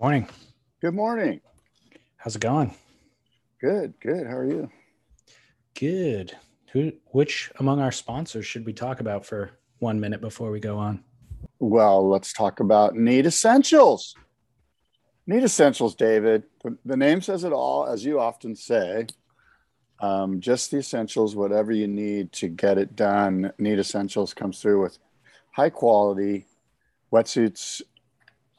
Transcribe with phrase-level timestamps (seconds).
[0.00, 0.26] Morning.
[0.80, 1.42] Good morning.
[2.16, 2.74] How's it going?
[3.60, 4.26] Good, good.
[4.26, 4.70] How are you?
[5.78, 6.34] Good.
[6.72, 10.78] Who which among our sponsors should we talk about for 1 minute before we go
[10.78, 11.04] on?
[11.58, 14.14] Well, let's talk about Need Essentials.
[15.26, 16.44] Need Essentials, David.
[16.64, 19.06] The, the name says it all, as you often say.
[19.98, 23.52] Um, just the essentials, whatever you need to get it done.
[23.58, 24.98] Need Essentials comes through with
[25.50, 26.46] high quality
[27.12, 27.82] wetsuits,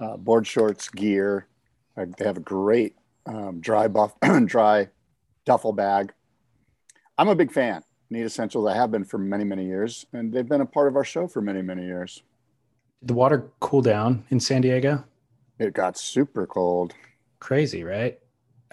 [0.01, 1.47] uh, board shorts, gear.
[1.95, 4.13] Uh, they have a great um, dry buff,
[4.45, 4.89] dry
[5.45, 6.11] duffel bag.
[7.17, 7.83] I'm a big fan.
[8.09, 8.67] Need Essentials.
[8.67, 11.27] I have been for many, many years, and they've been a part of our show
[11.27, 12.23] for many, many years.
[13.01, 15.03] Did the water cool down in San Diego?
[15.59, 16.93] It got super cold.
[17.39, 18.19] Crazy, right?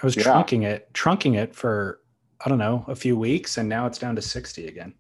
[0.03, 0.25] I was Yeah.
[0.25, 2.01] trunking it, trunking it for
[2.45, 4.95] I don't know, a few weeks and now it's down to 60 again.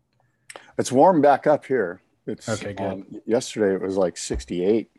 [0.76, 2.02] It's warm back up here.
[2.26, 2.84] It's Okay, good.
[2.84, 4.90] um, yesterday it was like 68.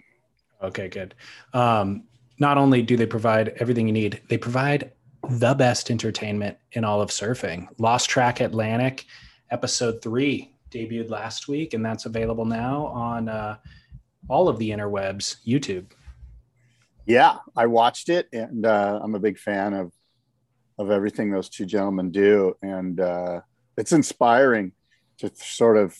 [0.61, 1.15] Okay, good.
[1.53, 2.03] Um,
[2.39, 4.91] not only do they provide everything you need, they provide
[5.29, 7.67] the best entertainment in all of surfing.
[7.77, 9.05] Lost Track Atlantic,
[9.51, 13.57] episode three, debuted last week, and that's available now on uh,
[14.27, 15.91] all of the interwebs, YouTube.
[17.05, 19.91] Yeah, I watched it, and uh, I'm a big fan of
[20.77, 23.41] of everything those two gentlemen do, and uh,
[23.77, 24.71] it's inspiring
[25.17, 25.97] to sort of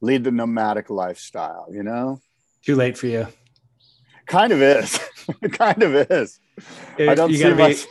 [0.00, 1.66] lead the nomadic lifestyle.
[1.72, 2.20] You know,
[2.64, 3.26] Too late for you.
[4.30, 4.98] Kind of is,
[5.42, 6.40] it kind of is.
[6.98, 7.84] I don't you see gotta be, much.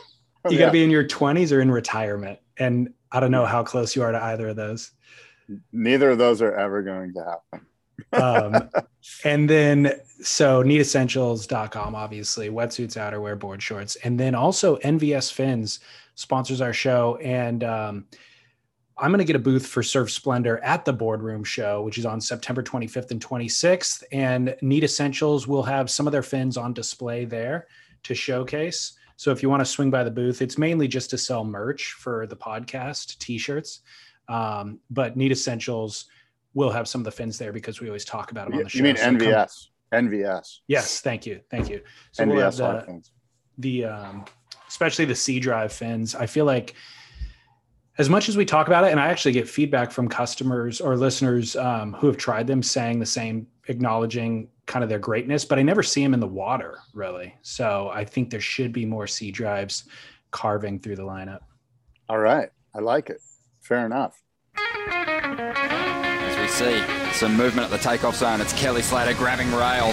[0.50, 0.58] you Yeah.
[0.58, 4.02] gotta be in your 20s or in retirement, and I don't know how close you
[4.02, 4.90] are to either of those.
[5.72, 7.66] Neither of those are ever going to happen.
[8.12, 8.70] um,
[9.24, 9.92] and then
[10.22, 15.80] so needessentials.com obviously wetsuits outerwear board shorts and then also nvs fins
[16.14, 18.04] sponsors our show and um,
[19.00, 22.06] i'm going to get a booth for surf splendor at the boardroom show which is
[22.06, 26.72] on september 25th and 26th and need essentials will have some of their fins on
[26.72, 27.66] display there
[28.02, 31.18] to showcase so if you want to swing by the booth it's mainly just to
[31.18, 33.80] sell merch for the podcast t-shirts
[34.28, 36.06] um, but need essentials
[36.54, 38.68] will have some of the fins there because we always talk about them on the
[38.70, 38.78] show.
[38.78, 39.66] you mean So come- NVS?
[39.92, 40.58] NVS.
[40.68, 41.80] yes, thank you, thank you.
[42.12, 42.86] So we'll have NVS
[43.58, 44.24] the, the um,
[44.68, 46.14] especially the C drive fins.
[46.14, 46.74] I feel like
[47.98, 50.96] as much as we talk about it, and I actually get feedback from customers or
[50.96, 55.58] listeners um, who have tried them saying the same, acknowledging kind of their greatness, but
[55.58, 57.34] I never see them in the water really.
[57.42, 59.84] So I think there should be more C drives
[60.30, 61.40] carving through the lineup.
[62.08, 63.20] All right, I like it.
[63.60, 64.22] Fair enough.
[64.56, 69.92] As we see some movement at the takeoff zone, it's Kelly Slater grabbing rail.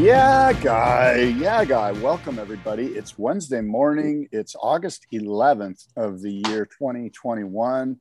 [0.00, 1.34] Yeah, guy.
[1.36, 1.92] Yeah, guy.
[1.92, 2.86] Welcome, everybody.
[2.86, 4.26] It's Wednesday morning.
[4.32, 8.00] It's August 11th of the year 2021.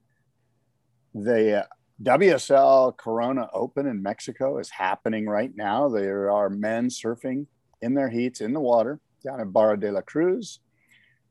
[1.13, 1.63] The uh,
[2.01, 5.89] WSL Corona Open in Mexico is happening right now.
[5.89, 7.47] There are men surfing
[7.81, 10.61] in their heats in the water down at Barra de la Cruz.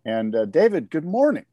[0.05, 1.47] And uh, David, good morning.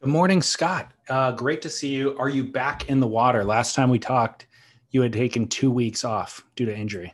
[0.00, 0.90] Good morning, Scott.
[1.10, 2.16] Uh, great to see you.
[2.16, 3.44] Are you back in the water?
[3.44, 4.46] Last time we talked,
[4.90, 7.12] you had taken two weeks off due to injury.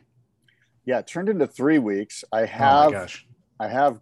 [0.85, 2.23] Yeah, it turned into three weeks.
[2.31, 3.25] I Oh have gosh.
[3.59, 3.99] I have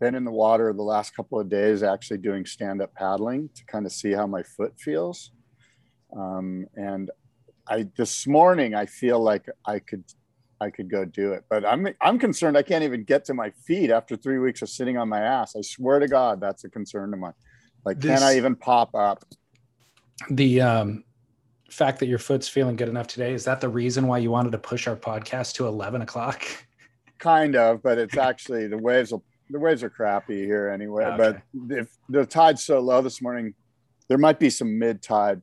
[0.00, 3.64] been in the water the last couple of days, actually doing stand up paddling to
[3.66, 5.30] kind of see how my foot feels.
[6.16, 7.10] Um, and
[7.68, 10.04] I this morning I feel like I could
[10.60, 13.50] I could go do it, but I'm I'm concerned I can't even get to my
[13.66, 15.56] feet after three weeks of sitting on my ass.
[15.56, 17.32] I swear to God, that's a concern of mine.
[17.84, 19.24] Like, This- can I even pop up?
[20.30, 21.04] The um,
[21.74, 24.52] fact that your foot's feeling good enough today is that the reason why you wanted
[24.52, 26.44] to push our podcast to eleven o'clock?
[27.18, 29.10] Kind of, but it's actually the waves.
[29.12, 31.04] Will, the waves are crappy here anyway.
[31.04, 31.16] Okay.
[31.16, 33.54] But if the tide's so low this morning,
[34.08, 35.42] there might be some mid tide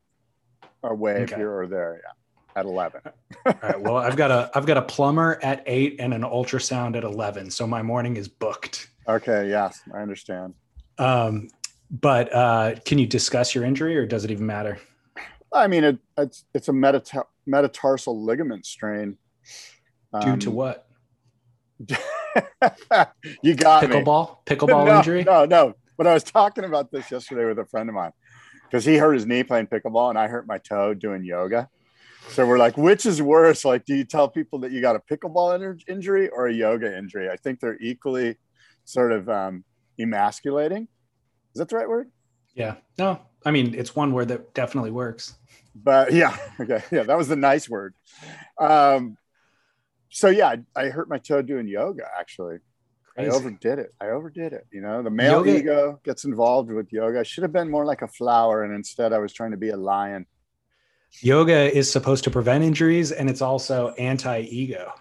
[0.81, 1.35] or wave Okay.
[1.35, 2.01] here or there.
[2.03, 3.01] Yeah, at eleven.
[3.45, 3.81] All right.
[3.81, 7.51] Well, I've got a I've got a plumber at eight and an ultrasound at eleven,
[7.51, 8.89] so my morning is booked.
[9.07, 9.49] Okay.
[9.49, 10.53] Yes, I understand.
[10.97, 11.49] Um,
[11.89, 14.79] but uh, can you discuss your injury, or does it even matter?
[15.53, 19.17] I mean, it, it's it's a metata- metatarsal ligament strain.
[20.21, 20.87] Due Um, to what?
[23.41, 23.95] you got me.
[23.95, 25.23] Pickleball, pickleball no, injury.
[25.23, 25.73] No, no.
[25.97, 28.11] But I was talking about this yesterday with a friend of mine
[28.63, 31.69] because he hurt his knee playing pickleball and I hurt my toe doing yoga.
[32.29, 33.65] So we're like, which is worse?
[33.65, 36.95] Like, do you tell people that you got a pickleball in- injury or a yoga
[36.97, 37.29] injury?
[37.29, 38.37] I think they're equally
[38.85, 39.63] sort of um,
[39.99, 40.87] emasculating.
[41.53, 42.09] Is that the right word?
[42.55, 42.75] Yeah.
[42.97, 45.35] No, I mean it's one word that definitely works.
[45.75, 47.93] But yeah, okay, yeah, that was the nice word.
[48.59, 49.17] Um,
[50.09, 52.03] so yeah, I, I hurt my toe doing yoga.
[52.19, 52.57] Actually,
[53.17, 53.93] I overdid it.
[53.99, 54.67] I overdid it.
[54.71, 57.19] You know, the male Yoga- ego gets involved with yoga.
[57.19, 59.69] I should have been more like a flower, and instead I was trying to be
[59.69, 60.25] a lion.
[61.21, 64.93] Yoga is supposed to prevent injuries, and it's also anti-ego.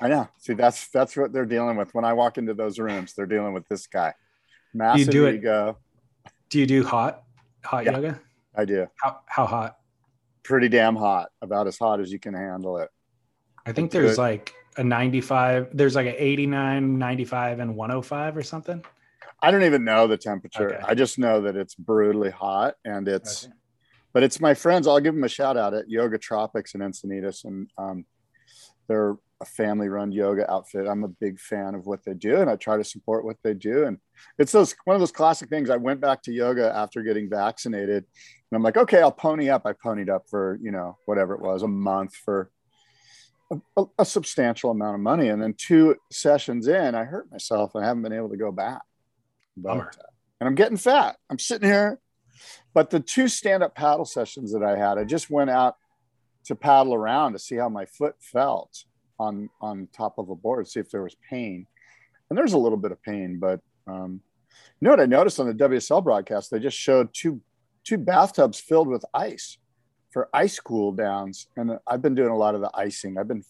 [0.00, 0.28] I know.
[0.38, 1.92] See, that's that's what they're dealing with.
[1.92, 4.14] When I walk into those rooms, they're dealing with this guy.
[4.72, 5.78] Massive do it- ego.
[6.48, 7.22] Do you do hot
[7.64, 7.92] hot Yeah.
[7.96, 8.20] yoga?
[8.56, 8.86] I do.
[9.02, 9.76] How how hot?
[10.42, 11.28] Pretty damn hot.
[11.42, 12.88] About as hot as you can handle it.
[13.66, 14.22] I think That's there's good.
[14.22, 15.68] like a 95.
[15.72, 18.84] There's like an 89, 95, and 105 or something.
[19.42, 20.74] I don't even know the temperature.
[20.74, 20.84] Okay.
[20.86, 23.52] I just know that it's brutally hot and it's Okay.
[24.12, 24.86] but it's my friends.
[24.86, 28.04] I'll give them a shout out at Yoga Tropics in Encinitas, and um,
[28.88, 30.86] they're a family run yoga outfit.
[30.86, 33.54] I'm a big fan of what they do, and I try to support what they
[33.54, 33.86] do.
[33.86, 33.98] And
[34.38, 35.70] it's those one of those classic things.
[35.70, 39.62] I went back to yoga after getting vaccinated, and I'm like, okay, I'll pony up.
[39.64, 42.50] I ponied up for you know whatever it was, a month for
[43.76, 47.84] a, a, substantial amount of money, and then two sessions in, I hurt myself and
[47.84, 48.82] I haven't been able to go back.
[49.56, 49.90] But, Bummer.
[50.40, 51.16] and I'm getting fat.
[51.28, 51.98] I'm sitting here
[52.74, 55.76] but the two stand-up paddle sessions that I had, I just went out
[56.44, 58.84] to paddle around to see how my foot felt
[59.20, 61.66] on on top of a board, to see if there was pain.
[62.28, 64.20] And there's a little bit of pain, but um,
[64.80, 66.50] you know what I noticed on the WSL broadcast?
[66.50, 67.40] They just showed two
[67.84, 69.58] two bathtubs filled with ice
[70.10, 73.18] for ice cool downs, and I've been doing a lot of the icing.
[73.18, 73.44] I've been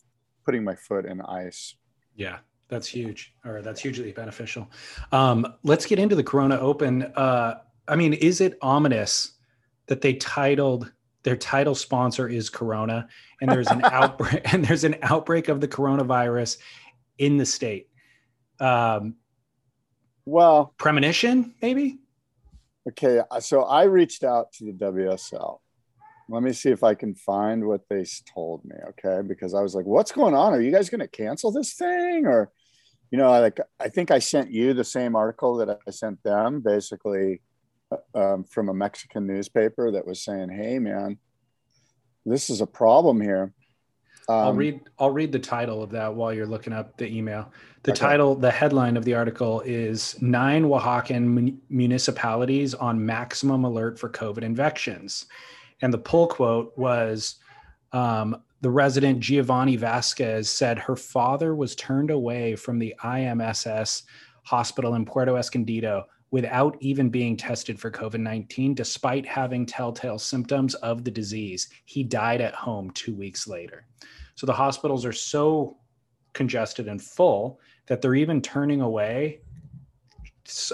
[0.44, 1.76] putting my foot in ice.
[2.16, 2.38] Yeah,
[2.68, 4.68] that's huge, or that's hugely beneficial.
[5.12, 7.02] Um, let's get into the Corona Open.
[7.14, 9.32] Uh, I mean, is it ominous
[9.86, 13.08] that they titled their title sponsor is Corona,
[13.40, 16.58] and there's an outbreak and there's an outbreak of the coronavirus
[17.18, 17.88] in the state?
[18.58, 19.16] Um,
[20.24, 21.98] Well, premonition, maybe.
[22.88, 25.60] Okay, uh, so I reached out to the WSL.
[26.28, 29.20] Let me see if I can find what they told me, okay?
[29.26, 30.52] Because I was like, "What's going on?
[30.54, 32.50] Are you guys going to cancel this thing?" Or,
[33.10, 36.60] you know, like I think I sent you the same article that I sent them,
[36.60, 37.42] basically
[38.14, 41.18] um, from a Mexican newspaper that was saying, "Hey, man,
[42.24, 43.52] this is a problem here."
[44.28, 44.80] I'll Um, read.
[44.98, 47.50] I'll read the title of that while you're looking up the email.
[47.82, 47.98] The Okay.
[48.00, 54.08] title, the headline of the article is Nine Oaxacan mun- Municipalities on Maximum Alert for
[54.08, 55.26] COVID Infections.
[55.82, 57.36] And the pull quote was
[57.92, 64.02] um, the resident Giovanni Vasquez said her father was turned away from the IMSS
[64.44, 70.74] hospital in Puerto Escondido without even being tested for COVID 19, despite having telltale symptoms
[70.76, 71.68] of the disease.
[71.84, 73.86] He died at home two weeks later.
[74.36, 75.76] So the hospitals are so
[76.32, 79.40] congested and full that they're even turning away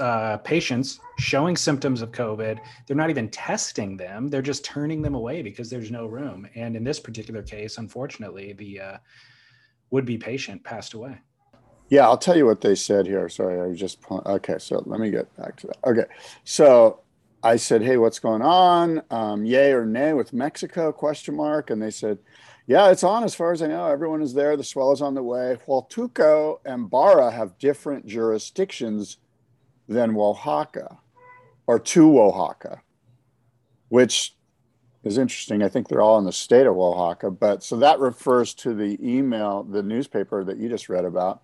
[0.00, 2.58] uh, patients showing symptoms of COVID.
[2.86, 6.48] They're not even testing them; they're just turning them away because there's no room.
[6.54, 8.96] And in this particular case, unfortunately, the uh,
[9.90, 11.18] would-be patient passed away.
[11.88, 13.28] Yeah, I'll tell you what they said here.
[13.28, 14.56] Sorry, I was just okay.
[14.58, 15.76] So let me get back to that.
[15.84, 16.06] Okay,
[16.44, 17.00] so
[17.42, 19.02] I said, "Hey, what's going on?
[19.10, 21.70] Um, yay or nay with Mexico?" Question mark.
[21.70, 22.18] And they said,
[22.66, 23.22] "Yeah, it's on.
[23.22, 24.56] As far as I know, everyone is there.
[24.56, 25.58] The swell is on the way.
[25.66, 29.18] Huatulco and Barra have different jurisdictions
[29.88, 30.98] than Oaxaca,
[31.68, 32.82] or to Oaxaca,
[33.90, 34.34] which
[35.04, 35.62] is interesting.
[35.62, 38.98] I think they're all in the state of Oaxaca, but so that refers to the
[39.00, 41.42] email, the newspaper that you just read about."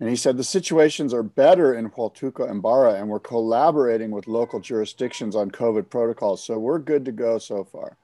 [0.00, 4.28] And he said the situations are better in Huatulco and Barra, and we're collaborating with
[4.28, 6.44] local jurisdictions on COVID protocols.
[6.44, 7.96] So we're good to go so far.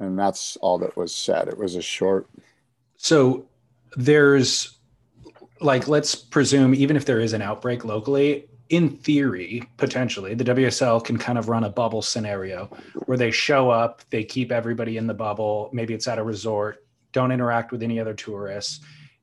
[0.00, 1.48] And that's all that was said.
[1.48, 2.28] It was a short.
[2.96, 3.46] So
[3.96, 4.78] there's
[5.60, 11.04] like let's presume even if there is an outbreak locally, in theory, potentially, the WSL
[11.04, 12.66] can kind of run a bubble scenario
[13.06, 15.70] where they show up, they keep everybody in the bubble.
[15.72, 18.80] Maybe it's at a resort, don't interact with any other tourists,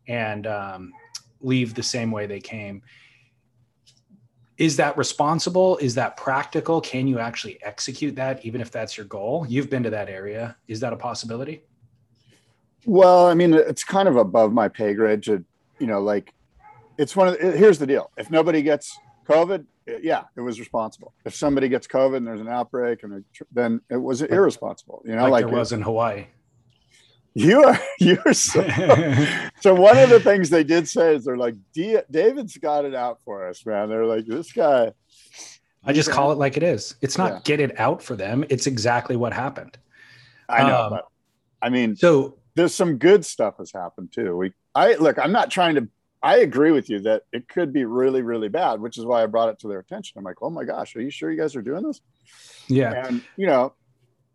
[0.08, 0.92] and um,
[1.48, 2.82] leave the same way they came.
[4.58, 5.78] Is that responsible?
[5.78, 6.82] Is that practical?
[6.82, 9.46] Can you actually execute that, even if that's your goal?
[9.48, 10.58] You've been to that area.
[10.68, 11.64] Is that a possibility?
[12.86, 15.44] Well, I mean, it's kind of above my pay grade to,
[15.80, 16.34] you know, like
[16.98, 18.10] it's one of the, here's the deal.
[18.18, 19.66] If nobody gets COVID,
[20.02, 21.14] yeah, it was responsible.
[21.24, 25.24] If somebody gets COVID and there's an outbreak and then it was irresponsible, you know,
[25.24, 26.26] like, like there was in Hawaii.
[27.38, 28.68] You are you're so,
[29.62, 33.20] so one of the things they did say is they're like David's got it out
[33.24, 33.90] for us, man.
[33.90, 34.92] They're like this guy.
[35.84, 36.96] I just call it like it is.
[37.02, 37.40] It's not yeah.
[37.44, 38.44] get it out for them.
[38.50, 39.78] It's exactly what happened.
[40.50, 41.08] I know, um, but
[41.62, 44.36] I mean, so there's some good stuff has happened too.
[44.36, 45.88] We, I look, I'm not trying to.
[46.24, 49.28] I agree with you that it could be really, really bad, which is why I
[49.28, 50.18] brought it to their attention.
[50.18, 52.02] I'm like, oh my gosh, are you sure you guys are doing this?
[52.68, 53.74] Yeah, and you know,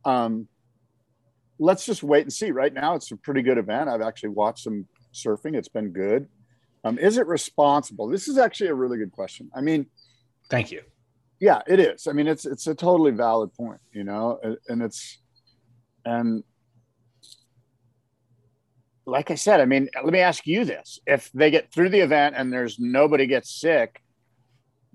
[0.05, 0.47] um,
[1.59, 2.51] let's just wait and see.
[2.51, 3.89] Right now, it's a pretty good event.
[3.89, 5.57] I've actually watched some surfing.
[5.57, 6.29] It's been good.
[6.85, 8.09] Um, is it responsible?
[8.09, 9.51] This is actually a really good question.
[9.55, 9.87] I mean,
[10.51, 10.83] thank you.
[11.39, 12.07] Yeah, it is.
[12.07, 15.21] I mean, it's it's a totally valid point, you know, and it's
[16.05, 16.43] and
[19.07, 22.01] like I said, I mean, let me ask you this: If they get through the
[22.01, 24.02] event and there's nobody gets sick,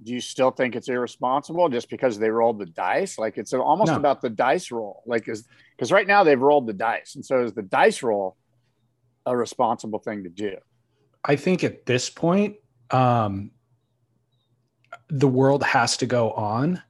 [0.04, 3.18] do you still think it's irresponsible just because they rolled the dice?
[3.18, 3.98] Like it's almost no.
[3.98, 5.04] about the dice roll.
[5.06, 8.38] Like is because right now they've rolled the dice, and so is the dice roll
[9.26, 10.56] a responsible thing to do?
[11.24, 12.56] I think at this point,
[12.92, 13.52] um,
[15.10, 16.82] the world has to go on,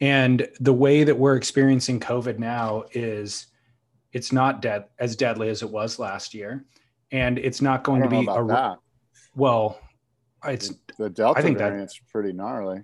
[0.00, 3.46] and the way that we're experiencing COVID now is
[4.12, 6.64] it's not dead as deadly as it was last year,
[7.12, 8.78] and it's not going to be a that.
[9.34, 9.78] well
[10.44, 12.82] it's the Delta I think variant's pretty gnarly.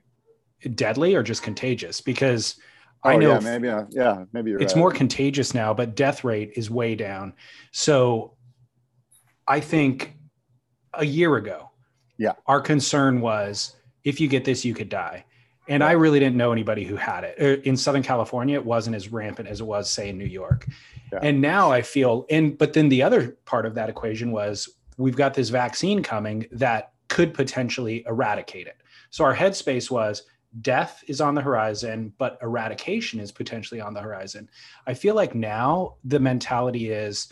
[0.75, 2.01] Deadly or just contagious?
[2.01, 2.57] Because
[3.05, 4.79] oh, I know yeah, maybe uh, yeah, maybe it's right.
[4.79, 7.35] more contagious now, but death rate is way down.
[7.73, 8.35] So
[9.47, 10.15] I think
[10.95, 11.71] a year ago,
[12.17, 15.25] yeah, our concern was if you get this, you could die.
[15.69, 17.37] And I really didn't know anybody who had it.
[17.41, 20.67] Er, in Southern California, it wasn't as rampant as it was, say, in New York.
[21.13, 21.21] Yeah.
[21.23, 25.17] And now I feel, and but then the other part of that equation was we've
[25.17, 28.79] got this vaccine coming that could potentially eradicate it.
[29.11, 30.23] So our headspace was
[30.63, 34.49] death is on the horizon, but eradication is potentially on the horizon.
[34.87, 37.29] I feel like now the mentality is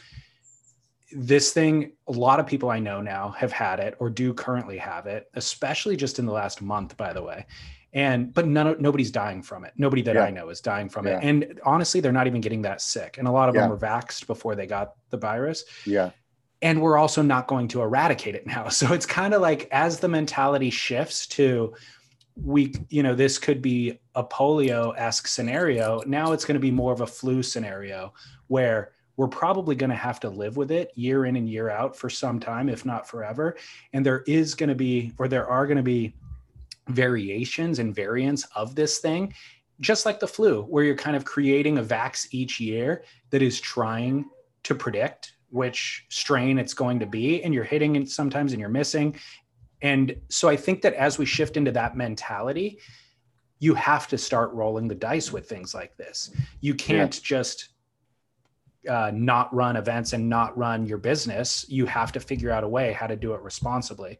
[1.13, 4.77] this thing, a lot of people I know now have had it or do currently
[4.77, 7.47] have it, especially just in the last month, by the way.
[7.95, 9.73] And but none nobody's dying from it.
[9.79, 10.25] Nobody that yeah.
[10.25, 11.19] I know is dying from yeah.
[11.19, 11.25] it.
[11.25, 13.17] And honestly, they're not even getting that sick.
[13.17, 13.63] And a lot of yeah.
[13.63, 15.65] them were vaxxed before they got the virus.
[15.87, 16.11] Yeah
[16.63, 18.69] and we're also not going to eradicate it now.
[18.71, 21.75] So it's kind of like as the mentality shifts to
[22.37, 26.93] we you know this could be a polio-esque scenario now it's going to be more
[26.93, 28.15] of a flu scenario
[28.47, 31.95] where we're probably going to have to live with it year in and year out
[31.95, 33.55] for some time if not forever.
[33.93, 36.15] And there is going to be or there are going to be
[36.89, 39.35] variations and variants of this thing
[39.81, 43.61] just like the flu where you're kind of creating a vax each year that is
[43.61, 44.25] trying
[44.63, 48.69] to predict which strain it's going to be and you're hitting it sometimes and you're
[48.69, 49.15] missing
[49.83, 52.79] and so i think that as we shift into that mentality
[53.59, 56.31] you have to start rolling the dice with things like this
[56.61, 57.23] you can't yeah.
[57.23, 57.69] just
[58.89, 62.69] uh, not run events and not run your business you have to figure out a
[62.69, 64.19] way how to do it responsibly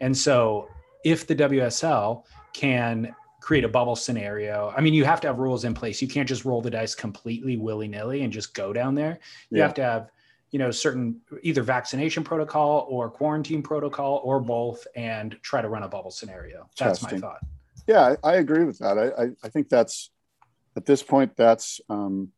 [0.00, 0.68] and so
[1.04, 4.74] if the wsl can create a bubble scenario.
[4.76, 6.02] I mean, you have to have rules in place.
[6.02, 9.20] You can't just roll the dice completely willy nilly and just go down there.
[9.48, 9.62] You yeah.
[9.62, 10.10] have to have
[10.50, 15.82] you know certain either vaccination protocol or quarantine protocol or both and try to run
[15.82, 16.68] a bubble scenario.
[16.78, 17.20] That's Testing.
[17.20, 17.40] my thought.
[17.86, 18.98] Yeah I, I, agree with that.
[18.98, 20.10] I, I, I think that's
[20.76, 22.28] at this point that's um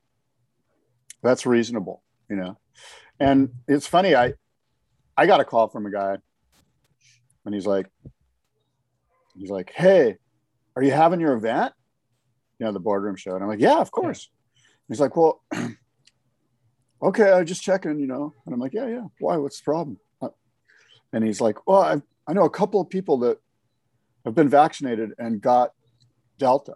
[1.23, 2.57] that's reasonable you know?
[3.19, 4.35] And it's funny i
[5.17, 6.17] i got a call from a guy
[7.45, 7.87] and he's like
[9.37, 10.17] he's like hey
[10.77, 11.75] are you having your event?
[12.59, 13.35] You know the boardroom show.
[13.35, 14.31] And i'm like yeah of course.
[14.33, 14.61] Yeah.
[14.89, 15.43] he's like well
[17.03, 18.33] okay, I just checking, you know.
[18.45, 19.05] And I'm like, yeah, yeah.
[19.19, 19.37] Why?
[19.37, 19.99] What's the problem?
[20.21, 20.29] Uh,
[21.13, 23.39] and he's like, well, I, I know a couple of people that
[24.25, 25.73] have been vaccinated and got
[26.39, 26.75] Delta.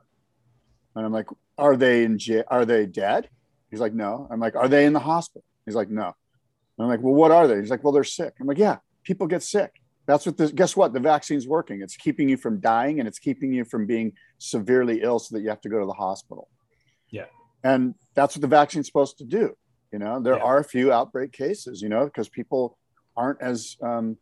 [0.95, 1.27] And I'm like,
[1.59, 2.45] are they in jail?
[2.49, 3.29] Are they dead?
[3.71, 4.29] He's like, no.
[4.31, 5.45] I'm like, are they in the hospital?
[5.67, 6.07] He's like, no.
[6.07, 7.57] And I'm like, well, what are they?
[7.57, 8.35] He's like, well, they're sick.
[8.41, 9.81] I'm like, yeah, people get sick.
[10.07, 10.93] That's what this, guess what?
[10.93, 11.81] The vaccine's working.
[11.81, 15.43] It's keeping you from dying and it's keeping you from being severely ill so that
[15.43, 16.49] you have to go to the hospital.
[17.11, 17.27] Yeah.
[17.63, 19.57] And that's what the vaccine's supposed to do.
[19.93, 20.43] You know, there yeah.
[20.43, 22.79] are a few outbreak cases, you know, because people
[23.17, 24.17] aren't as um,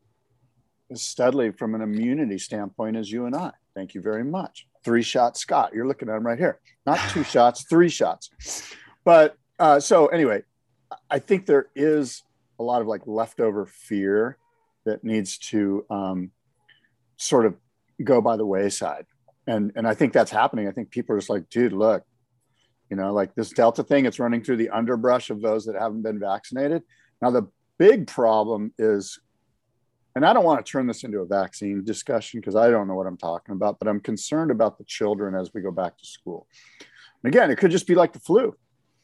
[0.90, 3.52] as steadily from an immunity standpoint as you and I.
[3.74, 4.66] Thank you very much.
[4.84, 5.72] Three shots, Scott.
[5.72, 6.60] You're looking at him right here.
[6.84, 8.30] Not two shots, three shots.
[9.04, 10.42] But uh, so anyway,
[11.10, 12.22] I think there is
[12.58, 14.36] a lot of like leftover fear
[14.84, 16.30] that needs to um,
[17.16, 17.56] sort of
[18.02, 19.06] go by the wayside.
[19.46, 20.68] And, and I think that's happening.
[20.68, 22.04] I think people are just like, dude, look,
[22.92, 26.02] you know, like this Delta thing, it's running through the underbrush of those that haven't
[26.02, 26.82] been vaccinated.
[27.22, 29.18] Now, the big problem is,
[30.14, 32.94] and I don't want to turn this into a vaccine discussion because I don't know
[32.94, 36.04] what I'm talking about, but I'm concerned about the children as we go back to
[36.04, 36.46] school.
[37.24, 38.54] And again, it could just be like the flu.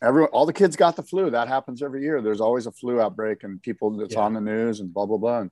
[0.02, 1.30] Everyone, all the kids got the flu.
[1.30, 2.20] That happens every year.
[2.20, 4.20] There's always a flu outbreak and people that's yeah.
[4.20, 5.40] on the news and blah blah blah.
[5.40, 5.50] And,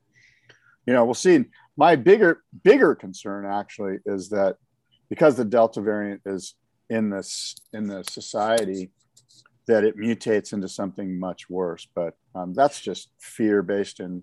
[0.84, 1.46] you know, we'll see.
[1.78, 4.56] My bigger bigger concern actually is that
[5.08, 6.54] because the Delta variant is
[6.90, 8.90] in this in the society,
[9.66, 11.86] that it mutates into something much worse.
[11.94, 14.22] But um, that's just fear based in,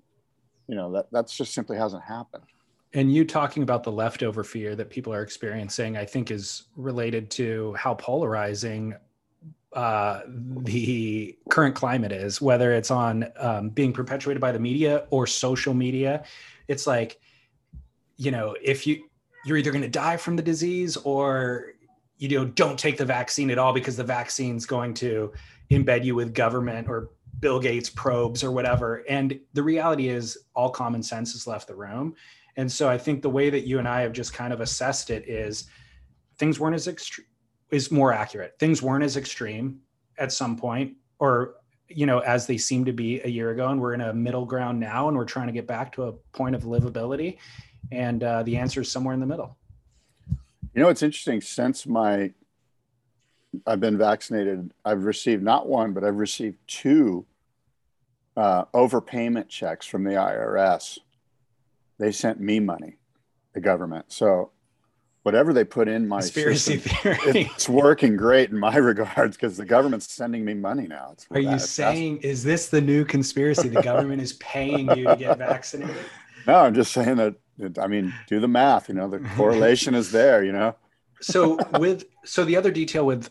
[0.67, 2.45] you know, that that's just simply hasn't happened.
[2.93, 7.31] And you talking about the leftover fear that people are experiencing, I think is related
[7.31, 8.93] to how polarizing
[9.73, 15.25] uh, the current climate is, whether it's on um, being perpetuated by the media or
[15.25, 16.23] social media.
[16.67, 17.19] It's like,
[18.17, 19.05] you know, if you
[19.45, 21.72] you're either going to die from the disease or
[22.23, 25.33] you know don't take the vaccine at all because the vaccine's going to
[25.69, 27.09] embed you with government or
[27.41, 29.03] Bill Gates probes or whatever.
[29.09, 32.15] And the reality is, all common sense has left the room.
[32.55, 35.09] And so I think the way that you and I have just kind of assessed
[35.09, 35.65] it is
[36.37, 37.27] things weren't as extreme
[37.71, 38.55] is more accurate.
[38.57, 39.79] Things weren't as extreme
[40.17, 41.55] at some point, or
[41.89, 44.45] you know, as they seem to be a year ago, and we're in a middle
[44.45, 47.37] ground now, and we're trying to get back to a point of livability.
[47.91, 49.57] And uh, the answer is somewhere in the middle.
[50.73, 51.41] You know, it's interesting.
[51.41, 52.31] Since my
[53.67, 57.25] I've been vaccinated, I've received not one, but I've received two
[58.35, 60.97] uh, overpayment checks from the IRS.
[61.99, 62.97] They sent me money,
[63.53, 64.05] the government.
[64.11, 64.51] So
[65.21, 69.57] whatever they put in my conspiracy system, theory, it's working great in my regards because
[69.57, 71.09] the government's sending me money now.
[71.13, 73.69] It's Are you saying is this the new conspiracy?
[73.69, 75.95] The government is paying you to get vaccinated?
[76.47, 77.35] No, I'm just saying that
[77.79, 78.89] I mean, do the math.
[78.89, 80.43] You know, the correlation is there.
[80.43, 80.75] You know.
[81.21, 83.29] so with so the other detail with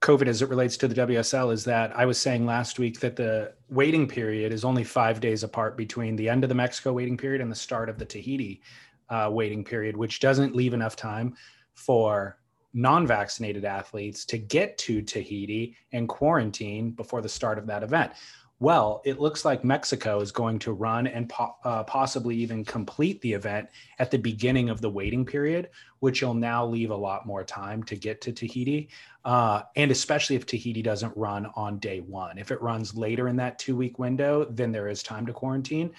[0.00, 3.16] COVID as it relates to the WSL is that I was saying last week that
[3.16, 7.18] the waiting period is only five days apart between the end of the Mexico waiting
[7.18, 8.62] period and the start of the Tahiti
[9.10, 11.36] uh, waiting period, which doesn't leave enough time
[11.74, 12.38] for
[12.72, 18.12] non-vaccinated athletes to get to Tahiti and quarantine before the start of that event.
[18.60, 23.18] Well, it looks like Mexico is going to run and po- uh, possibly even complete
[23.22, 25.70] the event at the beginning of the waiting period,
[26.00, 28.90] which will now leave a lot more time to get to Tahiti.
[29.24, 32.36] Uh, and especially if Tahiti doesn't run on day one.
[32.36, 35.92] If it runs later in that two week window, then there is time to quarantine.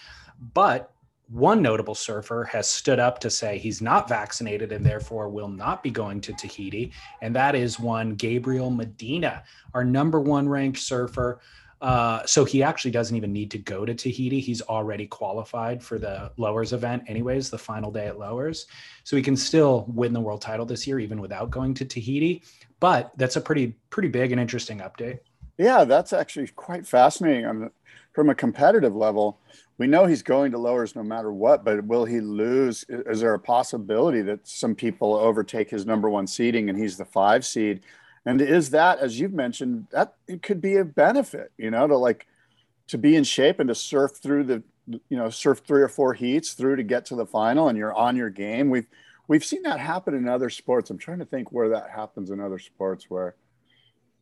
[0.54, 0.93] But
[1.32, 5.82] one notable surfer has stood up to say he's not vaccinated and therefore will not
[5.82, 6.91] be going to Tahiti.
[7.21, 9.43] And that is one Gabriel Medina,
[9.74, 11.39] our number one ranked surfer
[11.82, 14.39] uh, so he actually doesn't even need to go to Tahiti.
[14.39, 18.67] He's already qualified for the Lowers event, anyways, the final day at Lowers.
[19.04, 22.44] So he can still win the world title this year, even without going to Tahiti.
[22.80, 25.20] But that's a pretty, pretty big and interesting update.
[25.58, 27.46] Yeah, that's actually quite fascinating.
[27.46, 27.72] I'm,
[28.13, 29.39] from a competitive level,
[29.78, 32.86] we know he's going to Lowers no matter what, but will he lose?
[32.89, 37.06] Is there a possibility that some people overtake his number one seeding and he's the
[37.06, 37.82] five seed?
[38.25, 41.97] And is that as you've mentioned that it could be a benefit you know to
[41.97, 42.27] like
[42.88, 44.63] to be in shape and to surf through the
[45.10, 47.93] you know surf three or four heats through to get to the final and you're
[47.93, 48.69] on your game.
[48.69, 48.88] We've
[49.27, 50.89] we've seen that happen in other sports.
[50.89, 53.36] I'm trying to think where that happens in other sports where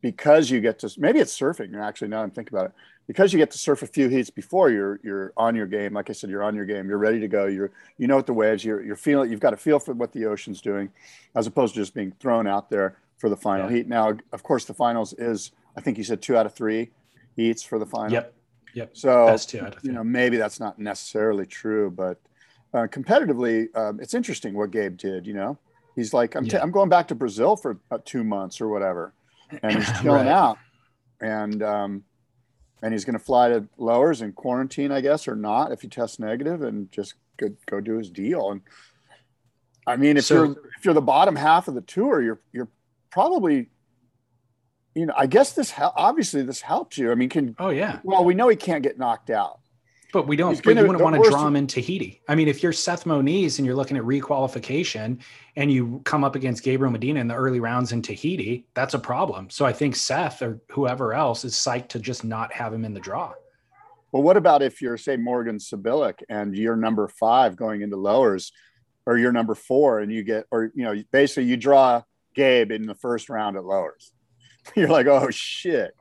[0.02, 2.72] because you get to maybe it's surfing actually now i'm thinking about it.
[3.06, 6.10] Because you get to surf a few heats before you're you're on your game like
[6.10, 8.34] i said you're on your game you're ready to go you're you know what the
[8.34, 10.90] waves you're, you're feeling you've got a feel for what the ocean's doing
[11.36, 13.78] as opposed to just being thrown out there for the final yeah.
[13.78, 13.88] heat.
[13.88, 16.90] Now, of course, the finals is I think you said two out of three
[17.36, 18.12] heats for the final.
[18.12, 18.34] Yep.
[18.74, 18.98] Yep.
[18.98, 19.90] So Best two out of three.
[19.90, 22.20] you know maybe that's not necessarily true, but
[22.74, 25.28] uh, competitively, um, it's interesting what Gabe did.
[25.28, 25.58] You know,
[25.96, 26.52] he's like I'm, yeah.
[26.52, 29.14] t- I'm going back to Brazil for uh, two months or whatever,
[29.64, 30.32] and he's chilling right.
[30.32, 30.58] out,
[31.20, 32.04] and um,
[32.82, 35.88] and he's going to fly to lowers and quarantine, I guess, or not if he
[35.88, 38.52] tests negative, and just go, go do his deal.
[38.52, 38.62] And
[39.88, 42.70] I mean, if so, you're if you're the bottom half of the tour, you're you're
[43.12, 43.70] probably
[44.96, 47.12] you know i guess this obviously this helps you.
[47.12, 48.00] I mean can oh yeah.
[48.04, 49.60] well we know he can't get knocked out.
[50.12, 52.64] But we don't but you wouldn't want to draw him in tahiti i mean if
[52.64, 55.22] you're seth moniz and you're looking at requalification
[55.56, 59.00] and you come up against gabriel medina in the early rounds in tahiti that's a
[59.00, 59.50] problem.
[59.50, 62.94] So i think seth or whoever else is psyched to just not have him in
[62.94, 63.34] the draw.
[64.12, 68.52] Well what about if you're say morgan Cibilic and you're number five going into lowers
[69.10, 72.04] or you're number four and you get, or, you know, basically you draw
[72.40, 74.14] Gabe in the first round at lowers.
[74.76, 75.92] You're like, oh shit.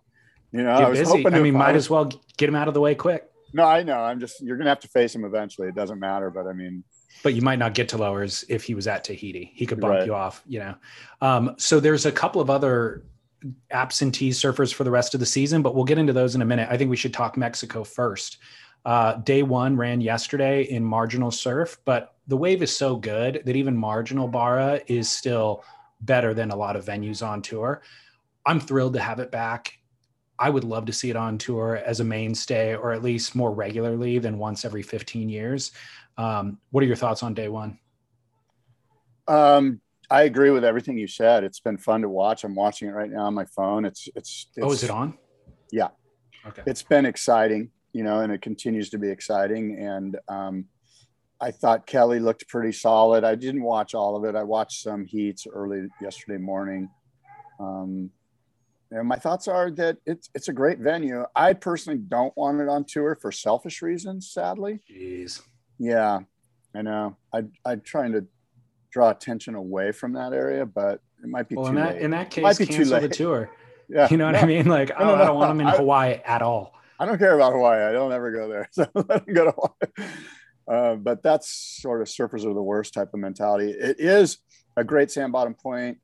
[0.52, 1.10] You know, Get I was busy.
[1.22, 2.04] hoping I mean, might was- as well
[2.36, 3.24] get him out of the way quick.
[3.54, 3.98] No, I know.
[3.98, 5.68] I'm just, you're going to have to face him eventually.
[5.68, 6.28] It doesn't matter.
[6.30, 6.84] But I mean,
[7.22, 9.50] but you might not get to lowers if he was at Tahiti.
[9.54, 10.06] He could bump Right.
[10.06, 10.74] you off, you know.
[11.22, 13.04] Um, so there's a couple of other
[13.70, 16.44] absentee surfers for the rest of the season, but we'll get into those in a
[16.44, 16.68] minute.
[16.70, 18.36] I think we should talk Mexico first.
[18.84, 23.56] Uh, day one ran yesterday in marginal surf, but the wave is so good that
[23.56, 25.64] even marginal Barra is still
[26.00, 27.82] better than a lot of venues on tour.
[28.46, 29.78] I'm thrilled to have it back.
[30.38, 33.52] I would love to see it on tour as a mainstay or at least more
[33.52, 35.72] regularly than once every 15 years.
[36.16, 37.78] Um, what are your thoughts on day one?
[39.28, 39.80] um,
[40.10, 41.44] I agree with everything you said.
[41.44, 42.42] It's been fun to watch.
[42.42, 43.84] I'm watching it right now on my phone.
[43.84, 45.18] It's, it's, it's oh, is it on?
[45.70, 45.88] Yeah.
[46.46, 46.62] Okay.
[46.66, 49.78] it's been exciting, you know, and it continues to be exciting.
[49.78, 50.64] And um,
[51.40, 53.22] I thought Kelly looked pretty solid.
[53.24, 54.34] I didn't watch all of it.
[54.36, 56.90] I watched some heats early yesterday morning.
[57.60, 58.10] Um,
[58.90, 61.24] and my thoughts are that it's it's a great venue.
[61.36, 64.80] I personally don't want it on tour for selfish reasons, sadly.
[64.90, 65.42] Jeez.
[65.78, 66.20] Yeah,
[66.74, 67.16] I know.
[67.32, 68.26] I I'm trying to
[68.90, 72.02] draw attention away from that area, but it might be Well, too in that late.
[72.02, 73.12] in that Might case, be too cancel the late.
[73.12, 73.50] tour.
[73.90, 74.66] yeah, You know what no, I mean?
[74.66, 76.72] Like, No, oh, no, I don't want them in Hawaii at all.
[76.98, 77.82] I don't care about Hawaii.
[77.84, 78.68] I don't ever go there.
[78.72, 80.10] So let them go to Hawaii.
[80.68, 81.48] Uh, but that's
[81.80, 83.70] sort of surfers are the worst type of mentality.
[83.70, 84.38] It is
[84.76, 85.98] a great sand bottom point.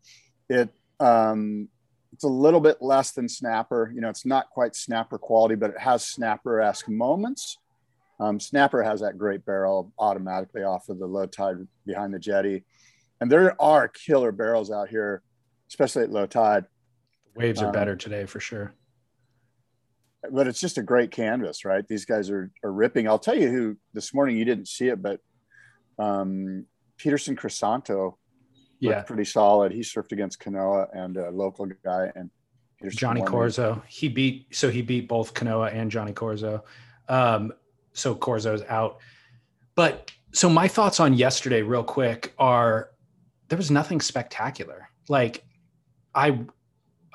[0.49, 1.69] It um,
[2.13, 3.93] it's a little bit less than snapper.
[3.95, 7.59] You know, it's not quite snapper quality, but it has snapper esque moments.
[8.21, 12.65] Um, snapper has that great barrel automatically off of the low tide behind the jetty,
[13.21, 15.23] and there are killer barrels out here,
[15.69, 16.65] especially at low tide.
[17.35, 18.73] Waves are Um, better today for sure.
[20.31, 21.87] But it's just a great canvas, right?
[21.87, 23.09] These guys are, are ripping.
[23.09, 25.21] I'll tell you who this morning you didn't see it, but
[25.99, 28.19] um, Peterson Crisanto looked
[28.81, 29.03] Yeah.
[29.03, 29.73] pretty solid.
[29.73, 32.31] He surfed against Kanoa and a local guy and
[32.79, 33.83] Peterson Johnny won Corzo.
[33.87, 36.63] He beat so he beat both Kanoa and Johnny Corzo.
[37.09, 37.53] Um,
[37.93, 38.99] so Corzo's out.
[39.75, 42.91] But so my thoughts on yesterday, real quick, are
[43.49, 44.89] there was nothing spectacular.
[45.09, 45.45] Like
[46.15, 46.41] I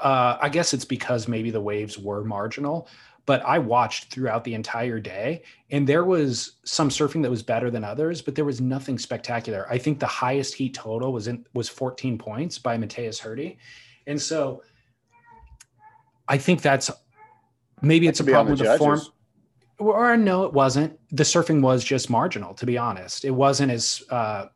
[0.02, 2.88] uh I guess it's because maybe the waves were marginal,
[3.26, 7.70] but I watched throughout the entire day and there was some surfing that was better
[7.70, 9.68] than others, but there was nothing spectacular.
[9.70, 13.58] I think the highest heat total was in was 14 points by Mateus Herdy.
[14.08, 14.64] And so
[16.28, 16.90] I think that's
[17.82, 19.02] maybe it's a could be on problem with the the form.
[19.80, 21.00] Or no, it wasn't.
[21.12, 23.24] The surfing was just marginal, to be honest.
[23.24, 24.48] It wasn't as uh,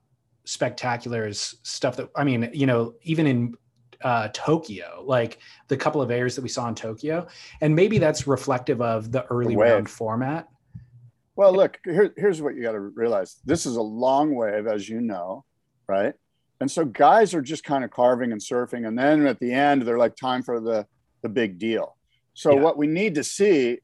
[0.45, 3.55] spectacular as stuff that I mean, you know, even in
[4.03, 7.27] uh, Tokyo, like the couple of airs that we saw in Tokyo,
[7.61, 9.71] and maybe that's reflective of the early wave.
[9.71, 10.47] round format.
[11.35, 13.37] Well, look, here, here's what you got to realize.
[13.45, 15.45] This is a long wave, as you know,
[15.87, 16.13] right?
[16.59, 18.87] And so guys are just kind of carving and surfing.
[18.87, 20.85] And then at the end, they're like, time for the,
[21.23, 21.97] the big deal.
[22.33, 22.61] So Yeah.
[22.61, 23.79] what we need to see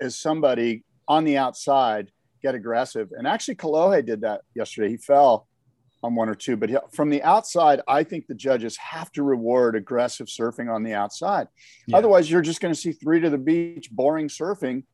[0.00, 2.10] is somebody on the outside
[2.42, 3.08] get aggressive.
[3.16, 4.90] And actually, Kalohe did that yesterday.
[4.90, 5.47] He fell
[6.02, 9.74] on one or two, but from the outside, I think the judges have to reward
[9.74, 11.48] aggressive surfing on the outside.
[11.86, 11.96] Yeah.
[11.98, 14.84] Otherwise, you're just going to see three to the beach, boring surfing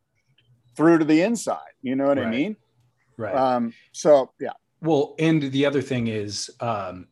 [0.77, 1.59] through to the inside.
[1.83, 2.57] You know what I mean?
[3.17, 3.35] Right.
[3.35, 7.07] Um, so yeah, Well, and the other thing is um,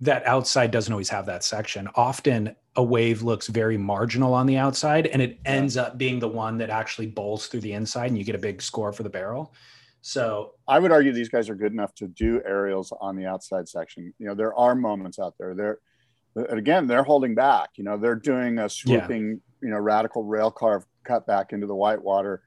[0.00, 1.88] that outside doesn't always have that section.
[1.94, 6.28] Often a wave looks very marginal on the outside and it ends up being the
[6.28, 9.10] one that actually bowls through the inside and you get a big score for the
[9.10, 9.52] barrel.
[10.00, 13.68] So, I would argue these guys are good enough to do aerials on the outside
[13.68, 14.12] section.
[14.18, 15.54] You know, there are moments out there.
[15.54, 15.78] They're
[16.50, 17.70] again, they're holding back.
[17.76, 21.74] You know, they're doing a swooping, you know, radical rail carve cut back into the
[21.74, 22.42] whitewater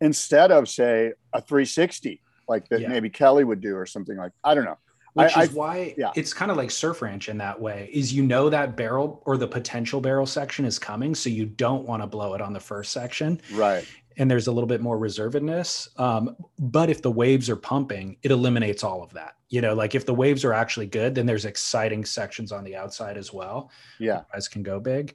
[0.00, 2.88] instead of say a 360 like that Yeah.
[2.88, 4.78] maybe Kelly would do or something like I don't know.
[5.14, 6.12] which I- is I- why yeah.
[6.14, 9.36] it's kind of like surf ranch in that way is you know that barrel or
[9.36, 11.14] the potential barrel section is coming.
[11.14, 13.40] So you don't want to blow it on the first section.
[13.52, 13.84] Right.
[14.18, 15.88] And there's a little bit more reservedness.
[15.98, 19.36] Um, but if the waves are pumping, it eliminates all of that.
[19.48, 22.76] You know, like if the waves are actually good, then there's exciting sections on the
[22.76, 23.70] outside as well.
[23.98, 24.22] Yeah.
[24.32, 25.14] Guys can go big.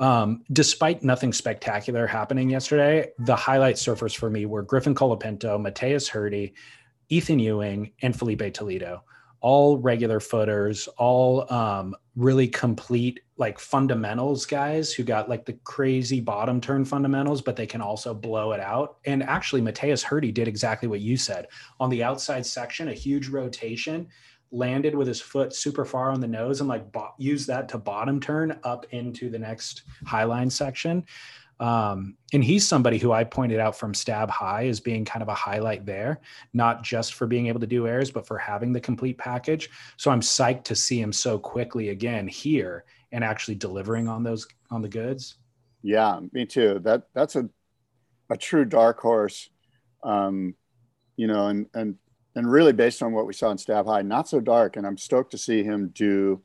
[0.00, 6.08] Um, despite nothing spectacular happening yesterday, the highlight surfers for me were Griffin Colapinto, Mateus
[6.08, 6.54] Herdy,
[7.10, 9.04] Ethan Ewing, and Filipe Toledo.
[9.40, 16.20] All regular footers, all um, really complete like fundamentals guys who got like the crazy
[16.20, 18.98] bottom turn fundamentals, but they can also blow it out.
[19.06, 21.48] And actually, Mateus Herdy did exactly what you said
[21.78, 24.08] on the outside section, a huge rotation,
[24.52, 27.78] landed with his foot super far on the nose and like bo- used that to
[27.78, 31.04] bottom turn up into the next highline section.
[31.60, 35.28] Um, and he's somebody who I pointed out from Stab High as being kind of
[35.28, 36.20] a highlight there,
[36.54, 39.68] not just for being able to do airs, but for having the complete package.
[39.98, 44.48] So I'm psyched to see him so quickly again here and actually delivering on those
[44.70, 45.36] on the goods.
[45.82, 46.80] Yeah, me too.
[46.82, 47.48] That that's a
[48.30, 49.50] a true dark horse.
[50.02, 50.54] Um,
[51.16, 51.96] you know, and and
[52.36, 54.76] and really based on what we saw in Stab High, not so dark.
[54.76, 56.40] And I'm stoked to see him do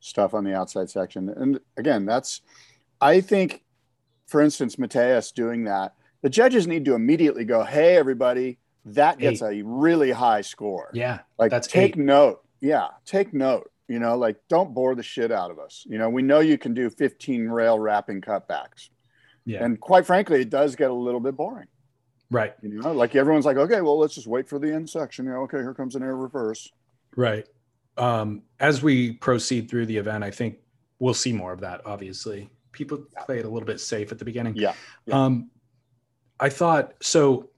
[0.00, 1.28] stuff on the outside section.
[1.28, 2.40] And again, that's
[3.00, 3.63] I think
[4.26, 9.42] for instance, Mateus doing that, the judges need to immediately go, "Hey, everybody, that gets
[9.42, 9.60] eight.
[9.60, 11.98] a really high score." Yeah, like that's take eight.
[11.98, 12.42] note.
[12.60, 13.70] Yeah, take note.
[13.88, 15.84] You know, like don't bore the shit out of us.
[15.88, 18.88] You know, we know you can do 15 rail wrapping cutbacks.
[19.44, 21.68] Yeah, and quite frankly, it does get a little bit boring.
[22.30, 22.54] Right.
[22.62, 25.26] You know, like everyone's like, okay, well, let's just wait for the end section.
[25.26, 26.70] You know, okay, here comes an air reverse.
[27.16, 27.46] Right.
[27.96, 30.56] Um, as we proceed through the event, I think
[30.98, 31.82] we'll see more of that.
[31.84, 33.22] Obviously, people yeah.
[33.22, 34.54] play it a little bit safe at the beginning.
[34.56, 34.74] Yeah.
[35.06, 35.24] yeah.
[35.24, 35.50] Um,
[36.38, 37.48] I thought so.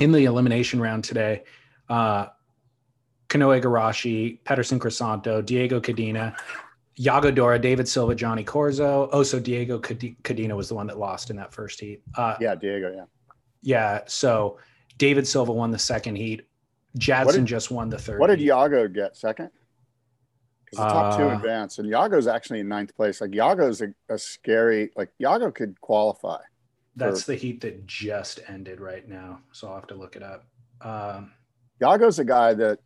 [0.00, 1.42] In the elimination round today,
[1.88, 2.26] uh,
[3.28, 6.36] Kanoa Igarashi, Peterson Crisanto, Diego Cadena,
[6.98, 9.08] Yago Dora, Deivid Silva, Johnny Corzo.
[9.12, 12.02] Oh, so Diego Cadena was the one that lost in that first heat.
[12.16, 12.92] Uh, yeah, Diego.
[12.94, 13.04] Yeah.
[13.62, 14.00] Yeah.
[14.06, 14.58] So
[14.98, 16.46] Deivid Silva won the second heat.
[16.96, 18.18] Jadson did, just won the third.
[18.18, 18.40] What did.
[18.40, 19.50] Yago get second?
[20.70, 23.20] Because the top uh, two advance, and Yago's actually in ninth place.
[23.20, 24.90] Like Yago's a, a scary.
[24.96, 26.40] Like Yago could qualify.
[26.96, 30.22] That's for, the heat that just ended right now, so I'll have to look it
[30.22, 30.44] up.
[30.80, 31.32] Um,
[31.80, 32.80] Yago's a guy that,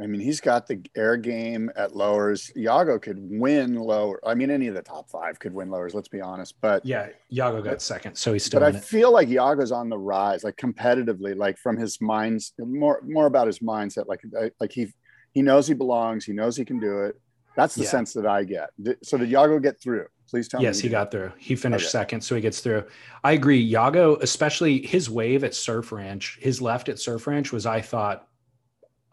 [0.00, 2.52] I mean, he's got the air game at lowers.
[2.56, 4.20] Yago could win lower.
[4.26, 5.92] I mean, any of the top five could win lowers.
[5.92, 6.54] Let's be honest.
[6.60, 8.60] But yeah, Yago got second, so he's still.
[8.60, 8.84] But I it.
[8.84, 13.48] feel like Yago's on the rise, like competitively, like from his minds, more more about
[13.48, 14.06] his mindset.
[14.06, 14.22] Like
[14.60, 14.92] like he
[15.32, 16.24] he knows he belongs.
[16.24, 17.20] He knows he can do it.
[17.56, 17.90] That's the yeah.
[17.90, 18.70] sense that I get.
[19.02, 20.06] So did Yago get through?
[20.28, 20.78] Please tell yes, me.
[20.78, 21.32] Yes, he got through.
[21.36, 21.90] He finished okay.
[21.90, 22.84] second, so he gets through.
[23.22, 23.70] I agree.
[23.70, 28.28] Yago, especially his wave at Surf Ranch, his left at Surf Ranch was, I thought,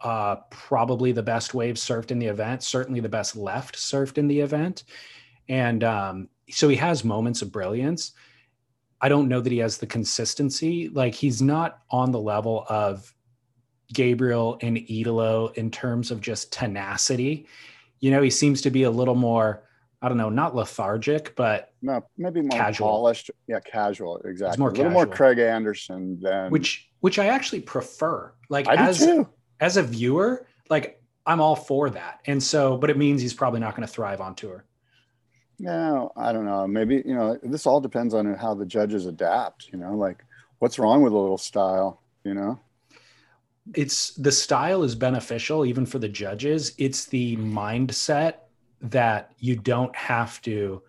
[0.00, 2.62] uh, probably the best wave surfed in the event.
[2.62, 4.84] Certainly the best left surfed in the event,
[5.48, 8.12] and um, so he has moments of brilliance.
[9.02, 10.88] I don't know that he has the consistency.
[10.88, 13.14] Like he's not on the level of
[13.92, 17.46] Gabriel and Italo in terms of just tenacity.
[18.00, 19.62] You know, he seems to be a little more,
[20.00, 22.88] I don't know, not lethargic, but no, maybe more casual.
[22.88, 23.30] polished.
[23.46, 24.18] Yeah, casual.
[24.24, 24.58] Exactly.
[24.58, 24.94] more a little casual.
[24.94, 28.32] more Craig Anderson than which which I actually prefer.
[28.48, 29.06] Like I as
[29.60, 32.20] as a viewer, like I'm all for that.
[32.26, 34.64] And so, but it means he's probably not going to thrive on tour.
[35.58, 36.66] No, I don't know.
[36.66, 40.24] Maybe, you know, this all depends on how the judges adapt, you know, like
[40.58, 42.58] what's wrong with a little style, you know?
[43.74, 46.72] It's the style is beneficial even for the judges.
[46.78, 48.34] It's the mindset
[48.82, 50.82] that you don't have to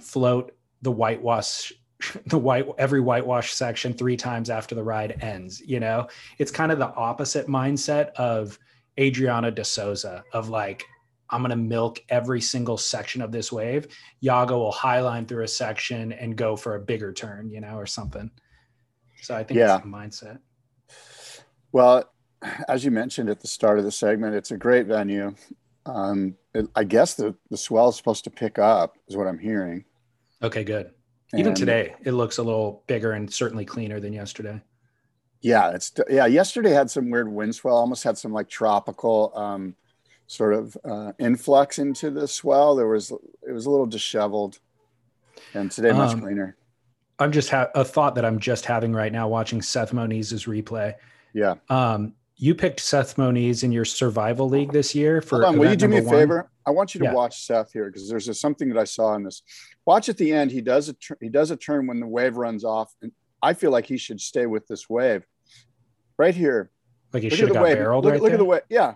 [0.00, 1.72] float the whitewash
[2.26, 6.06] the white every whitewash section three times after the ride ends you know
[6.38, 8.58] it's kind of the opposite mindset of
[8.98, 10.84] adriano de souza of like
[11.30, 13.88] i'm going to milk every single section of this wave
[14.22, 17.86] yago will highline through a section and go for a bigger turn you know or
[17.86, 18.30] something
[19.20, 19.74] so i think yeah.
[19.74, 20.38] it's the mindset
[21.72, 22.08] well
[22.68, 25.34] as you mentioned at the start of the segment, it's a great venue.
[25.86, 29.38] Um, it, I guess the, the swell is supposed to pick up, is what I'm
[29.38, 29.84] hearing.
[30.42, 30.90] Okay, good.
[31.36, 34.62] Even today, it looks a little bigger and certainly cleaner than yesterday.
[35.40, 36.24] Yeah, it's yeah.
[36.26, 39.76] Yesterday had some weird wind swell, almost had some like tropical um,
[40.26, 42.74] sort of uh, influx into the swell.
[42.74, 43.10] There was
[43.46, 44.58] it was a little disheveled,
[45.52, 46.56] and today much um, cleaner.
[47.18, 50.94] I'm just ha- a thought that I'm just having right now watching Seth Moniz's replay.
[51.34, 51.56] Yeah.
[51.68, 55.42] Um, you picked Seth Moniz in your survival league this year for.
[55.42, 56.14] Hold on, will you do me a one?
[56.14, 56.50] favor?
[56.64, 57.12] I want you to yeah.
[57.12, 59.42] watch Seth here because there's a, something that I saw in this.
[59.84, 60.52] Watch at the end.
[60.52, 63.10] He does a he does a turn when the wave runs off, and
[63.42, 65.26] I feel like he should stay with this wave.
[66.16, 66.70] Right here.
[67.12, 67.76] Like he should have got wave.
[67.76, 68.04] barreled.
[68.04, 68.62] Look, right look at the wave.
[68.68, 68.94] Yeah.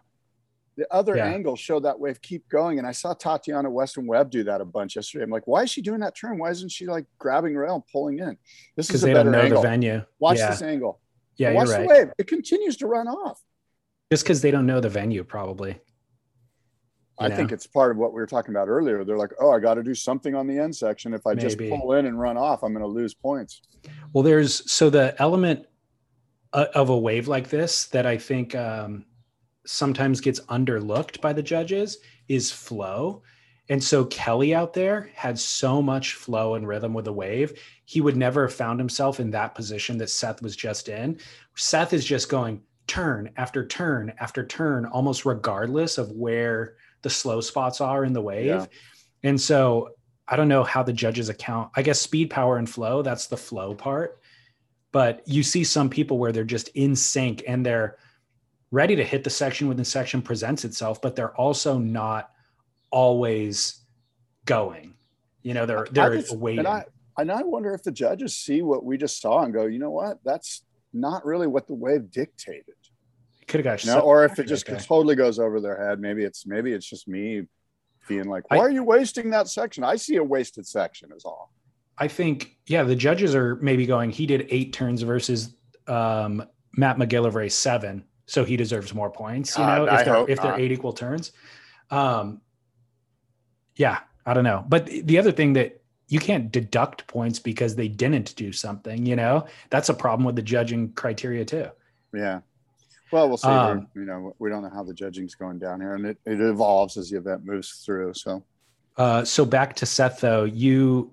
[0.76, 1.26] The other yeah.
[1.26, 4.64] angle showed that wave keep going, and I saw Tatiana Weston Webb do that a
[4.64, 5.24] bunch yesterday.
[5.24, 6.38] I'm like, why is she doing that turn?
[6.38, 8.38] Why isn't she like grabbing rail and pulling in?
[8.74, 9.62] This is a they better don't know angle.
[9.62, 10.04] the venue.
[10.18, 10.50] Watch yeah.
[10.50, 11.01] this angle.
[11.42, 11.88] Yeah, watch you're right.
[11.88, 12.12] the wave.
[12.18, 13.40] It continues to run off.
[14.12, 15.80] Just because they don't know the venue, probably.
[17.18, 17.36] I know?
[17.36, 19.04] think it's part of what we were talking about earlier.
[19.04, 21.14] They're like, oh, I got to do something on the end section.
[21.14, 21.42] If I Maybe.
[21.42, 23.62] just pull in and run off, I'm going to lose points.
[24.12, 25.66] Well, there's so the element
[26.52, 29.04] uh, of a wave like this that I think um,
[29.66, 33.22] sometimes gets underlooked by the judges is flow.
[33.72, 37.58] And so Kelly out there had so much flow and rhythm with the wave.
[37.86, 41.18] He would never have found himself in that position that Seth was just in.
[41.56, 47.40] Seth is just going, turn after turn after turn, almost regardless of where the slow
[47.40, 48.44] spots are in the wave.
[48.44, 48.66] Yeah.
[49.22, 49.92] And so
[50.28, 51.70] I don't know how the judges account.
[51.74, 54.20] I guess speed, power, and flow, that's the flow part.
[54.92, 57.96] But you see some people where they're just in sync and they're
[58.70, 62.31] ready to hit the section when the section presents itself, but they're also not
[62.92, 63.80] always
[64.44, 64.94] going.
[65.42, 66.60] You know, they're they're just, waiting.
[66.60, 66.84] And I,
[67.18, 69.90] and I wonder if the judges see what we just saw and go, you know
[69.90, 70.18] what?
[70.24, 72.74] That's not really what the wave dictated.
[73.48, 75.98] Could have got you know, or if it just totally goes over their head.
[75.98, 77.42] Maybe it's maybe it's just me
[78.08, 79.82] being like, why I, are you wasting that section?
[79.84, 81.52] I see a wasted section is all.
[81.98, 85.54] I think, yeah, the judges are maybe going, he did eight turns versus
[85.86, 86.44] um,
[86.76, 88.04] Matt McGillivray seven.
[88.26, 91.32] So he deserves more points, you know, uh, if, they're, if they're eight equal turns.
[91.90, 92.40] Um,
[93.76, 94.64] yeah, I don't know.
[94.68, 99.16] But the other thing that you can't deduct points because they didn't do something, you
[99.16, 101.68] know, that's a problem with the judging criteria too.
[102.14, 102.40] Yeah.
[103.10, 103.48] Well, we'll see.
[103.48, 106.40] Um, you know, we don't know how the judging's going down here, and it, it
[106.40, 108.14] evolves as the event moves through.
[108.14, 108.42] So,
[108.96, 111.12] uh, so back to Seth though, you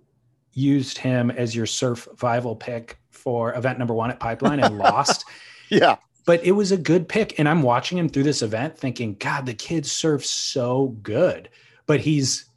[0.54, 5.26] used him as your survival pick for event number one at Pipeline and lost.
[5.72, 9.14] Yeah, but it was a good pick, and I'm watching him through this event, thinking,
[9.20, 11.48] God, the kid surfs so good,
[11.86, 12.49] but he's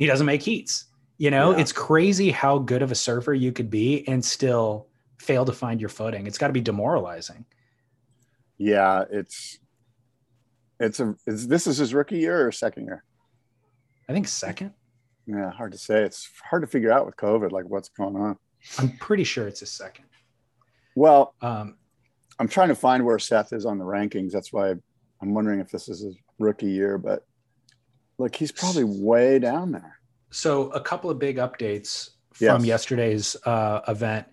[0.00, 0.86] he doesn't make heats.
[1.18, 1.58] You know, yeah.
[1.60, 4.88] it's crazy how good of a surfer you could be and still
[5.20, 6.26] fail to find your footing.
[6.26, 7.44] It's got to be demoralizing
[8.60, 9.58] yeah, it's
[10.78, 13.02] it's a it's, this is his rookie year or second year.
[14.06, 14.74] I think second.
[15.26, 16.02] Yeah, hard to say.
[16.02, 18.36] It's hard to figure out with COVID, like what's going on.
[18.78, 20.04] I'm pretty sure it's a second.
[20.94, 21.78] Well, um,
[22.38, 24.32] I'm trying to find where Seth is on the rankings.
[24.32, 24.74] That's why
[25.22, 26.98] I'm wondering if this is his rookie year.
[26.98, 27.24] But
[28.20, 29.98] look, he's probably way down there.
[30.30, 32.66] So, a couple of big updates from yes.
[32.66, 34.26] yesterday's uh, event.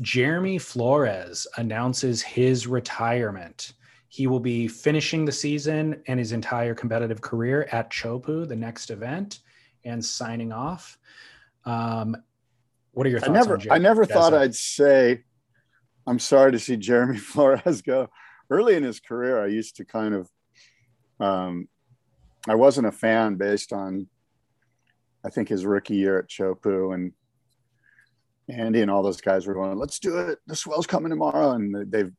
[0.00, 3.74] Jeremy Flores announces his retirement.
[4.08, 8.90] He will be finishing the season and his entire competitive career at Chopu, the next
[8.90, 9.40] event,
[9.84, 10.98] and signing off.
[11.64, 12.16] Um,
[12.90, 13.30] what are your thoughts?
[13.30, 15.22] I never, I never thought I'd say,
[16.06, 18.10] I'm sorry to see Jeremy Flores go.
[18.50, 20.30] Early in his career, I used to kind of,
[21.20, 21.68] um,
[22.48, 24.08] I wasn't a fan based on,
[25.24, 27.12] I think his rookie year at Chopu and
[28.48, 30.38] Andy and all those guys were going, let's do it.
[30.46, 31.52] The swell's coming tomorrow.
[31.52, 32.12] And they've,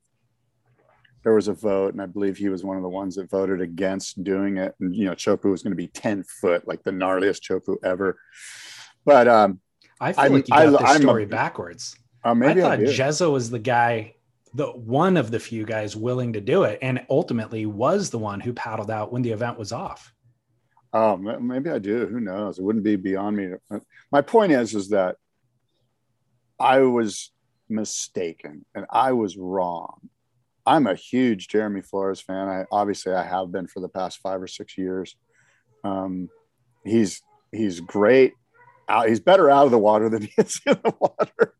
[1.24, 3.62] there was a vote, and I believe he was one of the ones that voted
[3.62, 4.76] against doing it.
[4.80, 8.20] And, you know, Chopu was going to be 10 foot, like the gnarliest Chopu ever.
[9.06, 9.60] But um,
[10.00, 11.96] I feel I'm, like you got I, this story a, backwards.
[12.24, 14.16] Uh, maybe I thought I Jezza was the guy,
[14.54, 18.40] the one of the few guys willing to do it, and ultimately was the one
[18.40, 20.13] who paddled out when the event was off.
[20.94, 22.06] Oh, maybe I do.
[22.06, 22.60] Who knows?
[22.60, 23.50] It wouldn't be beyond me.
[24.12, 25.16] My point is, is that
[26.60, 27.32] I was
[27.68, 30.10] mistaken and I was wrong.
[30.66, 32.48] I'm a huge Jeremy Flores fan.
[32.48, 35.16] I obviously I have been for the past five or six years.
[35.84, 36.30] Um,
[36.86, 38.34] he's he's great.
[38.88, 41.54] Out, he's better out of the water than he is in the water.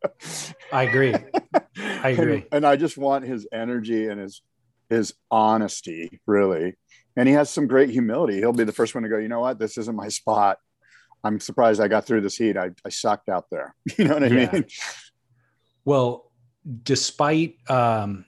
[0.72, 1.16] I agree.
[1.78, 2.34] I agree.
[2.36, 4.42] And, and I just want his energy and his
[4.90, 6.76] his honesty, really.
[7.16, 8.38] And he has some great humility.
[8.38, 10.58] He'll be the first one to go, you know what, this isn't my spot.
[11.24, 12.58] I'm surprised I got through this heat.
[12.58, 13.76] I, I sucked out there.
[13.98, 14.52] You know what I yeah.
[14.52, 14.66] mean?
[15.86, 16.32] Well,
[16.84, 18.26] despite um,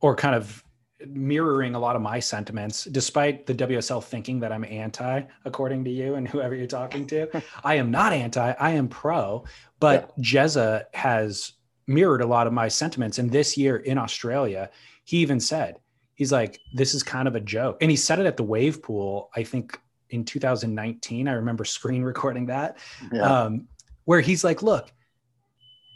[0.00, 0.64] or kind of
[1.06, 5.90] mirroring a lot of my sentiments, despite the WSL thinking that I'm anti, according to
[5.90, 8.52] you and whoever you're talking to, I am not anti.
[8.52, 9.44] I am pro.
[9.80, 10.42] But yeah.
[10.42, 11.52] Jezza has
[11.86, 13.18] mirrored a lot of my sentiments.
[13.18, 14.70] And this year in Australia,
[15.04, 15.78] he even said,
[16.18, 17.78] he's like, this is kind of a joke.
[17.80, 21.28] And he said it at the wave pool, I think in 2019.
[21.28, 22.76] I remember screen recording that,
[23.10, 23.22] yeah.
[23.22, 23.68] um,
[24.04, 24.92] where he's like, "Look,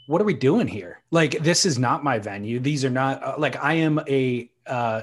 [0.06, 1.02] what are we doing here?
[1.10, 2.60] Like, this is not my venue.
[2.60, 5.02] These are not uh, like I am a uh,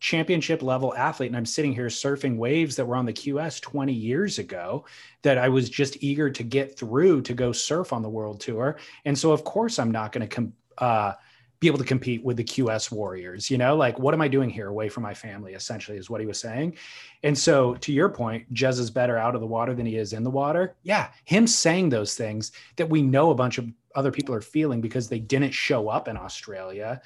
[0.00, 3.92] championship level athlete, and I'm sitting here surfing waves that were on the QS 20
[3.92, 4.84] years ago
[5.22, 8.78] that I was just eager to get through to go surf on the world tour.
[9.04, 11.12] And so, of course, I'm not going to come." Uh,
[11.58, 13.50] be able to compete with the QS Warriors.
[13.50, 15.54] You know, like what am I doing here away from my family?
[15.54, 16.76] Essentially, is what he was saying.
[17.22, 20.12] And so, to your point, Jez is better out of the water than he is
[20.12, 20.76] in the water.
[20.82, 24.80] Yeah, him saying those things that we know a bunch of other people are feeling
[24.80, 27.00] because they didn't show up in Australia.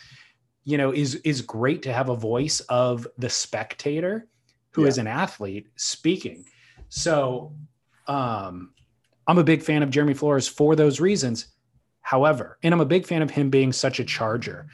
[0.65, 4.27] You know, is is great to have a voice of the spectator
[4.73, 4.89] who yeah.
[4.89, 6.45] is an athlete speaking.
[6.89, 7.55] So,
[8.09, 8.73] um,
[9.27, 11.49] I'm a big fan of Jeremy Flores for those reasons
[12.03, 14.67] However, and I'm a big fan of him being such a charger.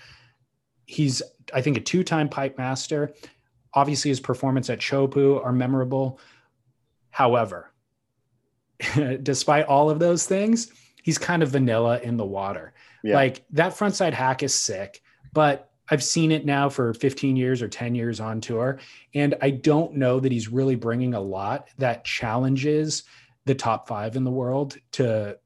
[0.87, 1.23] He's,
[1.53, 3.13] I think, a two time pipe master.
[3.75, 6.21] Obviously, his performance at Chopu are memorable.
[7.11, 7.73] However,
[9.23, 10.71] despite all of those things,
[11.03, 12.73] he's kind of vanilla in the water.
[13.03, 13.17] Yeah.
[13.17, 15.03] Like that frontside hack is sick,
[15.33, 18.79] but I've seen it now for 15 years or 10 years on tour.
[19.15, 23.05] And I don't know that he's really bringing a lot that challenges
[23.45, 25.39] the top five in the world to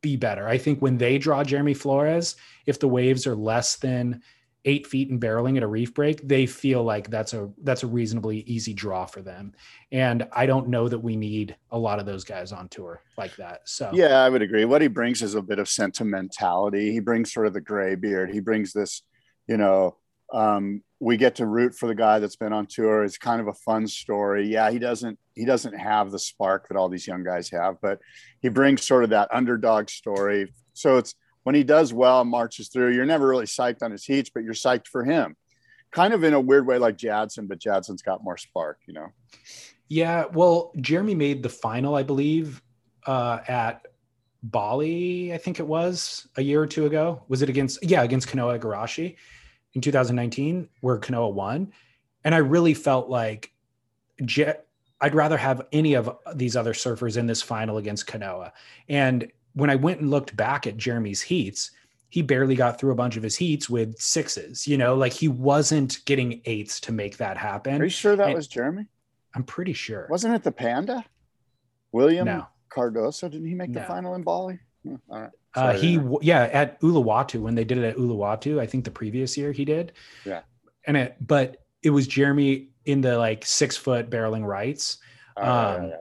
[0.00, 0.48] be better.
[0.48, 2.36] I think when they draw Jeremy Flores,
[2.66, 4.22] if the waves are less than
[4.64, 7.86] eight feet and barreling at a reef break, they feel like that's a that's a
[7.86, 9.54] reasonably easy draw for them.
[9.92, 13.34] And I don't know that we need a lot of those guys on tour like
[13.36, 13.62] that.
[13.64, 14.64] So yeah, I would agree.
[14.64, 16.92] What he brings is a bit of sentimentality.
[16.92, 18.30] He brings sort of the gray beard.
[18.30, 19.02] He brings this,
[19.46, 19.96] you know,
[20.32, 23.04] um, we get to root for the guy that's been on tour.
[23.04, 24.48] It's kind of a fun story.
[24.48, 28.00] Yeah, he doesn't he doesn't have the spark that all these young guys have, but
[28.40, 30.52] he brings sort of that underdog story.
[30.74, 31.14] So it's
[31.44, 34.54] when he does well, marches through, you're never really psyched on his heats, but you're
[34.54, 35.36] psyched for him.
[35.92, 39.06] Kind of in a weird way like Jadson, but Jadson's got more spark, you know.
[39.88, 42.60] Yeah, well, Jeremy made the final, I believe,
[43.06, 43.86] uh, at
[44.42, 47.22] Bali, I think it was a year or two ago.
[47.28, 49.16] Was it against yeah, against Kanoa Igarashi
[49.74, 51.72] in 2019, where Kanoa won.
[52.24, 53.52] And I really felt like
[54.24, 54.54] Je-
[55.00, 58.52] I'd rather have any of these other surfers in this final against Kanoa.
[58.88, 61.70] And when I went and looked back at Jeremy's heats,
[62.10, 64.66] he barely got through a bunch of his heats with sixes.
[64.66, 67.80] You know, like he wasn't getting eights to make that happen.
[67.80, 68.86] Are you sure that And- was Jeremy?
[69.34, 70.06] I'm pretty sure.
[70.10, 71.04] Wasn't it the Panda?
[71.92, 72.46] Willian No.
[72.70, 73.30] Cardoso?
[73.30, 74.58] Didn't he make the final in Bali?
[74.88, 75.30] Hmm, All right.
[75.54, 79.36] Uh, he yeah at Uluwatu when they did it at Uluwatu, I think the previous
[79.36, 79.92] year he did.
[80.24, 80.42] Yeah.
[80.86, 84.98] And it, but it was Jeremy in the like six foot barreling rights.
[85.36, 85.92] All um, all right.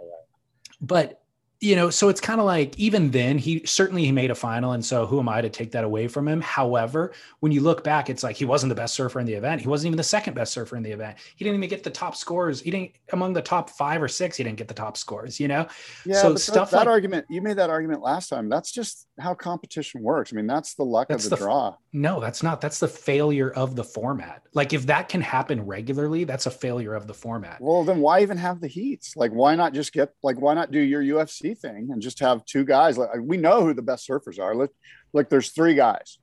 [0.82, 1.22] but
[1.60, 4.74] you know so it's kind of like even then he certainly he made a final
[4.74, 6.40] and so who am i to take that away from him?
[6.40, 9.62] However when you look back it's like he wasn't the best surfer in the event.
[9.62, 11.18] He wasn't even the second best surfer in the event.
[11.36, 12.62] He didn't even get the top scores.
[12.62, 15.48] He didn't among the top five or six he didn't get the top scores you
[15.48, 15.68] know?
[16.06, 18.50] Yeah, so stuff that, that like- argument you made that argument last time.
[18.50, 20.32] That's just how competition works.
[20.32, 21.76] I mean, that's the luck That's of the, the draw.
[21.94, 26.24] no that's not that's the failure of the format like if that can happen regularly
[26.24, 29.16] that's a failure of the format Well, then why even have the heats?
[29.16, 32.46] Like, why not just get like why not do your UFC thing and just have
[32.46, 32.98] two guys?
[32.98, 34.70] Like, we know who the best surfers are.
[35.14, 36.20] Like there's three guys,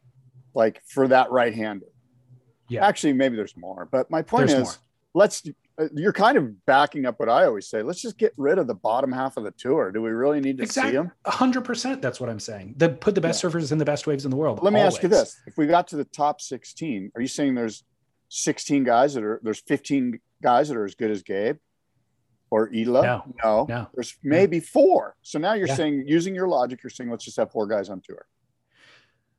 [0.55, 1.87] like for that right-hander.
[2.69, 2.87] Yeah.
[2.87, 3.89] Actually, maybe there's more.
[3.91, 5.23] But my point There's is, more.
[5.23, 5.43] let's.
[5.79, 7.83] Uh, You're kind of backing up what I always say.
[7.83, 9.91] Let's just get rid of the bottom half of the tour.
[9.93, 11.13] Do we really need to see exactly them?
[11.27, 14.31] 100% that's what i'm saying the put the best surfers in the best waves in
[14.31, 17.21] the world Let me ask you this: If we got to the top 16, are
[17.21, 17.83] you saying there's
[18.29, 21.57] 16 guys that are there's 15 guys that are as good as Gabe
[22.51, 23.03] or Ela?
[23.03, 23.23] No.
[23.43, 23.87] no, No.
[23.95, 25.17] There's maybe four.
[25.23, 25.75] So now you're Yeah.
[25.77, 28.27] saying, using your logic, you're saying let's just have four guys on tour.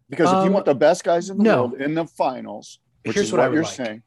[0.10, 1.68] Because if you Um, want the best guys in the no.
[1.68, 3.74] world in the finals, which Here's is what what, you're like.
[3.74, 4.04] saying,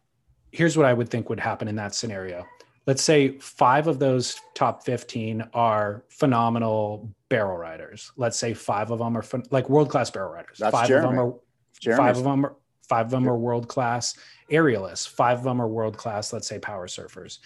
[0.53, 2.47] here's what I would think would happen in that scenario.
[2.87, 8.13] Let's say five of those top 15 are phenomenal barrel riders.
[8.17, 10.59] Let's say five of them are like world class barrel riders.
[10.59, 11.07] That's five Jeremy.
[11.09, 11.35] of them are
[11.81, 12.57] Jeremy's- five of them are
[12.89, 14.17] five of them are world class
[14.51, 15.07] aerialists.
[15.07, 17.39] Five of them are world class, let's say power surfers.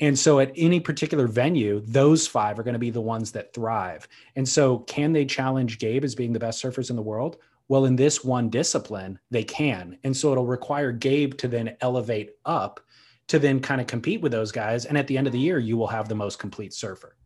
[0.00, 3.52] And so at any particular venue, those five are going to be the ones that
[3.52, 4.06] thrive.
[4.36, 7.38] And so can they challenge Gabe as being the best surfers in the world?
[7.68, 9.98] Well, in this one discipline, they can.
[10.04, 12.80] And so it'll require Gabe to then elevate up
[13.28, 14.84] to then kind of compete with those guys.
[14.84, 17.16] And at the end of the year, you will have the most complete surfer.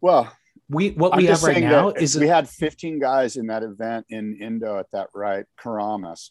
[0.00, 0.32] well,
[0.70, 3.62] We what I'm we have right now that is we had 15 guys in that
[3.62, 6.30] event in Indo at that right, Keramas.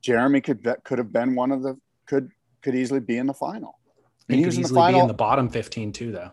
[0.00, 2.28] Jeremy could bet, could have been one of the could
[2.62, 3.78] could easily be in the final.
[4.28, 6.30] And he he could was in the easily be in the bottom 15 too, though.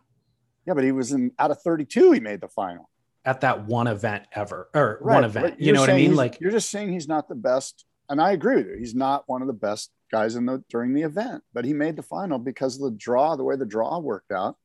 [0.66, 2.12] yeah, but he was in out of 32.
[2.12, 2.90] He made the final.
[3.26, 5.60] At that one event ever or Right, one event.
[5.60, 6.16] You know what I mean?
[6.16, 8.78] Like you're just saying he's not the best, and I agree with you.
[8.80, 11.96] He's not one of the best guys in the during the event, but he made
[11.98, 14.56] the final because of the draw, the way the draw worked out.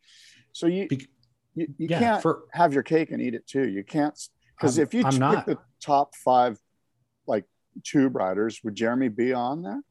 [0.52, 1.00] So you Bec-
[1.56, 3.68] you, you yeah, can't for- have your cake and eat it too.
[3.68, 4.16] You can't
[4.56, 5.46] because if you I'm pick not.
[5.46, 6.58] the top five
[7.26, 7.44] like
[7.82, 9.82] tube riders, would Jeremy be on there?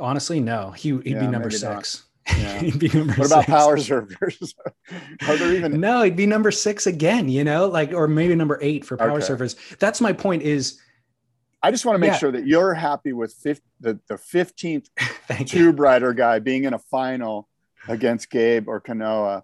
[0.00, 0.70] honestly, no.
[0.72, 1.62] He he'd Yeah, be number six.
[1.62, 2.02] not.
[2.28, 2.58] Yeah.
[2.60, 3.46] he'd be number What about six.
[3.46, 4.54] power surfers?
[5.28, 8.58] Are there even No, he'd be number six again, you know, like or maybe number
[8.62, 9.26] eight for power Okay.
[9.26, 9.78] surfers.
[9.78, 10.80] That's my point is
[11.62, 12.18] I just want to make Yeah.
[12.18, 14.88] sure that you're happy with fif- the the 15th
[15.28, 15.66] thank you.
[15.66, 17.48] tube rider guy being in a final
[17.88, 19.42] against Gabe or Kanoa.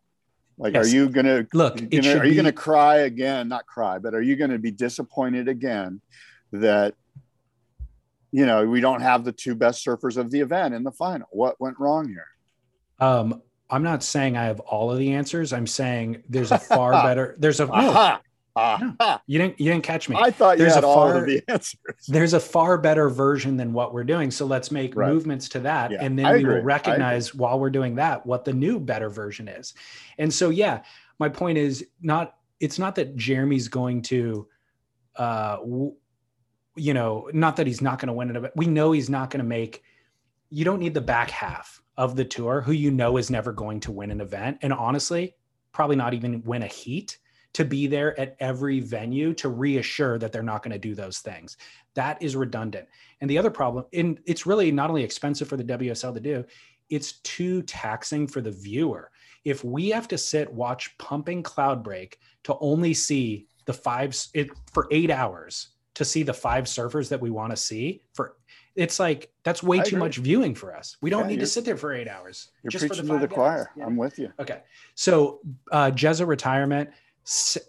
[0.58, 0.86] Like, Yes.
[0.86, 3.48] are you gonna Look, you gonna- are you be- gonna cry again?
[3.48, 6.00] Not cry, but are you gonna be disappointed again
[6.52, 6.94] that
[8.30, 11.26] you know we don't have the two best surfers of the event in the final?
[11.30, 12.26] What went wrong here?
[13.02, 15.52] Um, I'm not saying I have all of the answers.
[15.52, 17.34] I'm saying there's a far better.
[17.38, 18.20] There's a Aha!
[18.54, 19.22] Aha!
[19.26, 20.16] you didn't you didn't catch me.
[20.18, 21.76] I thought you There's had a all far- of the answers.
[22.06, 24.30] there's a far better version than what we're doing.
[24.30, 25.08] So let's make Right.
[25.10, 25.90] movements to that.
[25.90, 26.54] Yeah, and then I we agree.
[26.56, 29.72] Will recognize while we're doing that what the new better version is.
[30.18, 30.82] And so, yeah,
[31.18, 34.46] my point is not, it's not that Jeremy's going to,
[35.16, 35.94] uh, w-
[36.76, 38.52] you know, not that he's not going to win it.
[38.54, 39.82] We know he's not going to make,
[40.50, 43.80] you don't need the back half of the tour who you know is never going
[43.80, 44.58] to win an event.
[44.62, 45.34] And honestly,
[45.72, 47.18] probably not even win a heat
[47.54, 51.18] to be there at every venue to reassure that they're not going to do those
[51.18, 51.56] things.
[51.94, 52.88] That is redundant.
[53.20, 56.44] And the other problem, and it's really not only expensive for the WSL to do,
[56.88, 59.10] it's too taxing for the viewer.
[59.44, 62.14] If we have to sit watch pumping Cloudbreak
[62.44, 67.20] to only see the five it, for eight hours to see the five surfers that
[67.20, 68.36] we want to see for
[68.74, 69.98] it's like that's way I too agree.
[69.98, 70.96] much viewing for us.
[71.00, 72.50] We don't Yeah, need to sit there for eight hours.
[72.62, 73.70] You're just for preaching the to the choir.
[73.76, 73.86] Yeah.
[73.86, 74.32] I'm with you.
[74.38, 74.62] Okay.
[74.94, 76.90] So, uh, Jezza retirement,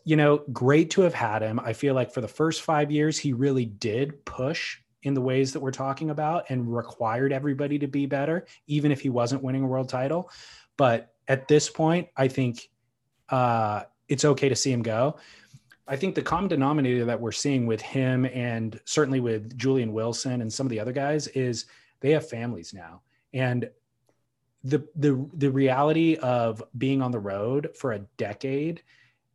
[0.06, 1.60] you know, great to have had him.
[1.60, 5.52] I feel like for the first five years, he really did push in the ways
[5.54, 9.64] that we're talking about and required everybody to be better, even if he wasn't winning
[9.64, 10.30] a world title.
[10.78, 12.70] But at this point, I think
[13.30, 15.18] uh, it's okay to see him go.
[15.88, 20.42] I think the common denominator that we're seeing with him and certainly with Julian Wilson
[20.42, 21.66] and some of the other guys is
[22.00, 23.02] they have families now.
[23.34, 23.70] And
[24.64, 28.82] the the the reality of being on the road for a decade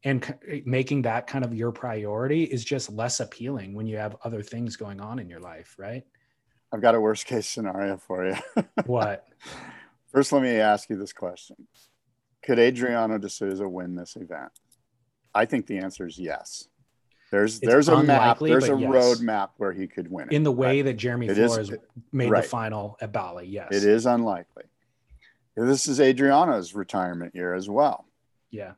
[0.04, 4.16] and c- making that kind of your priority is just less appealing when you have
[4.24, 6.04] other things going on in your life, right?
[6.72, 8.36] I've got a worst case scenario for you.
[8.86, 9.26] What?
[10.06, 11.56] First, let me ask you this question
[12.42, 14.52] Could Adriano de Souza win this event?
[15.34, 16.68] I think the answer is yes.
[17.30, 18.90] There's It's there's a map, there's a yes.
[18.90, 20.34] road map where he could win it.
[20.34, 20.84] In the way right?
[20.86, 21.70] that Jeremy It is- Flores
[22.10, 22.42] made right.
[22.42, 23.68] the final at Bali, yes.
[23.70, 24.64] It is unlikely.
[25.56, 28.06] This is Adriano's retirement year as well.
[28.50, 28.72] Yeah.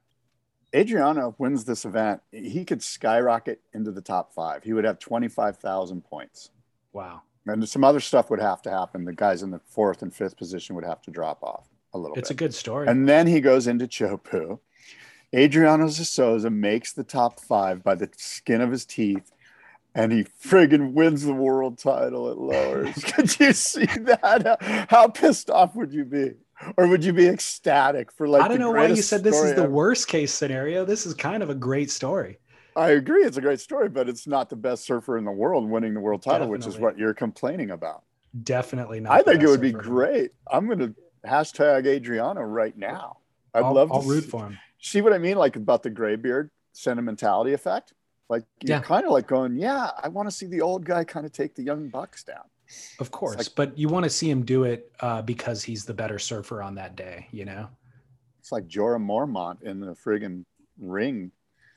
[0.75, 4.65] Adriano wins this event, he could skyrocket into the top five.
[4.65, 6.51] He would have 25,000 points.
[6.93, 7.23] Wow.
[7.47, 9.05] And some other stuff would have to happen.
[9.05, 12.17] The guys in the fourth and fifth position would have to drop off a little
[12.17, 12.35] It's bit.
[12.35, 12.87] a good story.
[12.89, 14.59] And then he goes into Chopu.
[15.35, 19.31] Adriano Souza makes the top five by the skin of his teeth,
[19.95, 23.05] and he friggin' wins the world title at lowers.
[23.15, 24.87] Could you see that?
[24.91, 26.33] How, pissed off would you be?
[26.77, 29.55] Or would you be ecstatic for like I don't know why you said this is
[29.55, 29.71] the ever?
[29.71, 30.85] worst case scenario.
[30.85, 32.39] This is kind of a great story.
[32.77, 35.69] I agree, it's a great story, but it's not the best surfer in the world
[35.69, 38.03] winning the world title, which is what you're complaining about.
[38.45, 39.13] Definitely not.
[39.13, 40.33] I think it would be great.
[40.51, 40.95] I'm going to
[41.27, 43.19] hashtag Adriano right now.
[43.55, 44.59] I'd I'll, love I'll to root see- for him.
[44.81, 47.93] See what I mean, like about the graybeard sentimentality effect.
[48.29, 48.83] Like you're Yeah.
[48.83, 51.55] kind of like going, yeah, I want to see the old guy kind of take
[51.55, 52.45] the young bucks down.
[53.01, 55.95] Of course, like- but you want to see him do it uh, because he's the
[55.95, 57.69] better surfer on that day, you know?
[58.39, 60.45] It's like Jorah Mormont in the friggin'
[60.79, 61.33] ring,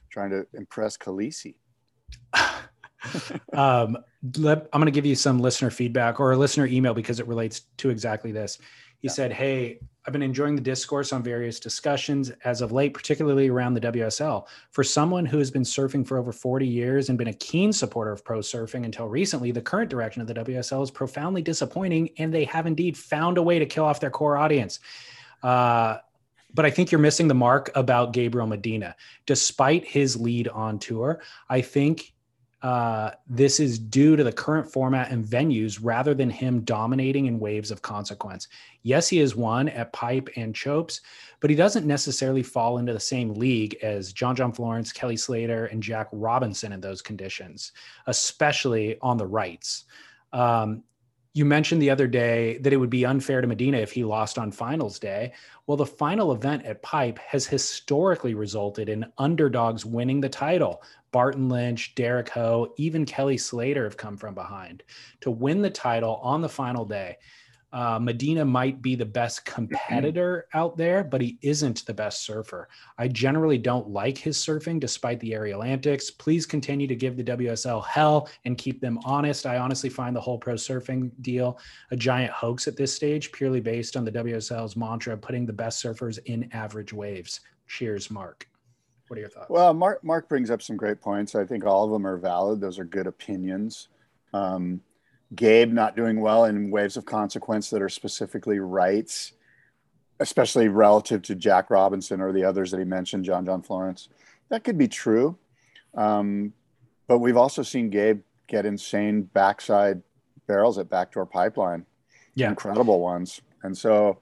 [0.09, 1.55] trying to impress Khaleesi.
[3.53, 3.97] um,
[4.37, 7.27] let, I'm going to give you some listener feedback or a listener email because it
[7.27, 8.59] relates to exactly this.
[9.03, 13.49] He said, Hey, I've been enjoying the discourse on various discussions as of late, particularly
[13.49, 14.47] around the WSL.
[14.71, 18.13] For someone who has been surfing for over 40 years and been a keen supporter
[18.13, 22.33] of pro surfing until recently, the current direction of the WSL is profoundly disappointing, and
[22.33, 24.79] they have indeed found a way to kill off their core audience.
[25.43, 25.97] Uh,
[26.53, 28.95] but I think you're missing the mark about Gabriel Medina.
[29.25, 32.12] Despite his lead on tour, I think
[32.63, 37.37] uh, this is due to the current format and venues rather than him dominating in
[37.37, 38.47] waves of consequence.
[38.83, 41.01] Yes, he has won at Pipe and Chopes,
[41.41, 45.65] but he doesn't necessarily fall into the same league as John John Florence, Kelly Slater,
[45.65, 47.73] and Jack Robinson in those conditions,
[48.07, 49.83] especially on the rights.
[50.31, 50.83] Um,
[51.33, 54.37] you mentioned the other day that it would be unfair to Medina if he lost
[54.37, 55.33] on finals day.
[55.65, 60.83] Well, the final event at Pipe has historically resulted in underdogs winning the title.
[61.11, 64.83] Barton Lynch, Derek Ho, even Kelly Slater have come from behind
[65.21, 67.17] to win the title on the final day.
[67.73, 72.69] Uh, Medina might be the best competitor out there, but he isn't the best surfer.
[72.99, 76.11] I generally don't like his surfing despite the aerial antics.
[76.11, 79.47] Please continue to give the WSL hell and keep them honest.
[79.47, 81.57] I honestly find the whole pro surfing deal
[81.89, 85.83] a giant hoax at this stage, purely based on the WSL's mantra putting the best
[85.83, 87.39] surfers in average waves.
[87.67, 88.47] Cheers, Mark.
[89.07, 89.49] What are your thoughts?
[89.49, 91.33] Well, Mark Mark brings up some great points.
[91.33, 92.61] I think all of them are valid.
[92.61, 93.87] Those are good opinions.
[94.31, 94.81] Um,
[95.35, 99.33] Gabe not doing well in waves of consequence that are specifically rights,
[100.19, 104.09] especially relative to Jack Robinson or the others that he mentioned, John John Florence.
[104.49, 105.37] That could be true.
[105.95, 106.53] Um,
[107.07, 110.01] but we've also seen Gabe get insane backside
[110.47, 111.85] barrels at backdoor pipeline.
[112.35, 112.49] Yeah.
[112.49, 113.41] Incredible ones.
[113.61, 114.19] And so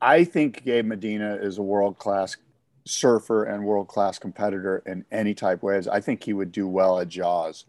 [0.00, 2.36] I think Gabe Medina is a world class
[2.84, 5.86] surfer and world class competitor in any type waves.
[5.86, 7.64] I think he would do well at Jaws.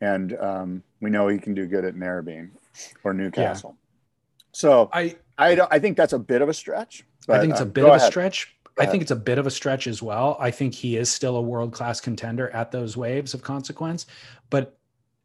[0.00, 2.50] And um, we know he can do good at Narrabeen
[3.04, 3.76] or Newcastle.
[4.52, 7.04] So I I don't, I think that's a bit of a stretch.
[7.28, 8.10] I think it's uh, a bit go of a ahead.
[8.10, 8.56] stretch.
[8.64, 8.92] Go I ahead.
[8.92, 10.36] think it's a bit of a stretch as well.
[10.40, 14.06] I think he is still a world class contender at those waves of consequence,
[14.50, 14.78] but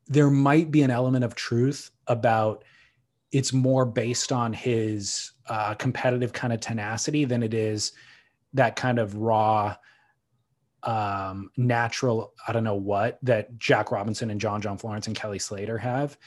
[0.07, 2.63] there might be an element of truth about
[3.31, 7.93] it's more based on his uh, competitive kind of tenacity than it is
[8.53, 9.75] that kind of raw
[10.83, 15.39] um natural i don't know what that jack robinson and john john florence and kelly
[15.39, 16.17] slater have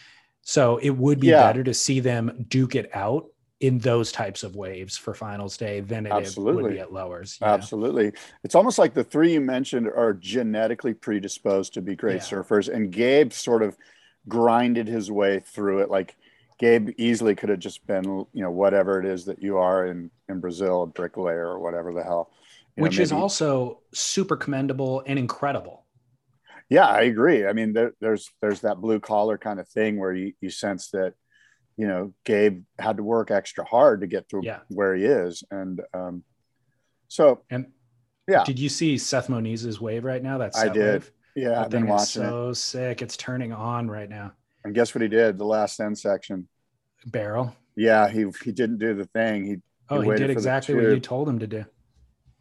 [0.42, 1.40] so it would be Yeah.
[1.40, 3.26] better to see them duke it out
[3.60, 6.72] in those types of waves for finals day than it would Absolutely.
[6.74, 7.52] be at lowers you know?
[7.54, 8.12] Absolutely.
[8.42, 12.20] It's almost like the three you mentioned are genetically predisposed to be great Yeah.
[12.20, 12.68] surfers.
[12.68, 13.76] And Gabe sort of
[14.28, 15.90] grinded his way through it.
[15.90, 16.16] Like
[16.58, 20.10] Gabe easily could have just been, you know, whatever it is that you are in,
[20.28, 22.32] in Brazil, a bricklayer or whatever the hell.
[22.76, 25.84] You know, which is also super commendable and incredible
[26.68, 27.46] Yeah, I agree.
[27.46, 30.90] I mean, there, there's there's that blue collar kind of thing where you, you sense
[30.90, 31.14] that,
[31.76, 34.60] you know, Gabe had to work extra hard to get to Yeah.
[34.68, 35.44] where he is.
[35.50, 36.24] And um,
[37.08, 37.66] so, and
[38.26, 41.04] yeah, did you see seth moniz's wave right now that's I did.
[41.36, 42.30] yeah, that I've been watching it.
[42.30, 44.32] so sick it's turning on right now
[44.64, 45.38] And guess what he did?
[45.38, 46.48] The last end section.
[47.06, 49.44] barrel Yeah, he he didn't do the thing.
[49.44, 49.56] He
[49.90, 51.64] oh he waited did exactly what you told him to do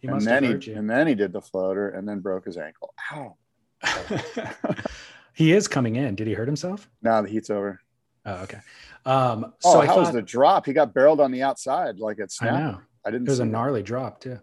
[0.03, 2.19] he and must then have he you and then he did the floater and then
[2.19, 2.93] broke his ankle.
[3.13, 3.37] Ow!
[5.33, 6.15] he is coming in.
[6.15, 6.89] Did he hurt himself?
[7.01, 7.79] No, the heat's over.
[8.25, 8.59] Oh, okay.
[9.05, 10.65] Um, Oh, so I how was the drop?
[10.65, 12.41] He got barreled on the outside like it's.
[12.41, 13.27] I know I didn't.
[13.27, 13.49] it was a that.
[13.49, 14.39] gnarly drop too.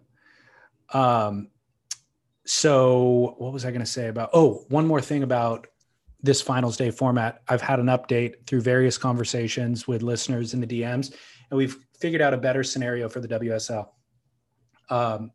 [0.93, 1.49] Um,
[2.43, 4.31] so what was I going to say about?
[4.33, 5.67] Oh, one more thing about
[6.23, 7.43] this finals day format.
[7.47, 11.13] I've had an update through various conversations with listeners in the DMs,
[11.51, 13.87] and we've figured out a better scenario for the WSL.
[14.89, 15.31] Um,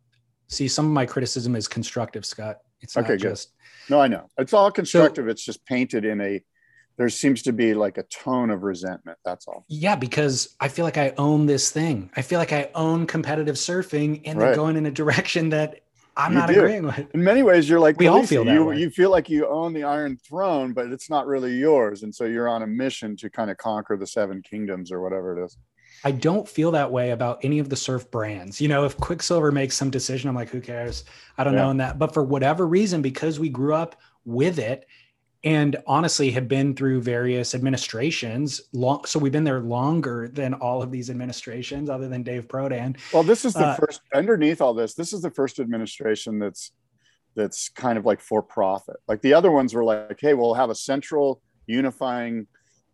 [0.47, 2.57] see, some of my criticism is constructive, Scott.
[2.81, 3.29] It's not Okay, good.
[3.29, 3.53] just
[3.89, 4.27] No, I know.
[4.37, 5.27] It's all constructive.
[5.27, 6.43] it's just painted in a.
[6.97, 9.19] There seems to be like a tone of resentment.
[9.23, 9.65] That's all.
[9.67, 12.09] Yeah, because I feel like I own this thing.
[12.15, 15.81] I feel like I own competitive surfing, and they're going in a direction that
[16.15, 16.59] I'm You not do.
[16.59, 17.05] agreeing with.
[17.13, 18.65] In many ways, you're like We all feel that you.
[18.65, 18.77] way.
[18.79, 22.25] You feel like you own the Iron Throne, but it's not really yours, and so
[22.25, 25.55] you're on a mission to kind of conquer the Seven Kingdoms or whatever it is.
[26.03, 28.61] I don't feel that way about any of the surf brands.
[28.61, 31.03] You know, if Quiksilver makes some decision, I'm like, who cares?
[31.37, 31.63] I don't Yeah.
[31.63, 31.99] know in that.
[31.99, 33.95] But for whatever reason, because we grew up
[34.25, 34.85] with it
[35.43, 40.81] and honestly have been through various administrations long so we've been there longer than all
[40.81, 42.97] of these administrations other than Dave Prodan.
[43.13, 44.95] Well, this is the Uh, first underneath all this.
[44.95, 46.71] This is the first administration that's
[47.35, 48.95] that's kind of like for profit.
[49.07, 52.47] Like the other ones were like, hey, we'll have a central unifying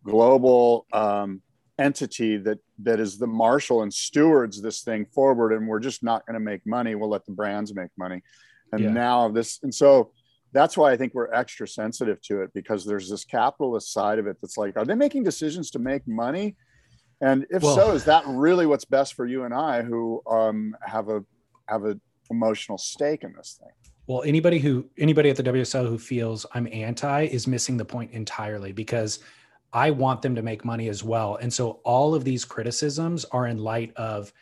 [0.04, 1.40] global um,
[1.78, 6.24] entity that that is the marshal and stewards this thing forward, and we're just not
[6.26, 6.94] going to make money.
[6.94, 8.22] We'll let the brands make money.
[8.72, 8.90] And Yeah.
[8.92, 10.12] now this, and so
[10.52, 14.26] that's why I think we're extra sensitive to it because there's this capitalist side of
[14.26, 16.56] it that's like, are they making decisions to make money?
[17.20, 20.76] And if Well- so, is that really what's best for you and I who um,
[20.82, 21.24] have a
[21.68, 21.98] have a
[22.30, 23.70] emotional stake in this thing?
[24.06, 28.10] Well, anybody who anybody at the WSL who feels I'm anti is missing the point
[28.12, 29.20] entirely because
[29.74, 31.36] I want them to make money as well.
[31.36, 34.32] And so all of these criticisms are in light of,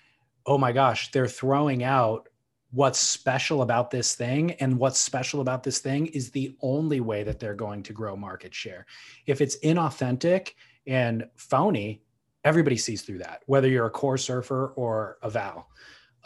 [0.47, 2.28] oh my gosh, they're throwing out
[2.70, 4.53] what's special about this thing.
[4.53, 8.14] And what's special about this thing is the only way that they're going to grow
[8.14, 8.85] market share.
[9.26, 10.51] If it's inauthentic
[10.87, 12.03] and phony,
[12.45, 15.68] everybody sees through that, whether you're a core surfer or a Val.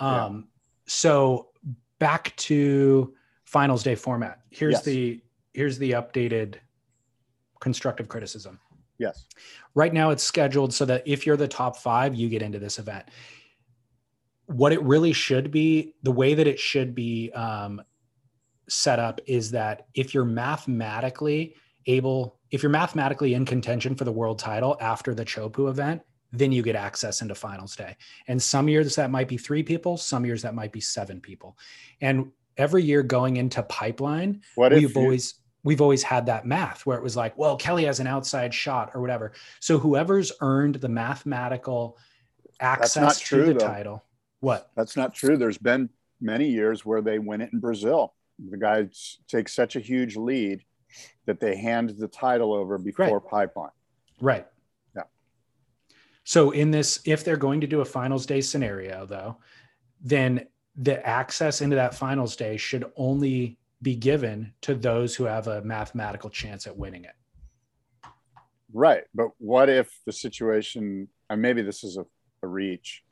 [0.01, 0.25] Yeah.
[0.25, 0.49] Um,
[0.87, 1.49] So
[1.99, 4.41] back to finals day format.
[4.51, 4.85] Here's Yes.
[4.85, 6.57] the here's the updated
[7.61, 8.61] constructive criticism.
[8.99, 9.27] Yes.
[9.75, 12.79] Right now it's scheduled so that if you're the top 5, you get into this
[12.79, 13.05] event.
[14.47, 17.83] What it really should be, the way that it should be um,
[18.69, 21.55] set up is that if you're mathematically
[21.87, 26.53] able, if you're mathematically in contention for the world title after the Chopu event, then
[26.53, 27.97] you get access into finals day.
[28.29, 31.57] And some years that might be three people, some years that might be seven people.
[32.01, 35.35] And every year going into pipeline, What we've you- always
[35.67, 38.93] we've always had that math where it was like, well, Kelly has an outside shot
[38.95, 39.33] or whatever.
[39.59, 41.99] So whoever's earned the mathematical
[42.61, 43.67] access not to the though.
[43.67, 44.05] title.
[44.39, 44.71] What?
[44.77, 45.37] That's not true.
[45.37, 45.91] There's been
[46.21, 48.15] many years where they win it in Brazil.
[48.49, 50.63] The guys take such a huge lead
[51.27, 53.71] that they hand the title over before pipeline.
[54.21, 54.47] Right.
[54.95, 55.03] Yeah.
[56.23, 59.39] So in this, if they're going to do a finals day scenario, though,
[60.01, 60.47] then
[60.77, 65.63] the access into that finals day should only be given to those who have a
[65.63, 67.15] mathematical chance at winning it.
[68.73, 69.05] Right.
[69.15, 72.05] But what if the situation, and maybe this is a,
[72.43, 73.05] a reach,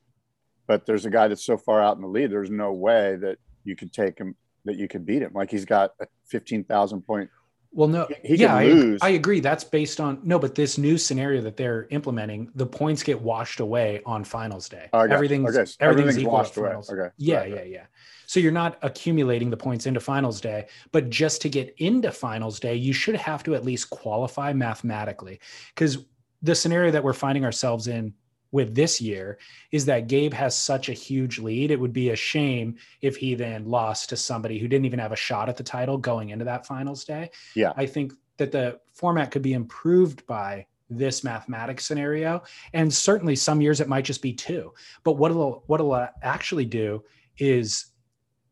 [0.67, 3.39] but there's a guy that's so far out in the lead, there's no way that
[3.63, 5.31] you could take him, that you could beat him.
[5.33, 7.31] Like he's got a 15,000 point.
[7.75, 9.01] Well, no, He- yeah, can I, lose.
[9.03, 9.41] I agree.
[9.41, 13.59] That's based on no, but this new scenario that they're implementing, the points get washed
[13.61, 14.89] away on finals day.
[14.93, 15.15] Oh, got you.
[15.15, 16.71] everything's Okay, everything's, everything's equal washed away.
[16.71, 17.87] Okay, Yeah, right, yeah, yeah.
[18.27, 22.59] So you're not accumulating the points into finals day, but just to get into finals
[22.61, 25.41] day, you should have to at least qualify mathematically.
[25.75, 25.99] Because
[26.43, 28.15] the scenario that we're finding ourselves in
[28.55, 29.37] with this year
[29.73, 31.73] is that Gabe has such a huge lead.
[31.73, 35.11] It would be a shame if he then lost to somebody who didn't even have
[35.11, 37.33] a shot at the title going into that finals day.
[37.57, 37.73] Yeah.
[37.77, 42.45] I think that the format could be improved by this mathematics scenario.
[42.73, 44.73] And certainly some years it might just be two.
[45.03, 47.03] But what it'll what it'll actually do
[47.39, 47.87] is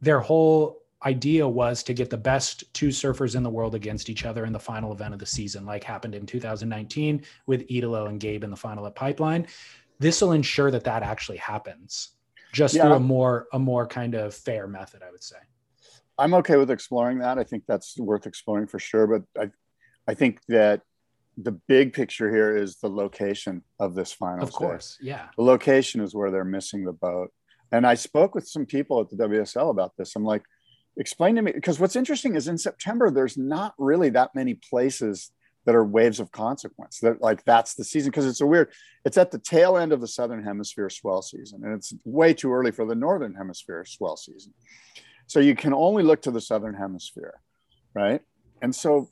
[0.00, 4.24] their whole idea was to get the best two surfers in the world against each
[4.24, 8.20] other in the final event of the season, like happened in 2019 with Italo and
[8.20, 9.46] Gabe in the final at Pipeline.
[10.02, 12.16] This will ensure that that actually happens,
[12.52, 12.82] just yeah.
[12.82, 15.36] through a more a more kind of fair method, I would say.
[16.18, 17.38] I'm okay with exploring that.
[17.38, 19.06] I think that's worth exploring for sure.
[19.06, 19.50] But I,
[20.10, 20.82] I think that
[21.36, 24.42] the big picture here is the location of this final.
[24.42, 25.10] Of course, day.
[25.10, 25.28] yeah.
[25.36, 27.30] The location is where they're missing the boat.
[27.70, 30.16] And I spoke with some people at the WSL about this.
[30.16, 30.42] I'm like,
[30.96, 35.30] explain to me because what's interesting is in September there's not really that many places
[35.64, 38.72] that are waves of consequence that like that's the season because it's a weird.
[39.04, 42.52] It's at the tail end of the southern hemisphere swell season and it's way too
[42.52, 44.52] early for the northern hemisphere swell season.
[45.26, 47.40] So you can only look to the southern hemisphere
[47.94, 48.20] right?
[48.60, 49.10] And so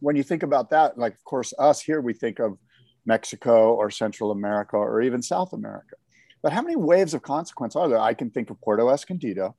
[0.00, 2.56] when you think about that like of course us here we think of
[3.04, 5.96] mexico or central america or even south america.
[6.42, 7.98] But how many waves of consequence are there?
[7.98, 9.56] I can think of puerto escondido.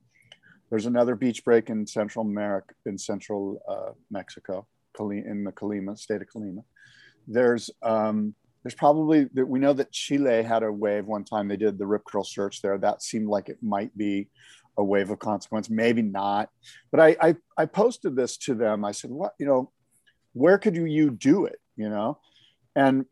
[0.69, 4.67] There's another beach break in Central America, in Central uh, Mexico,
[4.99, 6.63] in the Colima state of Colima.
[7.27, 11.47] There's um, there's probably we know that Chile had a wave one time.
[11.47, 12.77] They did the rip curl search there.
[12.77, 14.29] That seemed like it might be
[14.77, 16.49] a wave of consequence, maybe not.
[16.91, 18.83] But I I, I posted this to them.
[18.83, 19.71] I said, what you know,
[20.33, 21.59] where could you, you do it?
[21.77, 22.19] You know,
[22.75, 23.05] and